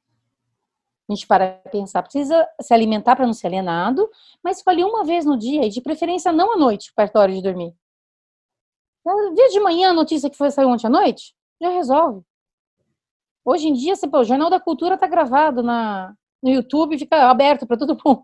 A 1.10 1.14
gente 1.14 1.28
para 1.28 1.62
pensar, 1.70 2.02
precisa 2.02 2.48
se 2.62 2.74
alimentar 2.74 3.14
para 3.14 3.26
não 3.26 3.34
ser 3.34 3.48
alienado, 3.48 4.10
mas 4.42 4.58
escolhe 4.58 4.86
uma 4.86 5.04
vez 5.04 5.26
no 5.26 5.38
dia, 5.38 5.66
e 5.66 5.70
de 5.70 5.82
preferência 5.82 6.32
não 6.32 6.54
à 6.54 6.58
noite, 6.58 6.94
perto 6.96 7.14
da 7.14 7.20
hora 7.20 7.34
de 7.34 7.42
dormir. 7.42 7.76
Dia 9.36 9.50
de 9.50 9.60
manhã, 9.60 9.90
a 9.90 9.94
notícia 9.94 10.30
que 10.30 10.38
foi 10.38 10.50
sair 10.50 10.66
ontem 10.66 10.88
à 10.88 10.90
noite, 10.90 11.36
já 11.62 11.70
resolve. 11.70 12.24
Hoje 13.44 13.68
em 13.68 13.74
dia, 13.74 13.98
você, 13.98 14.08
pô, 14.08 14.20
o 14.20 14.24
Jornal 14.24 14.50
da 14.50 14.60
Cultura 14.60 14.96
está 14.96 15.06
gravado 15.06 15.62
na, 15.62 16.16
no 16.42 16.50
YouTube, 16.50 16.98
fica 16.98 17.30
aberto 17.30 17.68
para 17.68 17.78
todo 17.78 17.98
mundo. 18.04 18.24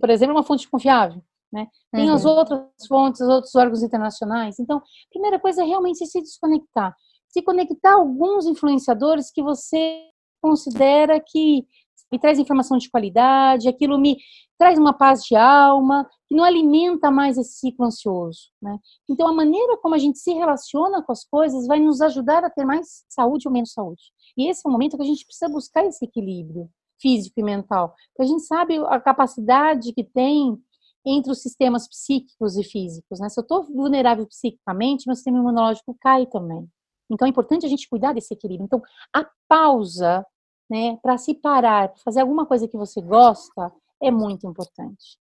Por 0.00 0.08
exemplo, 0.08 0.32
é 0.32 0.36
uma 0.38 0.44
fonte 0.44 0.70
confiável. 0.70 1.20
Né? 1.52 1.68
Tem 1.92 2.08
uhum. 2.08 2.14
as 2.14 2.24
outras 2.24 2.86
fontes, 2.88 3.20
os 3.20 3.28
outros 3.28 3.54
órgãos 3.54 3.82
internacionais. 3.82 4.58
Então, 4.58 4.78
a 4.78 4.82
primeira 5.10 5.38
coisa 5.38 5.62
é 5.62 5.66
realmente 5.66 6.06
se 6.06 6.22
desconectar. 6.22 6.96
Se 7.34 7.42
conectar 7.42 7.90
a 7.90 7.96
alguns 7.96 8.46
influenciadores 8.46 9.28
que 9.28 9.42
você 9.42 10.04
considera 10.40 11.18
que 11.18 11.66
me 12.12 12.16
traz 12.16 12.38
informação 12.38 12.78
de 12.78 12.88
qualidade, 12.88 13.68
aquilo 13.68 13.98
me 13.98 14.18
traz 14.56 14.78
uma 14.78 14.92
paz 14.92 15.24
de 15.24 15.34
alma, 15.34 16.08
que 16.28 16.34
não 16.36 16.44
alimenta 16.44 17.10
mais 17.10 17.36
esse 17.36 17.54
ciclo 17.54 17.86
ansioso. 17.86 18.52
Né? 18.62 18.78
Então, 19.10 19.26
a 19.26 19.32
maneira 19.32 19.76
como 19.78 19.96
a 19.96 19.98
gente 19.98 20.20
se 20.20 20.32
relaciona 20.32 21.02
com 21.02 21.10
as 21.10 21.24
coisas 21.24 21.66
vai 21.66 21.80
nos 21.80 22.00
ajudar 22.00 22.44
a 22.44 22.50
ter 22.50 22.64
mais 22.64 23.04
saúde 23.08 23.48
ou 23.48 23.52
menos 23.52 23.72
saúde. 23.72 24.12
E 24.38 24.48
esse 24.48 24.62
é 24.64 24.68
o 24.68 24.72
momento 24.72 24.96
que 24.96 25.02
a 25.02 25.06
gente 25.06 25.26
precisa 25.26 25.50
buscar 25.50 25.84
esse 25.84 26.04
equilíbrio 26.04 26.70
físico 27.02 27.40
e 27.40 27.42
mental. 27.42 27.96
Porque 28.10 28.30
a 28.30 28.32
gente 28.32 28.44
sabe 28.44 28.76
a 28.86 29.00
capacidade 29.00 29.92
que 29.92 30.04
tem 30.04 30.56
entre 31.04 31.32
os 31.32 31.42
sistemas 31.42 31.88
psíquicos 31.88 32.56
e 32.56 32.62
físicos. 32.62 33.18
Né? 33.18 33.28
Se 33.28 33.40
eu 33.40 33.42
estou 33.42 33.64
vulnerável 33.64 34.24
psiquicamente, 34.24 35.08
meu 35.08 35.16
sistema 35.16 35.38
imunológico 35.38 35.96
cai 36.00 36.26
também. 36.26 36.70
Então, 37.10 37.26
é 37.26 37.30
importante 37.30 37.66
a 37.66 37.68
gente 37.68 37.88
cuidar 37.88 38.12
desse 38.12 38.32
equilíbrio. 38.34 38.64
Então, 38.64 38.82
a 39.12 39.28
pausa, 39.48 40.26
né, 40.68 40.96
para 41.02 41.18
se 41.18 41.34
parar, 41.34 41.88
para 41.88 42.02
fazer 42.02 42.20
alguma 42.20 42.46
coisa 42.46 42.66
que 42.66 42.76
você 42.76 43.00
gosta, 43.00 43.72
é 44.02 44.10
muito 44.10 44.46
importante 44.46 45.18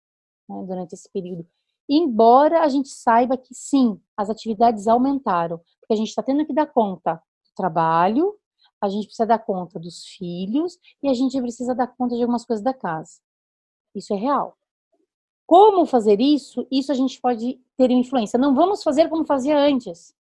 né, 0.49 0.65
durante 0.67 0.95
esse 0.95 1.11
período. 1.11 1.47
Embora 1.89 2.63
a 2.63 2.69
gente 2.69 2.89
saiba 2.89 3.37
que 3.37 3.55
sim, 3.55 4.01
as 4.17 4.31
atividades 4.31 4.87
aumentaram, 4.87 5.61
porque 5.81 5.93
a 5.93 5.97
gente 5.97 6.09
está 6.09 6.23
tendo 6.23 6.47
que 6.47 6.55
dar 6.55 6.67
conta 6.67 7.15
do 7.15 7.55
trabalho, 7.57 8.39
a 8.81 8.89
gente 8.89 9.07
precisa 9.07 9.27
dar 9.27 9.39
conta 9.39 9.79
dos 9.79 10.07
filhos 10.07 10.79
e 11.03 11.09
a 11.09 11.15
gente 11.15 11.41
precisa 11.41 11.75
dar 11.75 11.87
conta 11.87 12.17
de 12.17 12.23
algumas 12.23 12.45
coisas 12.45 12.65
da 12.65 12.75
casa. 12.75 13.21
Isso 13.95 14.13
é 14.15 14.17
real. 14.17 14.57
Como 15.47 15.87
fazer 15.87 16.21
isso? 16.21 16.67
Isso 16.71 16.91
a 16.91 16.95
gente 16.95 17.21
pode 17.21 17.61
ter 17.77 17.91
influência. 17.91 18.39
Não 18.39 18.55
vamos 18.55 18.83
fazer 18.83 19.09
como 19.09 19.25
fazia 19.25 19.59
antes. 19.59 20.15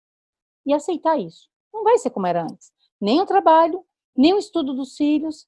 E 0.66 0.74
aceitar 0.74 1.18
isso. 1.18 1.50
Não 1.74 1.84
vai 1.84 1.98
ser 1.98 2.10
como 2.10 2.28
era 2.28 2.44
antes. 2.44 2.72
Nem 3.00 3.22
o 3.22 3.26
trabalho, 3.26 3.84
nem 4.16 4.34
o 4.34 4.38
estudo 4.38 4.74
dos 4.74 4.96
filhos, 4.96 5.48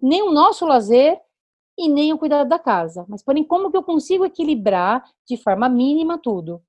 nem 0.00 0.22
o 0.22 0.30
nosso 0.30 0.66
lazer 0.66 1.20
e 1.78 1.88
nem 1.88 2.12
o 2.12 2.18
cuidado 2.18 2.48
da 2.48 2.58
casa. 2.58 3.04
Mas, 3.08 3.22
porém, 3.22 3.44
como 3.44 3.70
que 3.70 3.76
eu 3.76 3.82
consigo 3.82 4.24
equilibrar 4.24 5.04
de 5.26 5.36
forma 5.36 5.68
mínima 5.68 6.18
tudo? 6.18 6.62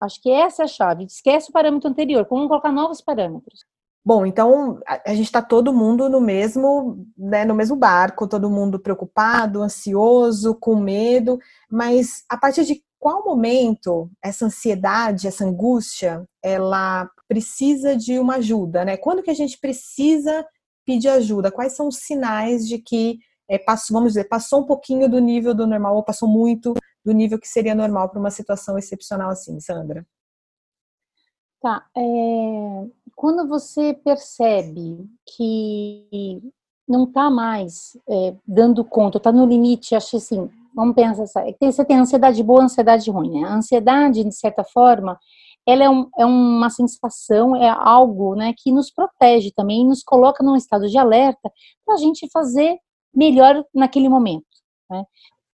Acho 0.00 0.20
que 0.22 0.30
essa 0.30 0.62
é 0.62 0.64
a 0.64 0.68
chave. 0.68 1.04
Esquece 1.04 1.50
o 1.50 1.52
parâmetro 1.52 1.90
anterior. 1.90 2.24
Como 2.24 2.48
colocar 2.48 2.72
novos 2.72 3.00
parâmetros? 3.00 3.64
Bom, 4.02 4.24
então 4.24 4.80
a 5.06 5.14
gente 5.14 5.26
está 5.26 5.42
todo 5.42 5.74
mundo 5.74 6.08
no 6.08 6.22
mesmo, 6.22 7.06
né, 7.18 7.44
no 7.44 7.54
mesmo 7.54 7.76
barco, 7.76 8.26
todo 8.26 8.48
mundo 8.48 8.80
preocupado, 8.80 9.62
ansioso, 9.62 10.54
com 10.54 10.74
medo, 10.76 11.38
mas 11.70 12.24
a 12.26 12.38
partir 12.38 12.64
de 12.64 12.82
qual 12.98 13.22
momento 13.22 14.10
essa 14.22 14.46
ansiedade, 14.46 15.26
essa 15.26 15.44
angústia, 15.44 16.26
ela 16.42 17.10
precisa 17.30 17.96
de 17.96 18.18
uma 18.18 18.36
ajuda, 18.36 18.84
né? 18.84 18.96
Quando 18.96 19.22
que 19.22 19.30
a 19.30 19.34
gente 19.34 19.56
precisa 19.56 20.44
pedir 20.84 21.06
ajuda? 21.06 21.52
Quais 21.52 21.76
são 21.76 21.86
os 21.86 21.98
sinais 21.98 22.66
de 22.66 22.76
que 22.78 23.20
é, 23.48 23.56
passou, 23.56 23.94
vamos 23.94 24.14
dizer, 24.14 24.24
passou 24.24 24.62
um 24.62 24.66
pouquinho 24.66 25.08
do 25.08 25.20
nível 25.20 25.54
do 25.54 25.64
normal 25.64 25.94
ou 25.94 26.02
passou 26.02 26.28
muito 26.28 26.74
do 27.04 27.12
nível 27.12 27.38
que 27.38 27.46
seria 27.46 27.72
normal 27.72 28.08
para 28.08 28.18
uma 28.18 28.32
situação 28.32 28.76
excepcional 28.76 29.30
assim, 29.30 29.60
Sandra? 29.60 30.04
Tá. 31.62 31.86
É, 31.96 32.86
quando 33.14 33.46
você 33.46 33.94
percebe 33.94 35.08
que 35.24 36.42
não 36.88 37.04
está 37.04 37.30
mais 37.30 37.96
é, 38.08 38.34
dando 38.44 38.84
conta, 38.84 39.18
está 39.18 39.30
no 39.30 39.46
limite, 39.46 39.94
acho 39.94 40.16
assim, 40.16 40.50
vamos 40.74 40.96
pensar, 40.96 41.44
você 41.60 41.84
tem 41.84 41.96
ansiedade 41.96 42.42
boa, 42.42 42.64
ansiedade 42.64 43.08
ruim, 43.08 43.40
né? 43.40 43.48
A 43.48 43.54
ansiedade, 43.54 44.24
de 44.24 44.34
certa 44.34 44.64
forma, 44.64 45.16
ela 45.66 45.84
é, 45.84 45.90
um, 45.90 46.08
é, 46.18 46.26
uma 46.26 46.70
sensação, 46.70 47.54
é 47.54 47.68
algo 47.68 48.34
né, 48.34 48.52
que 48.56 48.72
nos 48.72 48.90
protege 48.90 49.52
também, 49.54 49.86
nos 49.86 50.02
coloca 50.02 50.42
num 50.42 50.56
estado 50.56 50.88
de 50.88 50.98
alerta 50.98 51.50
para 51.84 51.94
a 51.94 51.98
gente 51.98 52.28
fazer 52.32 52.76
melhor 53.14 53.64
naquele 53.74 54.08
momento. 54.08 54.46
Né? 54.90 55.04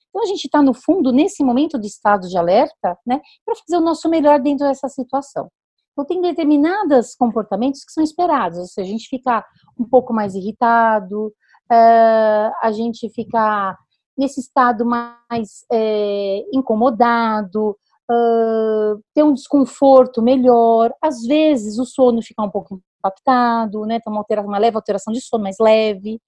Então 0.09 0.23
a 0.23 0.27
gente 0.27 0.45
está 0.45 0.63
no 0.63 0.75
fundo 0.75 1.13
nesse 1.13 1.43
momento 1.43 1.79
de 1.79 1.87
estado 1.87 2.29
de 2.29 2.37
alerta, 2.37 2.97
né, 3.07 3.21
para 3.45 3.55
fazer 3.57 3.77
o 3.77 3.85
nosso 3.85 4.09
melhor 4.09 4.41
dentro 4.41 4.67
dessa 4.67 4.89
situação. 4.89 5.51
Então, 5.95 6.05
tem 6.05 6.21
determinados 6.21 7.15
comportamentos 7.15 7.85
que 7.85 7.93
são 7.93 8.03
esperados, 8.03 8.59
ou 8.59 8.67
seja, 8.67 8.89
a 8.89 8.91
gente 8.91 9.09
fica 9.09 9.45
um 9.79 9.89
pouco 9.89 10.13
mais 10.13 10.35
irritado, 10.35 11.27
uh, 11.27 12.53
a 12.61 12.73
gente 12.73 13.09
fica 13.11 13.79
nesse 14.19 14.41
estado 14.41 14.85
mais 14.85 15.65
é, 15.73 16.45
incomodado, 16.53 17.77
uh, 18.11 19.03
ter 19.15 19.23
um 19.23 19.35
desconforto 19.35 20.23
melhor, 20.23 20.93
às 21.01 21.23
vezes 21.23 21.79
o 21.79 21.85
sono 21.85 22.23
fica 22.23 22.43
um 22.43 22.51
pouco 22.51 22.81
impactado, 22.99 23.85
né, 23.87 24.01
tem 24.01 24.13
uma, 24.13 24.21
alteração, 24.21 24.49
uma 24.49 24.59
leve 24.59 24.77
alteração 24.77 25.13
de 25.13 25.21
sono, 25.21 25.43
mais 25.43 25.57
leve. 25.61 26.21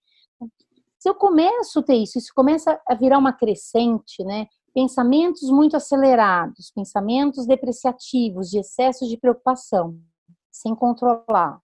Se 0.99 1.09
eu 1.09 1.14
começo 1.14 1.79
a 1.79 1.83
ter 1.83 1.95
isso, 1.95 2.18
isso 2.18 2.33
começa 2.35 2.81
a 2.87 2.95
virar 2.95 3.18
uma 3.18 3.33
crescente, 3.33 4.24
né, 4.24 4.47
pensamentos 4.74 5.49
muito 5.51 5.77
acelerados, 5.77 6.70
pensamentos 6.74 7.47
depreciativos, 7.47 8.51
de 8.51 8.59
excesso 8.59 9.07
de 9.09 9.16
preocupação, 9.16 9.99
sem 10.53 10.74
controlar, 10.74 11.59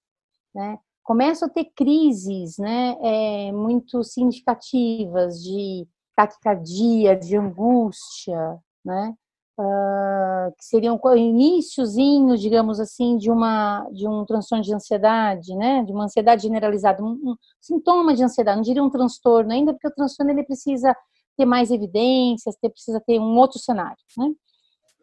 né? 0.55 0.79
Começo 1.03 1.45
a 1.45 1.49
ter 1.49 1.67
crises, 1.77 2.57
né, 2.59 2.97
é, 3.03 3.53
muito 3.53 4.03
significativas 4.05 5.43
de 5.43 5.87
taquicardia, 6.17 7.17
de 7.17 7.37
angústia, 7.37 8.59
né? 8.85 9.15
Uh, 9.59 10.51
que 10.59 10.65
seriam 10.65 10.99
iníciozinhos, 11.15 12.41
digamos 12.41 12.81
assim, 12.81 13.19
de 13.19 13.31
uma 13.31 13.87
de 13.93 14.09
um 14.09 14.25
transtorno 14.25 14.65
de 14.65 14.75
ansiedade, 14.75 15.55
né? 15.55 15.85
De 15.85 15.93
uma 15.93 16.05
ansiedade 16.05 16.43
generalizada, 16.43 17.03
um, 17.03 17.11
um 17.23 17.37
sintoma 17.61 18.15
de 18.15 18.25
ansiedade, 18.25 18.57
não 18.57 18.63
diria 18.63 18.83
um 18.83 18.89
transtorno 18.89 19.53
ainda, 19.53 19.75
porque 19.75 19.89
o 19.89 19.95
transtorno 19.95 20.33
ele 20.33 20.43
precisa 20.43 20.97
ter 21.37 21.45
mais 21.45 21.71
evidências, 21.71 22.57
ter, 22.57 22.71
precisa 22.71 23.01
ter 23.01 23.19
um 23.19 23.37
outro 23.37 23.59
cenário. 23.59 23.97
Né? 24.17 24.33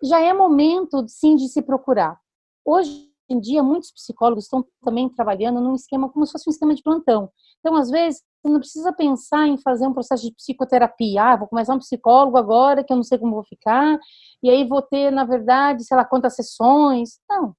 Já 0.03 0.19
é 0.19 0.33
momento, 0.33 1.05
sim, 1.07 1.35
de 1.35 1.47
se 1.47 1.61
procurar. 1.61 2.17
Hoje 2.65 3.08
em 3.29 3.39
dia, 3.39 3.61
muitos 3.63 3.91
psicólogos 3.91 4.45
estão 4.45 4.65
também 4.83 5.09
trabalhando 5.09 5.61
num 5.61 5.75
esquema 5.75 6.09
como 6.09 6.25
se 6.25 6.31
fosse 6.31 6.49
um 6.49 6.51
esquema 6.51 6.73
de 6.73 6.83
plantão. 6.83 7.29
Então, 7.59 7.75
às 7.75 7.89
vezes, 7.89 8.21
você 8.41 8.51
não 8.51 8.59
precisa 8.59 8.93
pensar 8.93 9.47
em 9.47 9.57
fazer 9.57 9.87
um 9.87 9.93
processo 9.93 10.23
de 10.23 10.33
psicoterapia. 10.33 11.23
Ah, 11.23 11.35
vou 11.35 11.47
começar 11.47 11.73
um 11.73 11.79
psicólogo 11.79 12.37
agora, 12.37 12.83
que 12.83 12.91
eu 12.91 12.97
não 12.97 13.03
sei 13.03 13.17
como 13.17 13.33
vou 13.33 13.43
ficar, 13.43 13.99
e 14.41 14.49
aí 14.49 14.65
vou 14.67 14.81
ter, 14.81 15.11
na 15.11 15.25
verdade, 15.25 15.83
sei 15.83 15.97
lá 15.97 16.05
quantas 16.05 16.35
sessões. 16.35 17.19
Não. 17.29 17.53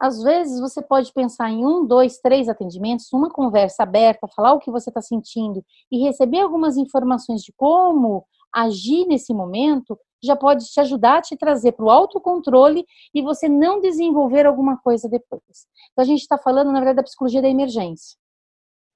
Às 0.00 0.22
vezes 0.22 0.60
você 0.60 0.82
pode 0.82 1.12
pensar 1.12 1.50
em 1.50 1.64
um, 1.64 1.86
dois, 1.86 2.18
três 2.18 2.48
atendimentos, 2.48 3.12
uma 3.12 3.30
conversa 3.30 3.84
aberta, 3.84 4.28
falar 4.34 4.52
o 4.52 4.58
que 4.58 4.70
você 4.70 4.90
está 4.90 5.00
sentindo 5.00 5.64
e 5.90 6.02
receber 6.04 6.40
algumas 6.40 6.76
informações 6.76 7.42
de 7.42 7.52
como 7.56 8.24
agir 8.54 9.06
nesse 9.06 9.34
momento, 9.34 9.98
já 10.22 10.36
pode 10.36 10.64
te 10.64 10.80
ajudar 10.80 11.18
a 11.18 11.22
te 11.22 11.36
trazer 11.36 11.72
para 11.72 11.84
o 11.84 11.90
autocontrole 11.90 12.84
e 13.12 13.22
você 13.22 13.48
não 13.48 13.80
desenvolver 13.80 14.46
alguma 14.46 14.78
coisa 14.78 15.08
depois. 15.08 15.66
Então 15.92 16.02
a 16.02 16.06
gente 16.06 16.20
está 16.20 16.38
falando, 16.38 16.68
na 16.68 16.78
verdade, 16.78 16.96
da 16.96 17.02
psicologia 17.02 17.42
da 17.42 17.48
emergência. 17.48 18.16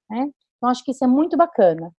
Né? 0.09 0.31
Então 0.57 0.69
acho 0.69 0.83
que 0.83 0.91
isso 0.91 1.03
é 1.03 1.07
muito 1.07 1.37
bacana. 1.37 1.93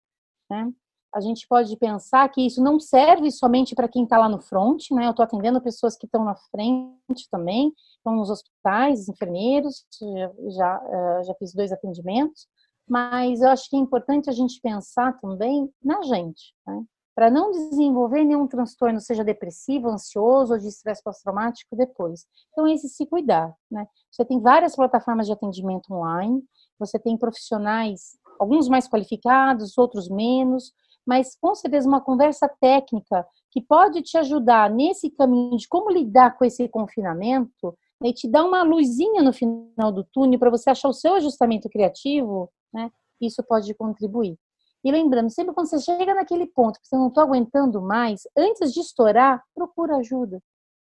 Né? 0.49 0.71
a 1.13 1.19
gente 1.21 1.47
pode 1.47 1.75
pensar 1.77 2.29
que 2.29 2.45
isso 2.45 2.61
não 2.61 2.79
serve 2.79 3.31
somente 3.31 3.73
para 3.73 3.87
quem 3.87 4.03
está 4.03 4.17
lá 4.17 4.29
no 4.29 4.39
front, 4.39 4.91
né? 4.91 5.07
Eu 5.07 5.11
estou 5.11 5.23
atendendo 5.23 5.61
pessoas 5.61 5.97
que 5.97 6.05
estão 6.05 6.23
na 6.23 6.35
frente 6.35 7.27
também, 7.31 7.73
estão 7.97 8.15
nos 8.15 8.29
hospitais, 8.29 9.09
enfermeiros, 9.09 9.85
já, 9.99 10.31
já, 10.49 10.83
eh, 10.85 11.23
já 11.23 11.33
fiz 11.35 11.53
dois 11.53 11.71
atendimentos, 11.71 12.47
mas 12.87 13.41
eu 13.41 13.49
acho 13.49 13.69
que 13.69 13.75
é 13.75 13.79
importante 13.79 14.29
a 14.29 14.33
gente 14.33 14.61
pensar 14.61 15.19
também 15.19 15.71
na 15.83 16.01
gente, 16.03 16.53
né? 16.65 16.83
Para 17.19 17.29
não 17.29 17.51
desenvolver 17.51 18.23
nenhum 18.23 18.47
transtorno, 18.47 19.01
seja 19.01 19.25
depressivo, 19.25 19.89
ansioso 19.89 20.53
ou 20.53 20.57
de 20.57 20.69
estresse 20.69 21.03
pós-traumático 21.03 21.75
depois. 21.75 22.25
Então, 22.49 22.65
esse 22.65 22.87
se 22.87 23.05
cuidar, 23.05 23.53
né? 23.69 23.85
Você 24.09 24.23
tem 24.23 24.39
várias 24.39 24.73
plataformas 24.73 25.27
de 25.27 25.33
atendimento 25.33 25.93
online, 25.93 26.41
você 26.79 26.97
tem 26.97 27.17
profissionais, 27.17 28.17
alguns 28.39 28.69
mais 28.69 28.87
qualificados, 28.87 29.77
outros 29.77 30.07
menos, 30.07 30.71
mas 31.05 31.35
com 31.35 31.53
certeza 31.53 31.89
uma 31.89 31.99
conversa 31.99 32.47
técnica 32.47 33.27
que 33.51 33.61
pode 33.61 34.01
te 34.01 34.17
ajudar 34.17 34.69
nesse 34.69 35.09
caminho 35.09 35.57
de 35.57 35.67
como 35.67 35.91
lidar 35.91 36.37
com 36.37 36.45
esse 36.45 36.69
confinamento 36.69 37.77
né, 38.01 38.11
e 38.11 38.13
te 38.13 38.29
dar 38.29 38.45
uma 38.45 38.63
luzinha 38.63 39.21
no 39.21 39.33
final 39.33 39.91
do 39.91 40.05
túnel 40.05 40.39
para 40.39 40.49
você 40.49 40.69
achar 40.69 40.87
o 40.87 40.93
seu 40.93 41.15
ajustamento 41.15 41.67
criativo, 41.67 42.49
né? 42.73 42.89
Isso 43.19 43.43
pode 43.43 43.73
contribuir. 43.73 44.39
E 44.83 44.91
lembrando, 44.91 45.29
sempre 45.29 45.53
quando 45.53 45.67
você 45.67 45.79
chega 45.79 46.15
naquele 46.15 46.47
ponto 46.47 46.79
que 46.79 46.87
você 46.87 46.95
não 46.95 47.09
está 47.09 47.21
aguentando 47.21 47.81
mais, 47.81 48.21
antes 48.37 48.73
de 48.73 48.79
estourar, 48.79 49.43
procura 49.53 49.97
ajuda. 49.97 50.41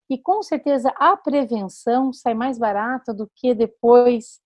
E 0.10 0.18
com 0.18 0.42
certeza 0.42 0.94
a 0.98 1.18
prevenção 1.18 2.14
sai 2.14 2.34
mais 2.34 2.58
barata 2.58 3.14
do 3.14 3.30
que 3.36 3.54
depois 3.54 4.40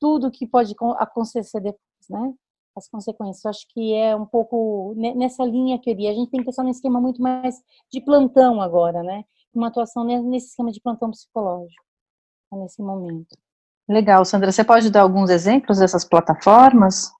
tudo 0.00 0.30
que 0.30 0.46
pode 0.46 0.74
acontecer 0.98 1.60
depois, 1.60 1.80
né? 2.08 2.34
as 2.76 2.88
consequências. 2.88 3.44
Eu 3.44 3.50
acho 3.50 3.66
que 3.68 3.94
é 3.94 4.14
um 4.16 4.26
pouco 4.26 4.94
nessa 4.96 5.44
linha 5.44 5.78
que 5.78 5.88
eu 5.88 5.94
iria. 5.94 6.10
A 6.10 6.14
gente 6.14 6.30
tem 6.30 6.40
que 6.40 6.46
pensar 6.46 6.62
num 6.62 6.70
esquema 6.70 7.00
muito 7.00 7.22
mais 7.22 7.56
de 7.90 8.00
plantão 8.00 8.60
agora, 8.60 9.02
né? 9.02 9.24
Uma 9.54 9.68
atuação 9.68 10.04
nesse 10.04 10.48
esquema 10.48 10.72
de 10.72 10.80
plantão 10.80 11.10
psicológico, 11.10 11.84
nesse 12.52 12.82
momento. 12.82 13.36
Legal, 13.88 14.24
Sandra. 14.24 14.50
Você 14.50 14.64
pode 14.64 14.90
dar 14.90 15.02
alguns 15.02 15.30
exemplos 15.30 15.78
dessas 15.78 16.04
plataformas? 16.04 17.12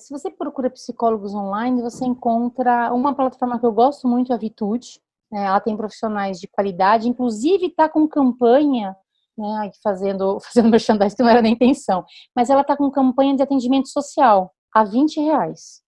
Se 0.00 0.12
você 0.12 0.30
procura 0.30 0.70
psicólogos 0.70 1.34
online, 1.34 1.82
você 1.82 2.04
encontra 2.04 2.92
uma 2.94 3.14
plataforma 3.14 3.58
que 3.58 3.66
eu 3.66 3.72
gosto 3.72 4.06
muito, 4.06 4.32
a 4.32 4.36
Vitude. 4.36 5.00
Né? 5.30 5.44
Ela 5.44 5.60
tem 5.60 5.76
profissionais 5.76 6.38
de 6.38 6.46
qualidade, 6.46 7.08
inclusive 7.08 7.66
está 7.66 7.88
com 7.88 8.06
campanha 8.06 8.96
né, 9.36 9.70
fazendo, 9.82 10.38
fazendo 10.42 10.70
merchandising, 10.70 11.16
não 11.18 11.28
era 11.28 11.42
nem 11.42 11.52
intenção, 11.52 12.04
mas 12.34 12.48
ela 12.48 12.62
está 12.62 12.76
com 12.76 12.90
campanha 12.90 13.36
de 13.36 13.42
atendimento 13.42 13.88
social 13.88 14.54
a 14.72 14.84
20 14.84 15.20
reais. 15.20 15.82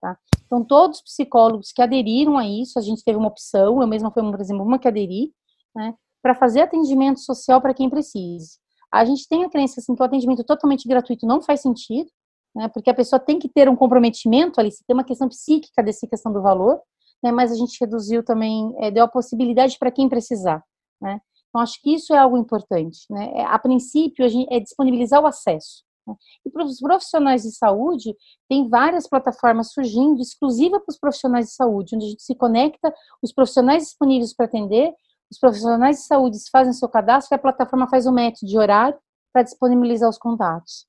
Tá? 0.00 0.18
Então, 0.44 0.64
todos 0.64 0.98
os 0.98 1.04
psicólogos 1.04 1.72
que 1.72 1.80
aderiram 1.80 2.36
a 2.36 2.46
isso, 2.46 2.78
a 2.78 2.82
gente 2.82 3.04
teve 3.04 3.16
uma 3.16 3.28
opção, 3.28 3.80
eu 3.80 3.86
mesma 3.86 4.10
fui, 4.10 4.22
por 4.22 4.40
exemplo, 4.40 4.64
uma 4.64 4.78
que 4.78 4.88
aderi, 4.88 5.32
né, 5.74 5.94
para 6.20 6.34
fazer 6.34 6.60
atendimento 6.60 7.20
social 7.20 7.60
para 7.60 7.74
quem 7.74 7.88
precise. 7.88 8.58
A 8.92 9.04
gente 9.04 9.26
tem 9.26 9.44
a 9.44 9.48
crença 9.48 9.80
assim, 9.80 9.94
que 9.94 10.02
o 10.02 10.04
atendimento 10.04 10.44
totalmente 10.44 10.86
gratuito 10.86 11.26
não 11.26 11.40
faz 11.40 11.62
sentido, 11.62 12.10
né, 12.54 12.68
porque 12.68 12.90
a 12.90 12.94
pessoa 12.94 13.18
tem 13.18 13.38
que 13.38 13.48
ter 13.48 13.68
um 13.68 13.76
comprometimento 13.76 14.60
ali, 14.60 14.70
se 14.70 14.84
tem 14.84 14.94
uma 14.94 15.04
questão 15.04 15.28
psíquica 15.28 15.82
dessa 15.82 16.06
questão 16.06 16.32
do 16.32 16.42
valor, 16.42 16.80
né, 17.22 17.32
mas 17.32 17.52
a 17.52 17.54
gente 17.54 17.78
reduziu 17.80 18.24
também, 18.24 18.74
é, 18.78 18.90
deu 18.90 19.04
a 19.04 19.08
possibilidade 19.08 19.78
para 19.78 19.90
quem 19.90 20.08
precisar. 20.08 20.62
Né. 21.00 21.20
Então, 21.48 21.60
acho 21.60 21.80
que 21.80 21.94
isso 21.94 22.14
é 22.14 22.18
algo 22.18 22.36
importante. 22.36 23.00
Né. 23.10 23.44
A 23.46 23.58
princípio, 23.58 24.24
a 24.24 24.28
gente, 24.28 24.52
é 24.52 24.58
disponibilizar 24.58 25.22
o 25.22 25.26
acesso. 25.26 25.84
Né? 26.06 26.14
E 26.46 26.50
para 26.50 26.64
os 26.64 26.80
profissionais 26.80 27.42
de 27.42 27.52
saúde, 27.52 28.16
tem 28.48 28.68
várias 28.68 29.08
plataformas 29.08 29.72
surgindo 29.72 30.20
exclusiva 30.20 30.80
para 30.80 30.90
os 30.90 30.98
profissionais 30.98 31.46
de 31.46 31.52
saúde, 31.52 31.94
onde 31.94 32.06
a 32.06 32.08
gente 32.08 32.22
se 32.22 32.34
conecta, 32.34 32.92
os 33.22 33.32
profissionais 33.32 33.84
disponíveis 33.84 34.34
para 34.34 34.46
atender, 34.46 34.92
os 35.30 35.38
profissionais 35.38 35.98
de 35.98 36.02
saúde 36.02 36.38
fazem 36.50 36.72
seu 36.72 36.88
cadastro 36.88 37.34
e 37.34 37.36
a 37.36 37.38
plataforma 37.38 37.88
faz 37.88 38.06
o 38.06 38.12
match 38.12 38.40
de 38.42 38.58
horário 38.58 38.98
para 39.32 39.42
disponibilizar 39.42 40.08
os 40.08 40.18
contatos. 40.18 40.86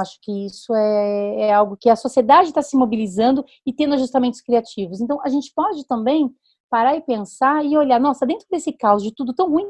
Acho 0.00 0.18
que 0.22 0.46
isso 0.46 0.74
é, 0.74 1.40
é 1.48 1.52
algo 1.52 1.76
que 1.76 1.90
a 1.90 1.96
sociedade 1.96 2.48
está 2.48 2.62
se 2.62 2.76
mobilizando 2.76 3.44
e 3.66 3.72
tendo 3.72 3.94
ajustamentos 3.94 4.40
criativos. 4.40 5.00
Então, 5.00 5.20
a 5.24 5.28
gente 5.28 5.52
pode 5.54 5.86
também 5.86 6.30
parar 6.70 6.96
e 6.96 7.00
pensar 7.00 7.64
e 7.64 7.76
olhar, 7.76 7.98
nossa, 7.98 8.26
dentro 8.26 8.46
desse 8.50 8.72
caos 8.72 9.02
de 9.02 9.12
tudo 9.14 9.34
tão 9.34 9.50
ruim 9.50 9.66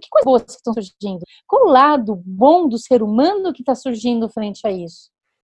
que 0.00 0.08
coisas 0.08 0.24
boas 0.24 0.42
que 0.42 0.52
estão 0.52 0.72
surgindo? 0.72 1.24
Qual 1.46 1.66
o 1.66 1.70
lado 1.70 2.16
bom 2.24 2.68
do 2.68 2.78
ser 2.78 3.02
humano 3.02 3.52
que 3.52 3.62
está 3.62 3.74
surgindo 3.74 4.28
frente 4.28 4.66
a 4.66 4.70
isso? 4.70 5.10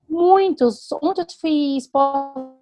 Muitos. 0.08 0.92
Ontem 1.02 1.22
eu 1.22 1.28
fui 1.40 1.78
exposta 1.78 2.56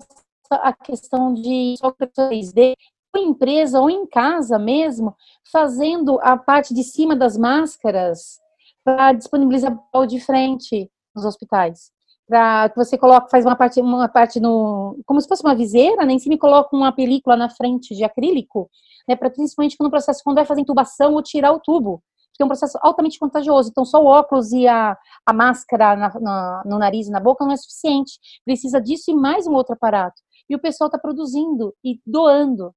a 0.51 0.74
questão 0.74 1.34
de 1.34 1.76
3D, 1.82 2.74
em 3.16 3.30
empresa 3.30 3.80
ou 3.80 3.89
em 3.89 4.07
casa 4.07 4.57
mesmo, 4.57 5.16
fazendo 5.51 6.20
a 6.22 6.38
parte 6.38 6.74
de 6.74 6.84
cima 6.84 7.16
das 7.16 7.38
máscaras 7.38 8.39
para 8.84 9.14
disponibilizar 9.14 9.78
o 9.93 10.05
de 10.05 10.20
frente 10.20 10.89
nos 11.16 11.26
hospitais. 11.26 11.91
Para 12.28 12.70
que 12.70 12.78
você 12.78 12.97
coloque, 12.97 13.30
faz 13.30 13.45
uma 13.45 13.55
parte, 13.55 13.82
uma 13.82 14.07
parte 14.07 14.39
no. 14.39 14.97
como 15.05 15.20
se 15.20 15.28
fosse 15.28 15.43
uma 15.43 15.55
viseira, 15.55 16.05
né? 16.05 16.14
Em 16.14 16.20
cima 16.20 16.36
e 16.36 16.38
coloca 16.38 16.76
uma 16.76 16.91
película 16.91 17.36
na 17.36 17.49
frente 17.49 17.93
de 17.93 18.03
acrílico 18.03 18.70
né, 19.07 19.16
para 19.16 19.30
principalmente 19.30 19.78
quando 19.78 19.88
o 19.88 19.91
processo, 19.91 20.22
quando 20.24 20.38
vai 20.38 20.45
fazer 20.45 20.61
intubação 20.61 21.14
ou 21.14 21.22
tirar 21.22 21.51
o 21.51 21.59
tubo, 21.59 22.01
que 22.34 22.41
é 22.41 22.45
um 22.45 22.49
processo 22.49 22.78
altamente 22.82 23.20
contagioso. 23.20 23.70
Então, 23.70 23.86
só 23.86 24.01
o 24.01 24.05
óculos 24.05 24.51
e 24.51 24.68
a, 24.68 24.97
a 25.26 25.34
máscara 25.34 25.95
na, 25.95 26.20
na, 26.20 26.64
no 26.66 26.80
nariz 26.80 27.07
e 27.07 27.11
na 27.11 27.20
boca 27.20 27.45
não 27.45 27.51
é 27.51 27.57
suficiente. 27.57 28.14
Precisa 28.43 28.82
disso 28.82 29.11
e 29.11 29.14
mais 29.14 29.45
um 29.45 29.53
outro 29.53 29.74
aparato. 29.74 30.20
E 30.49 30.55
o 30.55 30.59
pessoal 30.59 30.88
está 30.88 30.97
produzindo 30.97 31.74
e 31.84 31.99
doando. 32.05 32.74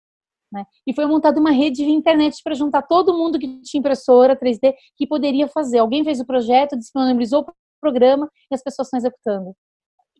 Né? 0.52 0.64
E 0.86 0.94
foi 0.94 1.06
montada 1.06 1.40
uma 1.40 1.50
rede 1.50 1.84
de 1.84 1.90
internet 1.90 2.40
para 2.44 2.54
juntar 2.54 2.82
todo 2.82 3.16
mundo 3.16 3.38
que 3.38 3.60
tinha 3.62 3.78
impressora 3.78 4.36
3D 4.36 4.74
que 4.94 5.06
poderia 5.06 5.48
fazer. 5.48 5.78
Alguém 5.78 6.04
fez 6.04 6.20
o 6.20 6.26
projeto, 6.26 6.76
disponibilizou 6.76 7.46
programa 7.86 8.28
e 8.50 8.54
as 8.54 8.62
pessoas 8.62 8.86
estão 8.86 8.98
executando. 8.98 9.54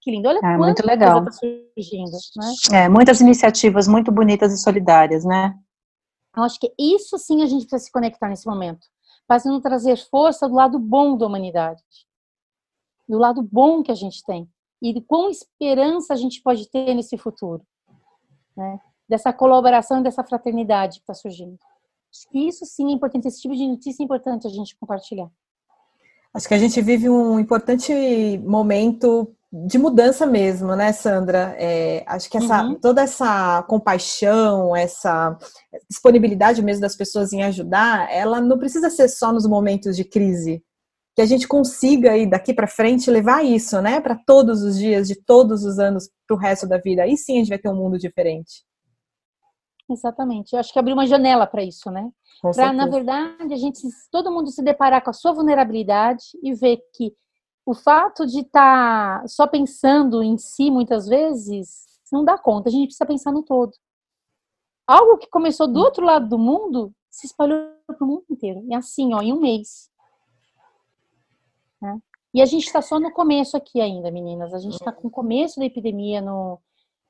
Que 0.01 0.11
lindo. 0.13 0.29
Olha 0.29 0.41
é, 0.43 0.57
muito 0.57 0.87
legal. 0.87 1.25
Tá 1.25 1.33
surgindo, 1.33 2.17
né? 2.37 2.85
É, 2.85 2.89
muitas 2.89 3.21
iniciativas 3.21 3.89
muito 3.89 4.13
bonitas 4.13 4.53
e 4.53 4.59
solidárias, 4.59 5.25
né? 5.25 5.53
Eu 6.37 6.45
acho 6.45 6.61
que 6.61 6.73
isso 6.79 7.19
sim 7.19 7.43
a 7.43 7.47
gente 7.47 7.63
precisa 7.63 7.87
se 7.87 7.91
conectar 7.91 8.29
nesse 8.29 8.47
momento. 8.47 8.87
fazendo 9.27 9.61
trazer 9.61 9.97
força 9.97 10.49
do 10.49 10.55
lado 10.55 10.79
bom 10.79 11.17
da 11.17 11.27
humanidade, 11.27 11.83
do 13.09 13.19
lado 13.19 13.43
bom 13.43 13.83
que 13.83 13.91
a 13.91 13.95
gente 13.97 14.23
tem 14.25 14.49
e 14.81 14.93
de 14.93 15.01
quão 15.01 15.29
esperança 15.29 16.15
a 16.15 16.17
gente 16.17 16.41
pode 16.41 16.71
ter 16.71 16.95
nesse 16.95 17.19
futuro, 17.19 17.67
né? 18.57 18.79
Dessa 19.09 19.33
colaboração 19.33 19.99
e 19.99 20.03
dessa 20.05 20.23
fraternidade 20.23 20.99
que 20.99 21.03
está 21.03 21.15
surgindo. 21.15 21.59
Acho 22.13 22.29
que 22.29 22.39
isso 22.47 22.65
sim 22.65 22.91
é 22.91 22.93
importante, 22.93 23.27
esse 23.27 23.41
tipo 23.43 23.57
de 23.57 23.67
notícia 23.67 24.03
é 24.03 24.05
importante 24.05 24.47
a 24.47 24.51
gente 24.51 24.77
compartilhar. 24.77 25.29
Acho 26.37 26.49
que 26.49 26.55
a 26.55 26.59
gente 26.59 26.83
vive 26.83 27.09
um 27.09 27.41
importante 27.41 27.91
momento 28.45 29.35
de 29.51 29.79
mudança 29.79 30.27
mesmo, 30.27 30.77
né, 30.77 30.93
Sandra? 30.93 31.57
É, 31.59 32.05
acho 32.07 32.29
que 32.29 32.37
essa, 32.37 32.63
uhum. 32.63 32.75
toda 32.75 33.01
essa 33.01 33.63
compaixão, 33.63 34.77
essa 34.77 35.35
disponibilidade 35.89 36.63
mesmo 36.63 36.83
das 36.83 36.95
pessoas 36.95 37.33
em 37.33 37.43
ajudar, 37.43 38.13
ela 38.13 38.39
não 38.39 38.59
precisa 38.59 38.91
ser 38.91 39.09
só 39.09 39.33
nos 39.33 39.47
momentos 39.47 39.97
de 39.97 40.05
crise. 40.05 40.63
Que 41.15 41.23
a 41.23 41.27
gente 41.27 41.49
consiga 41.49 42.11
aí 42.11 42.29
daqui 42.29 42.53
para 42.53 42.67
frente 42.67 43.11
levar 43.11 43.43
isso, 43.43 43.81
né, 43.81 43.99
para 43.99 44.15
todos 44.15 44.63
os 44.63 44.77
dias, 44.77 45.09
de 45.09 45.15
todos 45.15 45.65
os 45.65 45.79
anos, 45.79 46.11
para 46.29 46.37
o 46.37 46.39
resto 46.39 46.69
da 46.69 46.77
vida. 46.77 47.03
Aí 47.05 47.17
sim 47.17 47.37
a 47.37 47.39
gente 47.39 47.49
vai 47.49 47.59
ter 47.59 47.71
um 47.71 47.77
mundo 47.77 47.99
diferente. 47.99 48.63
Exatamente. 49.89 50.53
Eu 50.53 50.59
acho 50.59 50.73
que 50.73 50.79
abriu 50.79 50.95
uma 50.95 51.07
janela 51.07 51.47
para 51.47 51.63
isso, 51.63 51.91
né? 51.91 52.11
Para, 52.43 52.73
na 52.73 52.87
verdade, 52.87 53.53
a 53.53 53.57
gente, 53.57 53.81
todo 54.11 54.33
mundo 54.33 54.51
se 54.51 54.63
deparar 54.63 55.03
com 55.03 55.11
a 55.11 55.13
sua 55.13 55.33
vulnerabilidade 55.33 56.25
e 56.43 56.53
ver 56.55 56.81
que 56.95 57.15
o 57.65 57.75
fato 57.75 58.27
de 58.27 58.41
estar 58.41 59.23
tá 59.23 59.29
só 59.29 59.47
pensando 59.47 60.23
em 60.23 60.37
si 60.37 60.71
muitas 60.71 61.07
vezes 61.09 61.87
não 62.13 62.25
dá 62.25 62.39
conta, 62.39 62.69
a 62.69 62.73
gente 62.73 62.87
precisa 62.87 63.07
pensar 63.07 63.33
no 63.33 63.43
todo. 63.43 63.73
Algo 64.87 65.19
que 65.19 65.29
começou 65.29 65.67
do 65.67 65.81
outro 65.81 66.05
lado 66.05 66.29
do 66.29 66.39
mundo 66.39 66.93
se 67.11 67.27
espalhou 67.27 67.59
para 67.87 68.05
o 68.05 68.07
mundo 68.07 68.25
inteiro. 68.31 68.65
E 68.69 68.75
assim, 68.75 69.13
ó, 69.15 69.21
em 69.21 69.33
um 69.33 69.41
mês. 69.41 69.91
Né? 71.81 71.99
E 72.33 72.41
a 72.41 72.45
gente 72.45 72.67
está 72.67 72.81
só 72.81 73.01
no 73.01 73.11
começo 73.13 73.57
aqui 73.57 73.81
ainda, 73.81 74.11
meninas. 74.11 74.55
A 74.55 74.59
gente 74.59 74.75
está 74.75 74.93
com 74.93 75.09
o 75.09 75.11
começo 75.11 75.59
da 75.59 75.67
epidemia 75.67 76.21
no, 76.21 76.61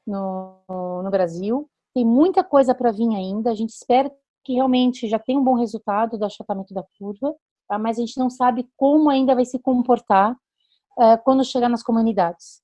no, 0.06 1.02
no 1.02 1.10
Brasil. 1.10 1.68
Tem 1.96 2.04
muita 2.04 2.44
coisa 2.44 2.74
para 2.74 2.92
vir 2.92 3.08
ainda. 3.14 3.50
A 3.50 3.54
gente 3.54 3.70
espera 3.70 4.14
que 4.44 4.52
realmente 4.52 5.08
já 5.08 5.18
tenha 5.18 5.40
um 5.40 5.42
bom 5.42 5.54
resultado 5.54 6.18
do 6.18 6.26
achatamento 6.26 6.74
da 6.74 6.84
curva, 6.98 7.34
tá? 7.66 7.78
mas 7.78 7.96
a 7.96 8.02
gente 8.02 8.18
não 8.18 8.28
sabe 8.28 8.68
como 8.76 9.08
ainda 9.08 9.34
vai 9.34 9.46
se 9.46 9.58
comportar 9.58 10.32
uh, 10.32 11.16
quando 11.24 11.42
chegar 11.42 11.70
nas 11.70 11.82
comunidades. 11.82 12.60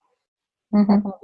Uhum. 0.70 0.86
Tá? 0.86 1.18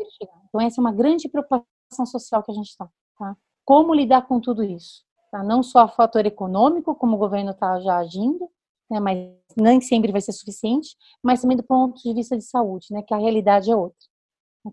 Então, 0.49 0.59
essa 0.63 0.81
é 0.81 0.83
uma 0.83 0.91
grande 0.91 1.29
preocupação 1.29 2.07
social 2.07 2.43
que 2.43 2.51
a 2.51 2.55
gente 2.55 2.71
está. 2.71 2.89
Tá? 3.19 3.37
Como 3.63 3.93
lidar 3.93 4.27
com 4.27 4.41
tudo 4.41 4.65
isso? 4.65 5.05
Tá? 5.31 5.43
Não 5.43 5.63
só 5.63 5.85
o 5.85 5.89
fator 5.89 6.25
econômico, 6.25 6.95
como 6.95 7.15
o 7.15 7.19
governo 7.19 7.51
está 7.51 7.79
já 7.81 7.99
agindo, 7.99 8.51
né, 8.91 9.01
mas 9.01 9.19
nem 9.55 9.83
sempre 9.83 10.13
vai 10.13 10.23
ser 10.23 10.33
suficiente, 10.33 10.97
mas 11.23 11.43
também 11.43 11.59
do 11.59 11.63
ponto 11.63 12.03
de 12.03 12.15
vista 12.15 12.39
de 12.39 12.45
saúde, 12.45 12.87
né, 12.91 13.03
que 13.03 13.13
a 13.13 13.19
realidade 13.19 13.71
é 13.71 13.77
outra. 13.77 13.99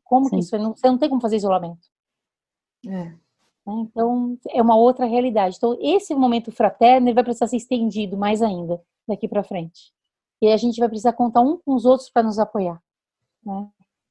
Como 0.05 0.23
Sim. 0.29 0.29
que 0.31 0.39
isso? 0.39 0.51
Você 0.51 0.87
não 0.87 0.97
tem 0.97 1.09
como 1.09 1.19
fazer 1.19 1.35
isolamento. 1.35 1.85
É. 2.87 3.24
Então, 3.67 4.37
é 4.49 4.61
uma 4.61 4.75
outra 4.75 5.05
realidade. 5.05 5.57
Então, 5.57 5.77
esse 5.81 6.13
momento 6.13 6.51
fraterno 6.51 7.13
vai 7.13 7.23
precisar 7.23 7.47
ser 7.47 7.57
estendido 7.57 8.15
mais 8.15 8.41
ainda 8.41 8.81
daqui 9.07 9.27
para 9.27 9.43
frente. 9.43 9.91
E 10.41 10.51
a 10.51 10.57
gente 10.57 10.79
vai 10.79 10.87
precisar 10.87 11.13
contar 11.13 11.41
um 11.41 11.57
com 11.57 11.73
os 11.73 11.85
outros 11.85 12.09
para 12.09 12.23
nos 12.23 12.37
apoiar. 12.37 12.79
Né? 13.43 13.67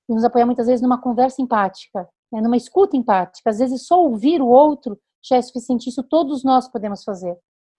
E 0.09 0.15
nos 0.15 0.25
apoiar 0.25 0.47
muitas 0.47 0.67
vezes 0.67 0.83
numa 0.83 1.01
conversa 1.01 1.41
empática, 1.41 2.09
né? 2.33 2.41
numa 2.41 2.57
escuta 2.57 2.97
empática. 2.97 3.49
Às 3.51 3.59
vezes 3.59 3.87
só 3.87 4.03
ouvir 4.03 4.43
o 4.43 4.49
outro 4.49 4.99
já 5.23 5.37
é 5.37 5.43
suficiente. 5.43 5.89
Isso 5.89 6.03
todos 6.03 6.43
nós 6.43 6.69
podemos 6.69 7.05
fazer. 7.05 7.39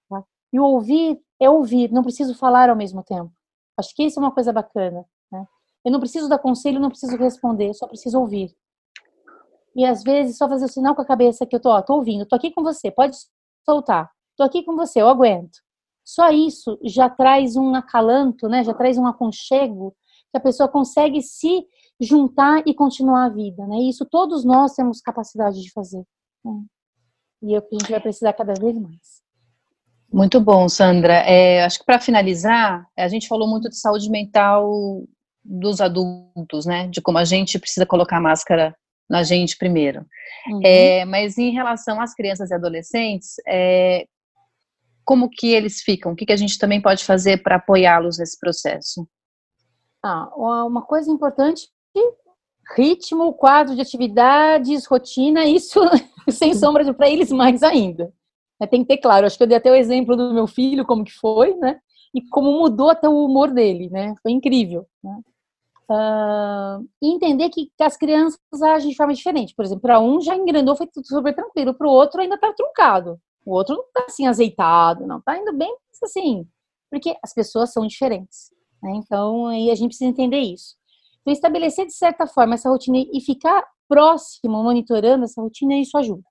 Tá? 0.10 0.24
E 0.54 0.60
o 0.60 0.64
ouvir 0.64 1.20
é 1.40 1.50
ouvir, 1.50 1.92
não 1.92 2.04
preciso 2.04 2.34
falar 2.36 2.70
ao 2.70 2.76
mesmo 2.76 3.04
tempo. 3.04 3.32
Acho 3.78 3.94
que 3.94 4.04
isso 4.04 4.20
é 4.20 4.24
uma 4.24 4.32
coisa 4.32 4.54
bacana. 4.54 5.06
Né? 5.30 5.46
Eu 5.84 5.92
não 5.92 6.00
preciso 6.00 6.30
dar 6.30 6.40
conselho, 6.40 6.80
não 6.80 6.90
preciso 6.90 7.18
responder, 7.18 7.74
só 7.74 7.88
preciso 7.88 8.20
ouvir. 8.20 8.56
E 9.76 9.86
às 9.86 10.04
vezes 10.04 10.38
só 10.38 10.48
fazer 10.48 10.66
o 10.66 10.70
sinal 10.70 10.96
com 10.96 11.02
a 11.02 11.06
cabeça 11.06 11.46
que 11.46 11.56
eu 11.56 11.60
tô, 11.60 11.70
ó, 11.70 11.82
tô 11.82 11.96
ouvindo, 11.96 12.26
tô 12.26 12.36
aqui 12.36 12.52
com 12.52 12.64
você, 12.64 12.90
pode 12.90 13.18
soltar. 13.66 14.10
Tô 14.38 14.44
aqui 14.44 14.64
com 14.64 14.76
você, 14.76 15.02
eu 15.02 15.10
aguento. 15.10 15.60
Só 16.04 16.30
isso 16.30 16.80
já 16.84 17.10
traz 17.10 17.56
um 17.56 17.74
acalanto, 17.74 18.48
né? 18.48 18.64
Já 18.64 18.74
traz 18.74 18.98
um 18.98 19.08
aconchego 19.08 19.96
que 20.32 20.38
a 20.38 20.40
pessoa 20.40 20.70
consegue 20.70 21.22
se 21.22 21.66
juntar 22.00 22.64
e 22.66 22.74
continuar 22.74 23.26
a 23.26 23.30
vida, 23.30 23.66
né? 23.66 23.78
Isso 23.80 24.06
todos 24.06 24.46
nós 24.46 24.74
temos 24.74 25.02
capacidade 25.02 25.62
de 25.62 25.72
fazer. 25.72 26.04
Né? 26.44 26.64
E 27.42 27.56
é 27.56 27.58
o 27.58 27.62
que 27.62 27.76
a 27.76 27.80
gente 27.80 27.92
vai 27.92 28.00
precisar 28.00 28.34
cada 28.34 28.54
vez 28.54 28.78
mais. 28.78 29.24
Muito 30.12 30.40
bom, 30.40 30.70
Sandra. 30.70 31.14
É, 31.14 31.64
acho 31.64 31.80
que 31.80 31.86
para 31.86 32.00
finalizar, 32.00 32.88
a 32.98 33.08
gente 33.08 33.28
falou 33.28 33.48
muito 33.48 33.68
de 33.68 33.78
saúde 33.78 34.10
mental 34.10 35.04
dos 35.44 35.82
adultos, 35.82 36.66
né? 36.66 36.88
De 36.88 37.02
como 37.02 37.18
a 37.18 37.26
gente 37.26 37.60
precisa 37.60 37.86
colocar 37.86 38.22
máscara 38.22 38.76
na 39.10 39.24
gente 39.24 39.58
primeiro. 39.58 40.06
Uhum. 40.48 40.62
É, 40.64 41.06
mas 41.06 41.38
em 41.38 41.52
relação 41.52 42.02
às 42.02 42.14
crianças 42.14 42.50
e 42.50 42.54
adolescentes, 42.54 43.36
é, 43.48 44.06
como 45.04 45.30
que 45.30 45.54
eles 45.54 45.82
ficam? 45.82 46.12
O 46.12 46.16
que, 46.16 46.26
que 46.26 46.34
a 46.34 46.38
gente 46.38 46.58
também 46.58 46.82
pode 46.82 47.04
fazer 47.04 47.44
para 47.44 47.58
apoiá-los 47.58 48.18
nesse 48.18 48.40
processo? 48.40 49.08
Ah, 50.04 50.30
uma 50.36 50.82
coisa 50.82 51.10
importante, 51.12 51.68
ritmo, 52.76 53.34
quadro 53.34 53.76
de 53.76 53.82
atividades, 53.82 54.86
rotina, 54.86 55.46
isso 55.46 55.80
sem 56.30 56.54
sombra 56.54 56.84
de 56.84 56.94
para 56.94 57.10
eles 57.10 57.32
mais 57.32 57.62
ainda. 57.62 58.12
É, 58.62 58.66
tem 58.66 58.82
que 58.82 58.88
ter 58.88 58.98
claro, 58.98 59.26
acho 59.26 59.38
que 59.38 59.44
eu 59.44 59.48
dei 59.48 59.58
até 59.58 59.72
o 59.72 59.76
exemplo 59.76 60.16
do 60.16 60.34
meu 60.34 60.48
filho, 60.48 60.86
como 60.86 61.04
que 61.04 61.12
foi, 61.12 61.54
né? 61.56 61.80
E 62.14 62.22
como 62.30 62.52
mudou 62.54 62.90
até 62.90 63.08
o 63.08 63.26
humor 63.26 63.52
dele, 63.52 63.90
né? 63.90 64.16
Foi 64.24 64.32
incrível, 64.32 64.88
né? 65.04 65.20
Uh, 65.90 66.84
e 67.02 67.14
entender 67.14 67.50
que, 67.50 67.68
que, 67.78 67.84
as 67.84 67.96
crianças 67.96 68.40
agem 68.64 68.90
de 68.90 68.96
forma 68.96 69.14
diferente. 69.14 69.54
Por 69.56 69.64
exemplo, 69.64 69.84
para 69.84 70.00
um 70.00 70.20
já 70.20 70.36
engrandou, 70.36 70.76
foi 70.76 70.88
tudo 70.88 71.06
super 71.06 71.34
tranquilo, 71.36 71.76
para 71.76 71.88
o 71.88 71.92
outro 71.92 72.22
ainda 72.22 72.36
está 72.36 72.52
truncado. 72.54 73.20
O 73.46 73.54
outro 73.54 73.76
não 73.76 73.84
está 73.84 74.06
assim 74.08 74.26
azeitado, 74.26 75.06
não, 75.06 75.20
está 75.20 75.38
indo 75.38 75.54
bem, 75.54 75.76
assim, 76.04 76.48
porque 76.90 77.16
as 77.24 77.34
pessoas 77.34 77.72
são 77.72 77.86
diferentes. 77.86 78.50
Né? 78.82 78.94
Então, 78.96 79.48
aí 79.48 79.70
a 79.70 79.76
gente 79.76 79.90
precisa 79.90 80.10
entender 80.10 80.40
isso. 80.40 80.76
Então, 81.22 81.32
estabelecer 81.32 81.86
de 81.86 81.94
certa 81.94 82.26
forma 82.26 82.56
essa 82.56 82.70
rotina 82.70 82.98
e 82.98 83.22
ficar 83.22 83.64
próximo, 83.88 84.64
monitorando 84.64 85.26
essa 85.26 85.42
rotina, 85.42 85.76
isso 85.76 85.98
ajuda. 85.98 86.24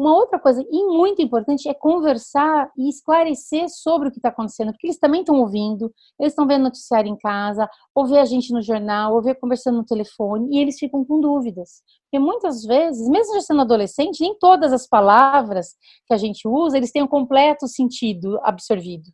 Uma 0.00 0.16
outra 0.16 0.38
coisa, 0.38 0.64
e 0.66 0.84
muito 0.86 1.20
importante, 1.20 1.68
é 1.68 1.74
conversar 1.74 2.70
e 2.74 2.88
esclarecer 2.88 3.68
sobre 3.68 4.08
o 4.08 4.10
que 4.10 4.16
está 4.16 4.30
acontecendo, 4.30 4.72
porque 4.72 4.86
eles 4.86 4.98
também 4.98 5.20
estão 5.20 5.38
ouvindo, 5.38 5.92
eles 6.18 6.32
estão 6.32 6.46
vendo 6.46 6.62
noticiário 6.62 7.12
em 7.12 7.18
casa, 7.18 7.68
ou 7.94 8.06
ver 8.06 8.16
a 8.16 8.24
gente 8.24 8.50
no 8.50 8.62
jornal, 8.62 9.14
ou 9.14 9.20
ver 9.20 9.34
conversando 9.34 9.76
no 9.76 9.84
telefone, 9.84 10.56
e 10.56 10.58
eles 10.58 10.78
ficam 10.78 11.04
com 11.04 11.20
dúvidas. 11.20 11.82
Porque 12.04 12.18
muitas 12.18 12.62
vezes, 12.64 13.06
mesmo 13.10 13.34
já 13.34 13.42
sendo 13.42 13.60
adolescente, 13.60 14.22
nem 14.22 14.34
todas 14.38 14.72
as 14.72 14.88
palavras 14.88 15.76
que 16.06 16.14
a 16.14 16.16
gente 16.16 16.48
usa, 16.48 16.78
eles 16.78 16.90
têm 16.90 17.02
um 17.02 17.06
completo 17.06 17.68
sentido 17.68 18.40
absorvido. 18.42 19.10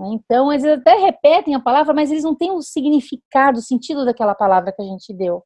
Então, 0.00 0.50
eles 0.50 0.64
até 0.64 0.94
repetem 0.94 1.54
a 1.54 1.60
palavra, 1.60 1.92
mas 1.92 2.10
eles 2.10 2.24
não 2.24 2.34
têm 2.34 2.50
o 2.50 2.62
significado, 2.62 3.58
o 3.58 3.62
sentido 3.62 4.06
daquela 4.06 4.34
palavra 4.34 4.72
que 4.72 4.80
a 4.80 4.86
gente 4.86 5.12
deu. 5.12 5.44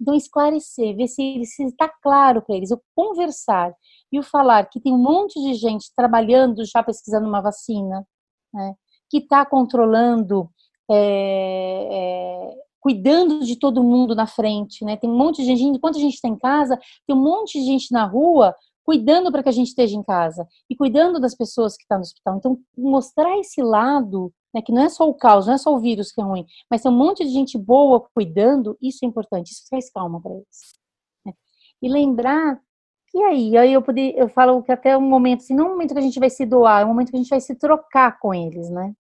Então, 0.00 0.14
esclarecer, 0.14 0.96
ver 0.96 1.08
se 1.08 1.40
está 1.40 1.88
claro 2.02 2.42
para 2.42 2.56
eles, 2.56 2.70
o 2.70 2.80
conversar 2.94 3.74
e 4.12 4.18
o 4.18 4.22
falar 4.22 4.68
que 4.68 4.80
tem 4.80 4.92
um 4.92 4.98
monte 4.98 5.40
de 5.40 5.54
gente 5.54 5.90
trabalhando 5.96 6.64
já 6.64 6.82
pesquisando 6.82 7.26
uma 7.26 7.40
vacina, 7.40 8.06
né, 8.52 8.74
que 9.10 9.18
está 9.18 9.44
controlando, 9.46 10.50
é, 10.90 11.88
é, 11.90 12.54
cuidando 12.80 13.40
de 13.40 13.56
todo 13.56 13.82
mundo 13.82 14.14
na 14.14 14.26
frente, 14.26 14.84
né? 14.84 14.96
Tem 14.96 15.10
um 15.10 15.16
monte 15.16 15.38
de 15.42 15.56
gente, 15.56 15.76
enquanto 15.76 15.96
a 15.96 16.00
gente 16.00 16.14
está 16.14 16.28
em 16.28 16.38
casa, 16.38 16.78
tem 17.06 17.16
um 17.16 17.20
monte 17.20 17.58
de 17.58 17.64
gente 17.64 17.90
na 17.90 18.04
rua 18.04 18.54
cuidando 18.86 19.32
para 19.32 19.42
que 19.42 19.48
a 19.48 19.52
gente 19.52 19.66
esteja 19.66 19.96
em 19.96 20.02
casa 20.02 20.46
e 20.70 20.76
cuidando 20.76 21.18
das 21.18 21.34
pessoas 21.34 21.76
que 21.76 21.82
estão 21.82 21.96
tá 21.96 21.98
no 21.98 22.02
hospital. 22.02 22.36
Então, 22.36 22.58
mostrar 22.78 23.36
esse 23.40 23.60
lado 23.60 24.32
né, 24.54 24.62
que 24.62 24.70
não 24.70 24.84
é 24.84 24.88
só 24.88 25.08
o 25.08 25.12
caos, 25.12 25.48
não 25.48 25.54
é 25.54 25.58
só 25.58 25.74
o 25.74 25.80
vírus 25.80 26.12
que 26.12 26.20
é 26.20 26.24
ruim, 26.24 26.46
mas 26.70 26.82
tem 26.82 26.90
um 26.90 26.96
monte 26.96 27.24
de 27.24 27.30
gente 27.30 27.58
boa 27.58 28.00
cuidando, 28.14 28.78
isso 28.80 29.04
é 29.04 29.08
importante, 29.08 29.50
isso 29.50 29.64
traz 29.68 29.90
calma 29.90 30.22
para 30.22 30.32
eles. 30.32 30.72
Né? 31.26 31.34
E 31.82 31.88
lembrar 31.88 32.60
que 33.08 33.18
aí, 33.24 33.56
aí 33.56 33.72
eu, 33.72 33.82
poder, 33.82 34.14
eu 34.16 34.28
falo 34.28 34.62
que 34.62 34.70
até 34.70 34.96
um 34.96 35.00
momento, 35.00 35.40
assim, 35.40 35.54
não 35.54 35.64
é 35.64 35.68
um 35.68 35.72
momento 35.72 35.92
que 35.92 35.98
a 35.98 36.02
gente 36.02 36.20
vai 36.20 36.30
se 36.30 36.46
doar, 36.46 36.82
é 36.82 36.84
um 36.84 36.88
momento 36.88 37.10
que 37.10 37.16
a 37.16 37.18
gente 37.18 37.28
vai 37.30 37.40
se 37.40 37.56
trocar 37.56 38.20
com 38.20 38.32
eles, 38.32 38.70
né? 38.70 38.94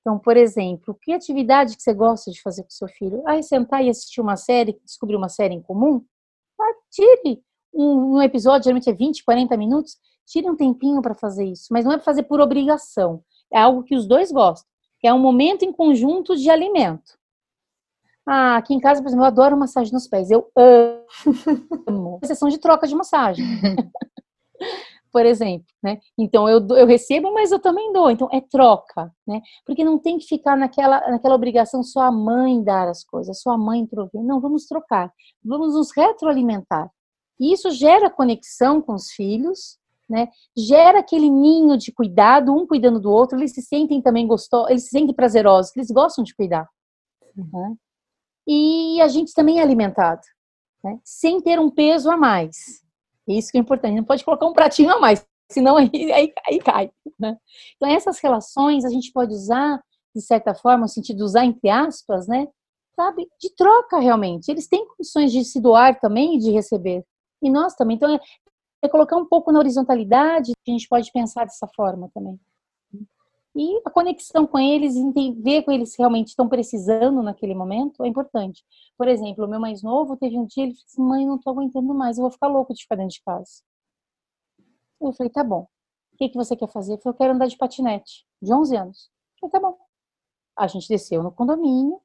Então, 0.00 0.18
por 0.18 0.34
exemplo, 0.34 0.96
que 0.98 1.12
atividade 1.12 1.76
que 1.76 1.82
você 1.82 1.92
gosta 1.92 2.30
de 2.30 2.40
fazer 2.40 2.62
com 2.62 2.70
seu 2.70 2.88
filho? 2.88 3.22
Ah, 3.26 3.40
sentar 3.42 3.84
e 3.84 3.90
assistir 3.90 4.22
uma 4.22 4.36
série, 4.36 4.80
descobrir 4.82 5.14
uma 5.14 5.28
série 5.28 5.54
em 5.54 5.60
comum? 5.60 6.02
Ah, 6.58 6.74
tire 6.90 7.44
um, 7.72 8.16
um 8.16 8.22
episódio, 8.22 8.64
geralmente 8.64 8.90
é 8.90 8.92
20, 8.92 9.24
40 9.24 9.56
minutos, 9.56 9.96
tire 10.26 10.48
um 10.48 10.56
tempinho 10.56 11.02
para 11.02 11.14
fazer 11.14 11.44
isso, 11.44 11.68
mas 11.70 11.84
não 11.84 11.92
é 11.92 11.98
fazer 11.98 12.24
por 12.24 12.40
obrigação, 12.40 13.22
é 13.52 13.58
algo 13.58 13.82
que 13.82 13.94
os 13.94 14.06
dois 14.06 14.30
gostam 14.30 14.70
que 15.00 15.06
é 15.06 15.14
um 15.14 15.18
momento 15.18 15.64
em 15.64 15.72
conjunto 15.72 16.36
de 16.36 16.50
alimento. 16.50 17.18
Ah, 18.26 18.56
aqui 18.56 18.74
em 18.74 18.78
casa, 18.78 19.00
por 19.00 19.08
exemplo, 19.08 19.24
eu 19.24 19.28
adoro 19.28 19.56
massagem 19.56 19.92
nos 19.92 20.06
pés. 20.06 20.30
Eu 20.30 20.46
amo. 20.54 22.20
Sessão 22.22 22.48
de 22.48 22.58
troca 22.58 22.86
de 22.86 22.94
massagem. 22.94 23.44
por 25.10 25.26
exemplo, 25.26 25.66
né? 25.82 25.98
Então 26.16 26.48
eu, 26.48 26.64
eu 26.76 26.86
recebo, 26.86 27.32
mas 27.32 27.50
eu 27.50 27.58
também 27.58 27.92
dou. 27.92 28.10
Então 28.10 28.28
é 28.30 28.42
troca, 28.42 29.10
né? 29.26 29.40
Porque 29.64 29.82
não 29.82 29.98
tem 29.98 30.18
que 30.18 30.26
ficar 30.26 30.54
naquela, 30.56 31.00
naquela 31.10 31.34
obrigação 31.34 31.82
só 31.82 32.02
a 32.02 32.12
mãe 32.12 32.62
dar 32.62 32.86
as 32.86 33.02
coisas, 33.02 33.40
só 33.40 33.52
a 33.52 33.58
mãe 33.58 33.86
prover. 33.86 34.22
Não, 34.22 34.38
vamos 34.38 34.66
trocar, 34.66 35.10
vamos 35.42 35.74
nos 35.74 35.90
retroalimentar. 35.96 36.90
E 37.40 37.52
isso 37.52 37.70
gera 37.70 38.10
conexão 38.10 38.82
com 38.82 38.94
os 38.94 39.10
filhos, 39.10 39.80
né? 40.10 40.28
Gera 40.56 40.98
aquele 40.98 41.30
ninho 41.30 41.78
de 41.78 41.92
cuidado, 41.92 42.52
um 42.52 42.66
cuidando 42.66 43.00
do 43.00 43.10
outro. 43.10 43.38
Eles 43.38 43.52
se 43.54 43.62
sentem 43.62 44.02
também 44.02 44.26
gostosos, 44.26 44.70
eles 44.70 44.82
se 44.82 44.90
sentem 44.90 45.14
prazerosos, 45.14 45.74
eles 45.74 45.90
gostam 45.90 46.22
de 46.22 46.34
cuidar. 46.34 46.68
Né? 47.34 47.76
E 48.46 49.00
a 49.00 49.08
gente 49.08 49.32
também 49.32 49.60
é 49.60 49.62
alimentado, 49.62 50.20
né? 50.82 50.98
sem 51.04 51.40
ter 51.40 51.60
um 51.60 51.70
peso 51.70 52.10
a 52.10 52.16
mais. 52.16 52.84
Isso 53.28 53.52
que 53.52 53.58
é 53.58 53.60
importante. 53.60 53.96
Não 53.96 54.04
pode 54.04 54.24
colocar 54.24 54.46
um 54.46 54.52
pratinho 54.52 54.90
a 54.90 54.98
mais, 54.98 55.24
senão 55.50 55.76
aí, 55.76 55.90
aí, 56.12 56.32
aí 56.46 56.58
cai. 56.58 56.90
Né? 57.18 57.36
Então, 57.76 57.88
essas 57.88 58.18
relações 58.18 58.84
a 58.84 58.88
gente 58.88 59.12
pode 59.12 59.32
usar, 59.32 59.80
de 60.14 60.20
certa 60.20 60.54
forma, 60.54 60.82
no 60.82 60.88
sentido 60.88 61.18
de 61.18 61.22
usar 61.22 61.44
entre 61.44 61.70
aspas, 61.70 62.26
né? 62.26 62.48
Sabe? 62.96 63.28
De 63.40 63.54
troca, 63.54 64.00
realmente. 64.00 64.50
Eles 64.50 64.66
têm 64.66 64.86
condições 64.86 65.30
de 65.30 65.44
se 65.44 65.60
doar 65.60 65.98
também 66.00 66.36
e 66.36 66.38
de 66.38 66.50
receber. 66.50 67.04
E 67.42 67.50
nós 67.50 67.74
também. 67.74 67.96
Então, 67.96 68.14
é, 68.14 68.20
é 68.82 68.88
colocar 68.88 69.16
um 69.16 69.26
pouco 69.26 69.52
na 69.52 69.58
horizontalidade, 69.58 70.52
a 70.66 70.70
gente 70.70 70.88
pode 70.88 71.10
pensar 71.12 71.44
dessa 71.44 71.66
forma 71.68 72.10
também. 72.14 72.38
E 73.54 73.82
a 73.84 73.90
conexão 73.90 74.46
com 74.46 74.58
eles, 74.58 74.94
ver 75.42 75.62
com 75.64 75.72
eles 75.72 75.96
realmente 75.98 76.28
estão 76.28 76.48
precisando 76.48 77.20
naquele 77.20 77.54
momento, 77.54 78.04
é 78.04 78.08
importante. 78.08 78.64
Por 78.96 79.08
exemplo, 79.08 79.44
o 79.44 79.48
meu 79.48 79.58
mais 79.58 79.82
novo 79.82 80.16
teve 80.16 80.38
um 80.38 80.46
dia, 80.46 80.64
ele 80.64 80.72
disse 80.72 80.86
assim, 80.86 81.02
mãe, 81.02 81.26
não 81.26 81.36
estou 81.36 81.52
aguentando 81.52 81.92
mais, 81.92 82.16
eu 82.16 82.22
vou 82.22 82.30
ficar 82.30 82.46
louco 82.46 82.72
de 82.72 82.82
ficar 82.82 82.94
dentro 82.94 83.14
de 83.14 83.22
casa. 83.22 83.62
Eu 85.00 85.12
falei, 85.12 85.30
tá 85.32 85.42
bom. 85.42 85.66
O 86.12 86.16
que, 86.16 86.28
que 86.28 86.36
você 86.36 86.54
quer 86.54 86.68
fazer? 86.68 86.92
Eu 86.92 86.98
falei, 86.98 87.14
eu 87.14 87.18
quero 87.18 87.34
andar 87.34 87.46
de 87.46 87.56
patinete, 87.56 88.24
de 88.40 88.52
11 88.52 88.76
anos. 88.76 89.10
Eu 89.42 89.48
falei, 89.48 89.52
tá 89.52 89.60
bom. 89.60 89.78
A 90.56 90.66
gente 90.68 90.86
desceu 90.88 91.22
no 91.22 91.32
condomínio, 91.32 92.00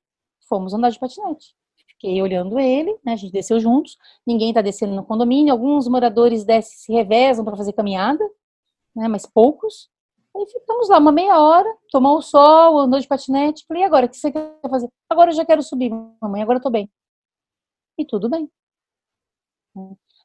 fomos 0.48 0.74
andar 0.74 0.90
de 0.90 0.98
patinete. 0.98 1.56
Fiquei 2.06 2.22
olhando 2.22 2.60
ele, 2.60 2.96
né, 3.04 3.14
a 3.14 3.16
gente 3.16 3.32
desceu 3.32 3.60
juntos, 3.60 3.98
ninguém 4.28 4.50
está 4.50 4.62
descendo 4.62 4.94
no 4.94 5.04
condomínio, 5.04 5.52
alguns 5.52 5.88
moradores 5.88 6.44
descem, 6.44 6.78
se 6.78 6.94
revezam 6.94 7.44
para 7.44 7.58
fazer 7.58 7.74
caminhada, 7.74 8.24
né, 8.96 9.08
mas 9.08 9.26
poucos. 9.26 9.90
Aí 10.38 10.46
ficamos 10.46 10.88
lá 10.88 11.00
uma 11.00 11.12
meia 11.12 11.42
hora, 11.42 11.68
tomou 11.90 12.20
o 12.20 12.22
sol, 12.22 12.78
andou 12.78 13.00
de 13.00 13.08
patinete. 13.08 13.66
Falei, 13.68 13.82
e 13.82 13.86
agora, 13.88 14.06
o 14.06 14.10
que 14.10 14.18
você 14.18 14.32
quer 14.32 14.56
fazer? 14.70 14.88
Agora 15.10 15.32
eu 15.32 15.36
já 15.36 15.44
quero 15.44 15.64
subir, 15.64 15.90
mamãe, 16.22 16.44
agora 16.44 16.60
eu 16.60 16.62
tô 16.62 16.70
bem. 16.70 16.88
E 17.98 18.06
tudo 18.06 18.30
bem. 18.30 18.48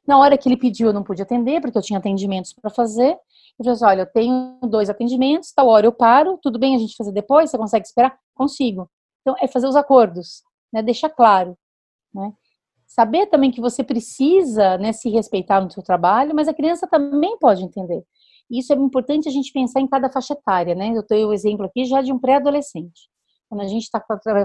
Na 0.05 0.19
hora 0.19 0.37
que 0.37 0.47
ele 0.47 0.57
pediu, 0.57 0.89
eu 0.89 0.93
não 0.93 1.03
pude 1.03 1.23
atender, 1.23 1.61
porque 1.61 1.79
eu 1.79 1.81
tinha 1.81 1.97
atendimentos 1.97 2.53
para 2.53 2.69
fazer. 2.69 3.13
Eu 3.57 3.65
falei 3.65 3.73
assim, 3.73 3.85
olha, 3.85 4.01
eu 4.01 4.11
tenho 4.11 4.59
dois 4.69 4.87
atendimentos, 4.87 5.51
tal 5.51 5.67
hora 5.67 5.87
eu 5.87 5.91
paro, 5.91 6.37
tudo 6.43 6.59
bem 6.59 6.75
a 6.75 6.77
gente 6.77 6.95
fazer 6.95 7.11
depois? 7.11 7.49
Você 7.49 7.57
consegue 7.57 7.87
esperar? 7.87 8.19
Consigo. 8.35 8.87
Então, 9.21 9.35
é 9.39 9.47
fazer 9.47 9.65
os 9.65 9.75
acordos, 9.75 10.43
né? 10.71 10.83
Deixar 10.83 11.09
claro, 11.09 11.57
né? 12.13 12.33
Saber 12.85 13.27
também 13.27 13.51
que 13.51 13.61
você 13.61 13.83
precisa 13.83 14.77
né, 14.77 14.91
se 14.91 15.09
respeitar 15.09 15.61
no 15.61 15.71
seu 15.71 15.81
trabalho, 15.81 16.35
mas 16.35 16.47
a 16.47 16.53
criança 16.53 16.85
também 16.87 17.37
pode 17.39 17.63
entender. 17.63 18.03
Isso 18.49 18.73
é 18.73 18.75
importante 18.75 19.29
a 19.29 19.31
gente 19.31 19.53
pensar 19.53 19.79
em 19.79 19.87
cada 19.87 20.09
faixa 20.11 20.33
etária, 20.33 20.75
né? 20.75 20.91
Eu 20.93 21.03
tenho 21.03 21.29
o 21.29 21.33
exemplo 21.33 21.65
aqui 21.65 21.85
já 21.85 22.01
de 22.01 22.11
um 22.11 22.19
pré-adolescente. 22.19 23.09
Quando 23.47 23.61
a 23.61 23.67
gente 23.67 23.83
está 23.83 24.03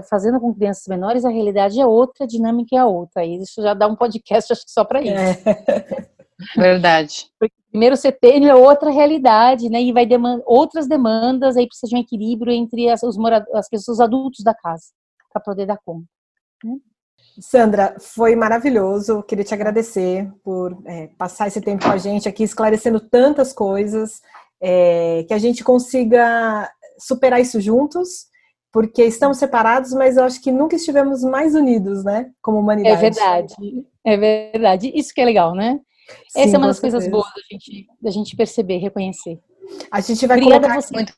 fazendo 0.09 0.39
com 0.39 0.53
crianças 0.53 0.85
menores, 0.87 1.25
a 1.25 1.29
realidade 1.29 1.79
é 1.79 1.85
outra, 1.85 2.23
a 2.23 2.27
dinâmica 2.27 2.75
é 2.75 2.85
outra. 2.85 3.25
E 3.25 3.41
isso 3.41 3.61
já 3.61 3.73
dá 3.73 3.85
um 3.85 3.95
podcast, 3.97 4.51
acho 4.53 4.63
que 4.63 4.71
só 4.71 4.85
para 4.85 5.01
isso. 5.01 5.49
É. 5.49 6.09
Verdade. 6.55 7.29
Porque 7.39 7.55
primeiro 7.69 7.97
você 7.97 8.11
tem 8.11 8.49
outra 8.51 8.89
realidade, 8.89 9.69
né? 9.69 9.81
E 9.81 9.91
vai 9.91 10.05
demandar 10.05 10.43
outras 10.45 10.87
demandas, 10.87 11.57
aí 11.57 11.67
precisa 11.67 11.89
de 11.89 11.95
um 11.95 11.99
equilíbrio 11.99 12.53
entre 12.53 12.89
as, 12.89 13.03
os 13.03 13.17
as 13.53 13.67
pessoas 13.67 13.99
adultos 13.99 14.43
da 14.43 14.53
casa 14.53 14.85
para 15.33 15.41
poder 15.41 15.65
dar 15.65 15.79
conta. 15.83 16.07
Né? 16.63 16.77
Sandra, 17.39 17.95
foi 17.99 18.35
maravilhoso. 18.35 19.23
Queria 19.23 19.43
te 19.43 19.53
agradecer 19.53 20.29
por 20.43 20.77
é, 20.85 21.07
passar 21.17 21.47
esse 21.47 21.61
tempo 21.61 21.85
com 21.85 21.91
a 21.91 21.97
gente 21.97 22.27
aqui, 22.27 22.43
esclarecendo 22.43 22.99
tantas 22.99 23.53
coisas, 23.53 24.21
é, 24.61 25.23
que 25.27 25.33
a 25.33 25.37
gente 25.37 25.63
consiga 25.63 26.69
superar 26.99 27.39
isso 27.39 27.61
juntos, 27.61 28.27
porque 28.71 29.03
estamos 29.03 29.37
separados, 29.37 29.93
mas 29.93 30.17
eu 30.17 30.23
acho 30.23 30.41
que 30.41 30.51
nunca 30.51 30.75
estivemos 30.75 31.23
mais 31.23 31.55
unidos, 31.55 32.03
né, 32.03 32.31
como 32.41 32.59
humanidade. 32.59 32.95
É 32.95 33.09
verdade, 33.09 33.55
é 34.03 34.17
verdade. 34.17 34.91
Isso 34.93 35.13
que 35.13 35.21
é 35.21 35.25
legal, 35.25 35.53
né? 35.53 35.79
Sim, 36.29 36.41
Essa 36.41 36.55
é 36.55 36.57
uma 36.57 36.67
das 36.67 36.77
certeza. 36.77 36.97
coisas 36.97 37.11
boas 37.11 37.27
da 37.27 37.41
gente, 37.51 37.87
da 38.01 38.11
gente 38.11 38.35
perceber, 38.35 38.77
reconhecer. 38.77 39.39
A 39.91 40.01
gente 40.01 40.25
vai 40.25 40.37
Obrigada 40.37 40.67
colocar 40.67 40.87
muito 40.93 41.13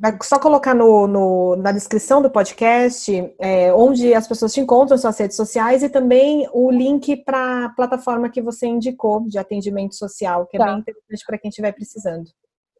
Vai 0.00 0.18
só 0.20 0.36
colocar 0.36 0.74
no, 0.74 1.06
no, 1.06 1.56
na 1.56 1.70
descrição 1.70 2.20
do 2.20 2.28
podcast 2.28 3.32
é, 3.38 3.72
onde 3.72 4.12
as 4.12 4.26
pessoas 4.26 4.52
te 4.52 4.60
encontram, 4.60 4.98
suas 4.98 5.16
redes 5.16 5.36
sociais 5.36 5.84
e 5.84 5.88
também 5.88 6.48
o 6.52 6.72
link 6.72 7.16
para 7.18 7.66
a 7.66 7.68
plataforma 7.68 8.28
que 8.28 8.42
você 8.42 8.66
indicou 8.66 9.20
de 9.28 9.38
atendimento 9.38 9.94
social, 9.94 10.46
que 10.46 10.56
é 10.56 10.58
tá. 10.58 10.66
bem 10.66 10.80
interessante 10.80 11.24
para 11.24 11.38
quem 11.38 11.50
estiver 11.50 11.70
precisando. 11.70 12.24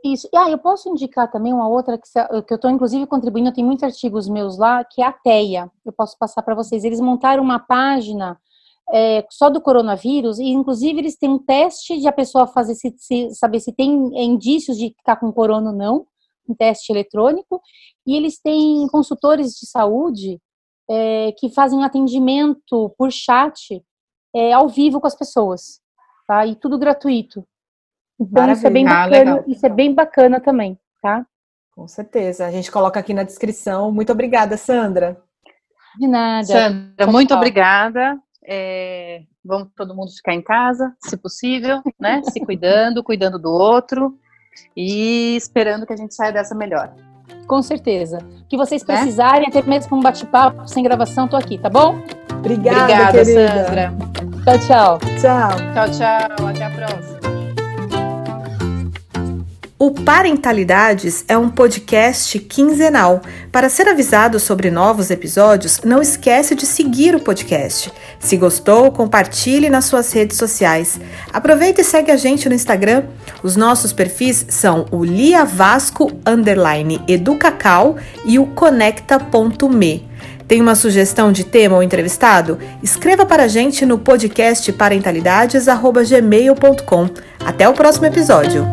Isso. 0.05 0.29
Ah, 0.35 0.51
eu 0.51 0.59
posso 0.59 0.89
indicar 0.89 1.31
também 1.31 1.53
uma 1.53 1.69
outra 1.69 1.97
que, 1.97 2.11
que 2.43 2.53
eu 2.53 2.57
estou 2.57 2.71
inclusive 2.71 3.07
contribuindo, 3.07 3.53
tem 3.53 3.65
muitos 3.65 3.85
artigos 3.85 4.29
meus 4.29 4.59
lá, 4.59 4.85
que 4.85 5.01
é 5.01 5.07
a 5.07 5.13
TEIA. 5.13 5.71
Eu 5.87 5.93
posso 5.93 6.19
passar 6.19 6.43
para 6.43 6.57
vocês. 6.57 6.83
Eles 6.83 7.01
montaram 7.01 7.43
uma 7.43 7.61
página 7.61 8.37
é, 8.93 9.25
só 9.31 9.49
do 9.49 9.61
coronavírus, 9.61 10.39
e 10.39 10.45
inclusive 10.45 10.99
eles 10.99 11.17
têm 11.17 11.31
um 11.31 11.39
teste 11.39 11.99
de 11.99 12.07
a 12.07 12.13
pessoa 12.13 12.47
fazer 12.47 12.75
se, 12.75 12.95
se 12.97 13.31
saber 13.35 13.61
se 13.61 13.73
tem 13.73 13.91
indícios 14.23 14.77
de 14.77 14.87
estar 14.87 15.17
com 15.17 15.33
corona 15.33 15.71
ou 15.71 15.77
não 15.77 16.07
um 16.49 16.55
teste 16.55 16.93
eletrônico, 16.93 17.61
e 18.07 18.15
eles 18.15 18.39
têm 18.39 18.87
consultores 18.89 19.53
de 19.53 19.67
saúde 19.67 20.39
é, 20.91 21.33
que 21.39 21.49
fazem 21.49 21.83
atendimento 21.83 22.95
por 22.99 23.11
chat 23.11 23.83
é, 24.35 24.53
ao 24.53 24.69
vivo 24.69 25.01
com 25.01 25.07
as 25.07 25.17
pessoas, 25.17 25.81
tá? 26.27 26.45
E 26.47 26.55
tudo 26.55 26.79
gratuito. 26.79 27.47
Então 28.21 28.51
isso 28.53 28.67
é 28.67 28.71
bem 28.71 28.87
ah, 28.87 29.09
bacana, 29.09 29.41
ah, 29.41 29.45
isso 29.47 29.65
é 29.65 29.69
bem 29.69 29.95
bacana 29.95 30.41
também, 30.41 30.79
tá? 31.01 31.27
Com 31.75 31.89
certeza. 31.89 32.47
A 32.47 32.51
gente 32.51 32.71
coloca 32.71 33.01
aqui 33.01 33.13
na 33.13 33.25
descrição. 33.25 33.91
Muito 33.91 34.13
obrigada, 34.13 34.57
Sandra. 34.57 35.21
De 35.99 36.07
nada. 36.07 36.47
Sandra, 36.47 37.07
muito 37.07 37.35
obrigada. 37.35 38.21
É, 38.47 39.23
vamos 39.45 39.69
todo 39.75 39.95
mundo 39.95 40.11
ficar 40.13 40.35
em 40.35 40.43
casa, 40.43 40.95
se 41.01 41.17
possível, 41.17 41.83
né? 41.99 42.23
Se 42.25 42.41
cuidando, 42.41 43.03
cuidando 43.05 43.39
do 43.39 43.51
outro 43.51 44.19
e 44.77 45.35
esperando 45.37 45.87
que 45.87 45.93
a 45.93 45.97
gente 45.97 46.15
saia 46.15 46.33
dessa 46.33 46.55
melhor. 46.55 46.93
Com 47.47 47.63
certeza. 47.63 48.19
O 48.43 48.47
que 48.47 48.57
vocês 48.57 48.85
né? 48.85 48.95
precisarem, 48.95 49.49
até 49.49 49.63
mesmo 49.63 49.97
um 49.97 50.01
bate-papo 50.01 50.67
sem 50.69 50.83
gravação, 50.83 51.29
tô 51.29 51.37
aqui, 51.37 51.59
tá 51.59 51.71
bom? 51.71 51.99
Obrigada, 52.33 52.83
Obrigada 52.83 53.13
querida. 53.13 53.65
Sandra. 53.65 53.93
Tchau, 54.45 54.59
tchau. 54.59 54.99
Tchau. 55.21 55.51
Tchau, 55.75 55.91
tchau. 55.91 56.47
Até 56.47 56.65
a 56.65 56.71
próxima. 56.71 57.34
O 59.77 59.91
Parentalidades 59.91 61.25
é 61.27 61.37
um 61.37 61.49
podcast 61.49 62.39
quinzenal. 62.39 63.21
Para 63.51 63.69
ser 63.69 63.89
avisado 63.89 64.39
sobre 64.39 64.71
novos 64.71 65.11
episódios, 65.11 65.81
não 65.85 66.01
esquece 66.01 66.55
de 66.55 66.65
seguir 66.65 67.17
o 67.17 67.21
podcast. 67.21 67.93
Se 68.21 68.37
gostou, 68.37 68.93
compartilhe 68.93 69.69
nas 69.69 69.87
suas 69.87 70.13
redes 70.13 70.39
sociais. 70.39 71.01
Aproveita 71.33 71.81
e 71.81 71.85
segue 71.85 72.13
a 72.13 72.17
gente 72.17 72.49
no 72.49 72.55
Instagram. 72.55 73.07
Os 73.43 73.57
nossos 73.57 73.93
perfis 73.93 74.47
são 74.49 74.87
o 74.93 75.05
Lia 75.05 75.45
Vasco 75.45 76.09
underline 76.25 77.03
Educacau 77.09 77.97
e 78.25 78.39
o 78.39 78.47
conecta.me. 78.47 80.09
Tem 80.47 80.61
uma 80.61 80.77
sugestão 80.77 81.33
de 81.33 81.43
tema 81.43 81.75
ou 81.75 81.83
entrevistado? 81.83 82.61
Escreva 82.81 83.27
para 83.27 83.43
a 83.43 83.49
gente 83.49 83.85
no 83.85 83.99
podcast 83.99 84.73
parentalidades@gmail.com. 84.73 87.09
Até 87.45 87.69
o 87.69 87.73
próximo 87.73 88.07
episódio. 88.07 88.65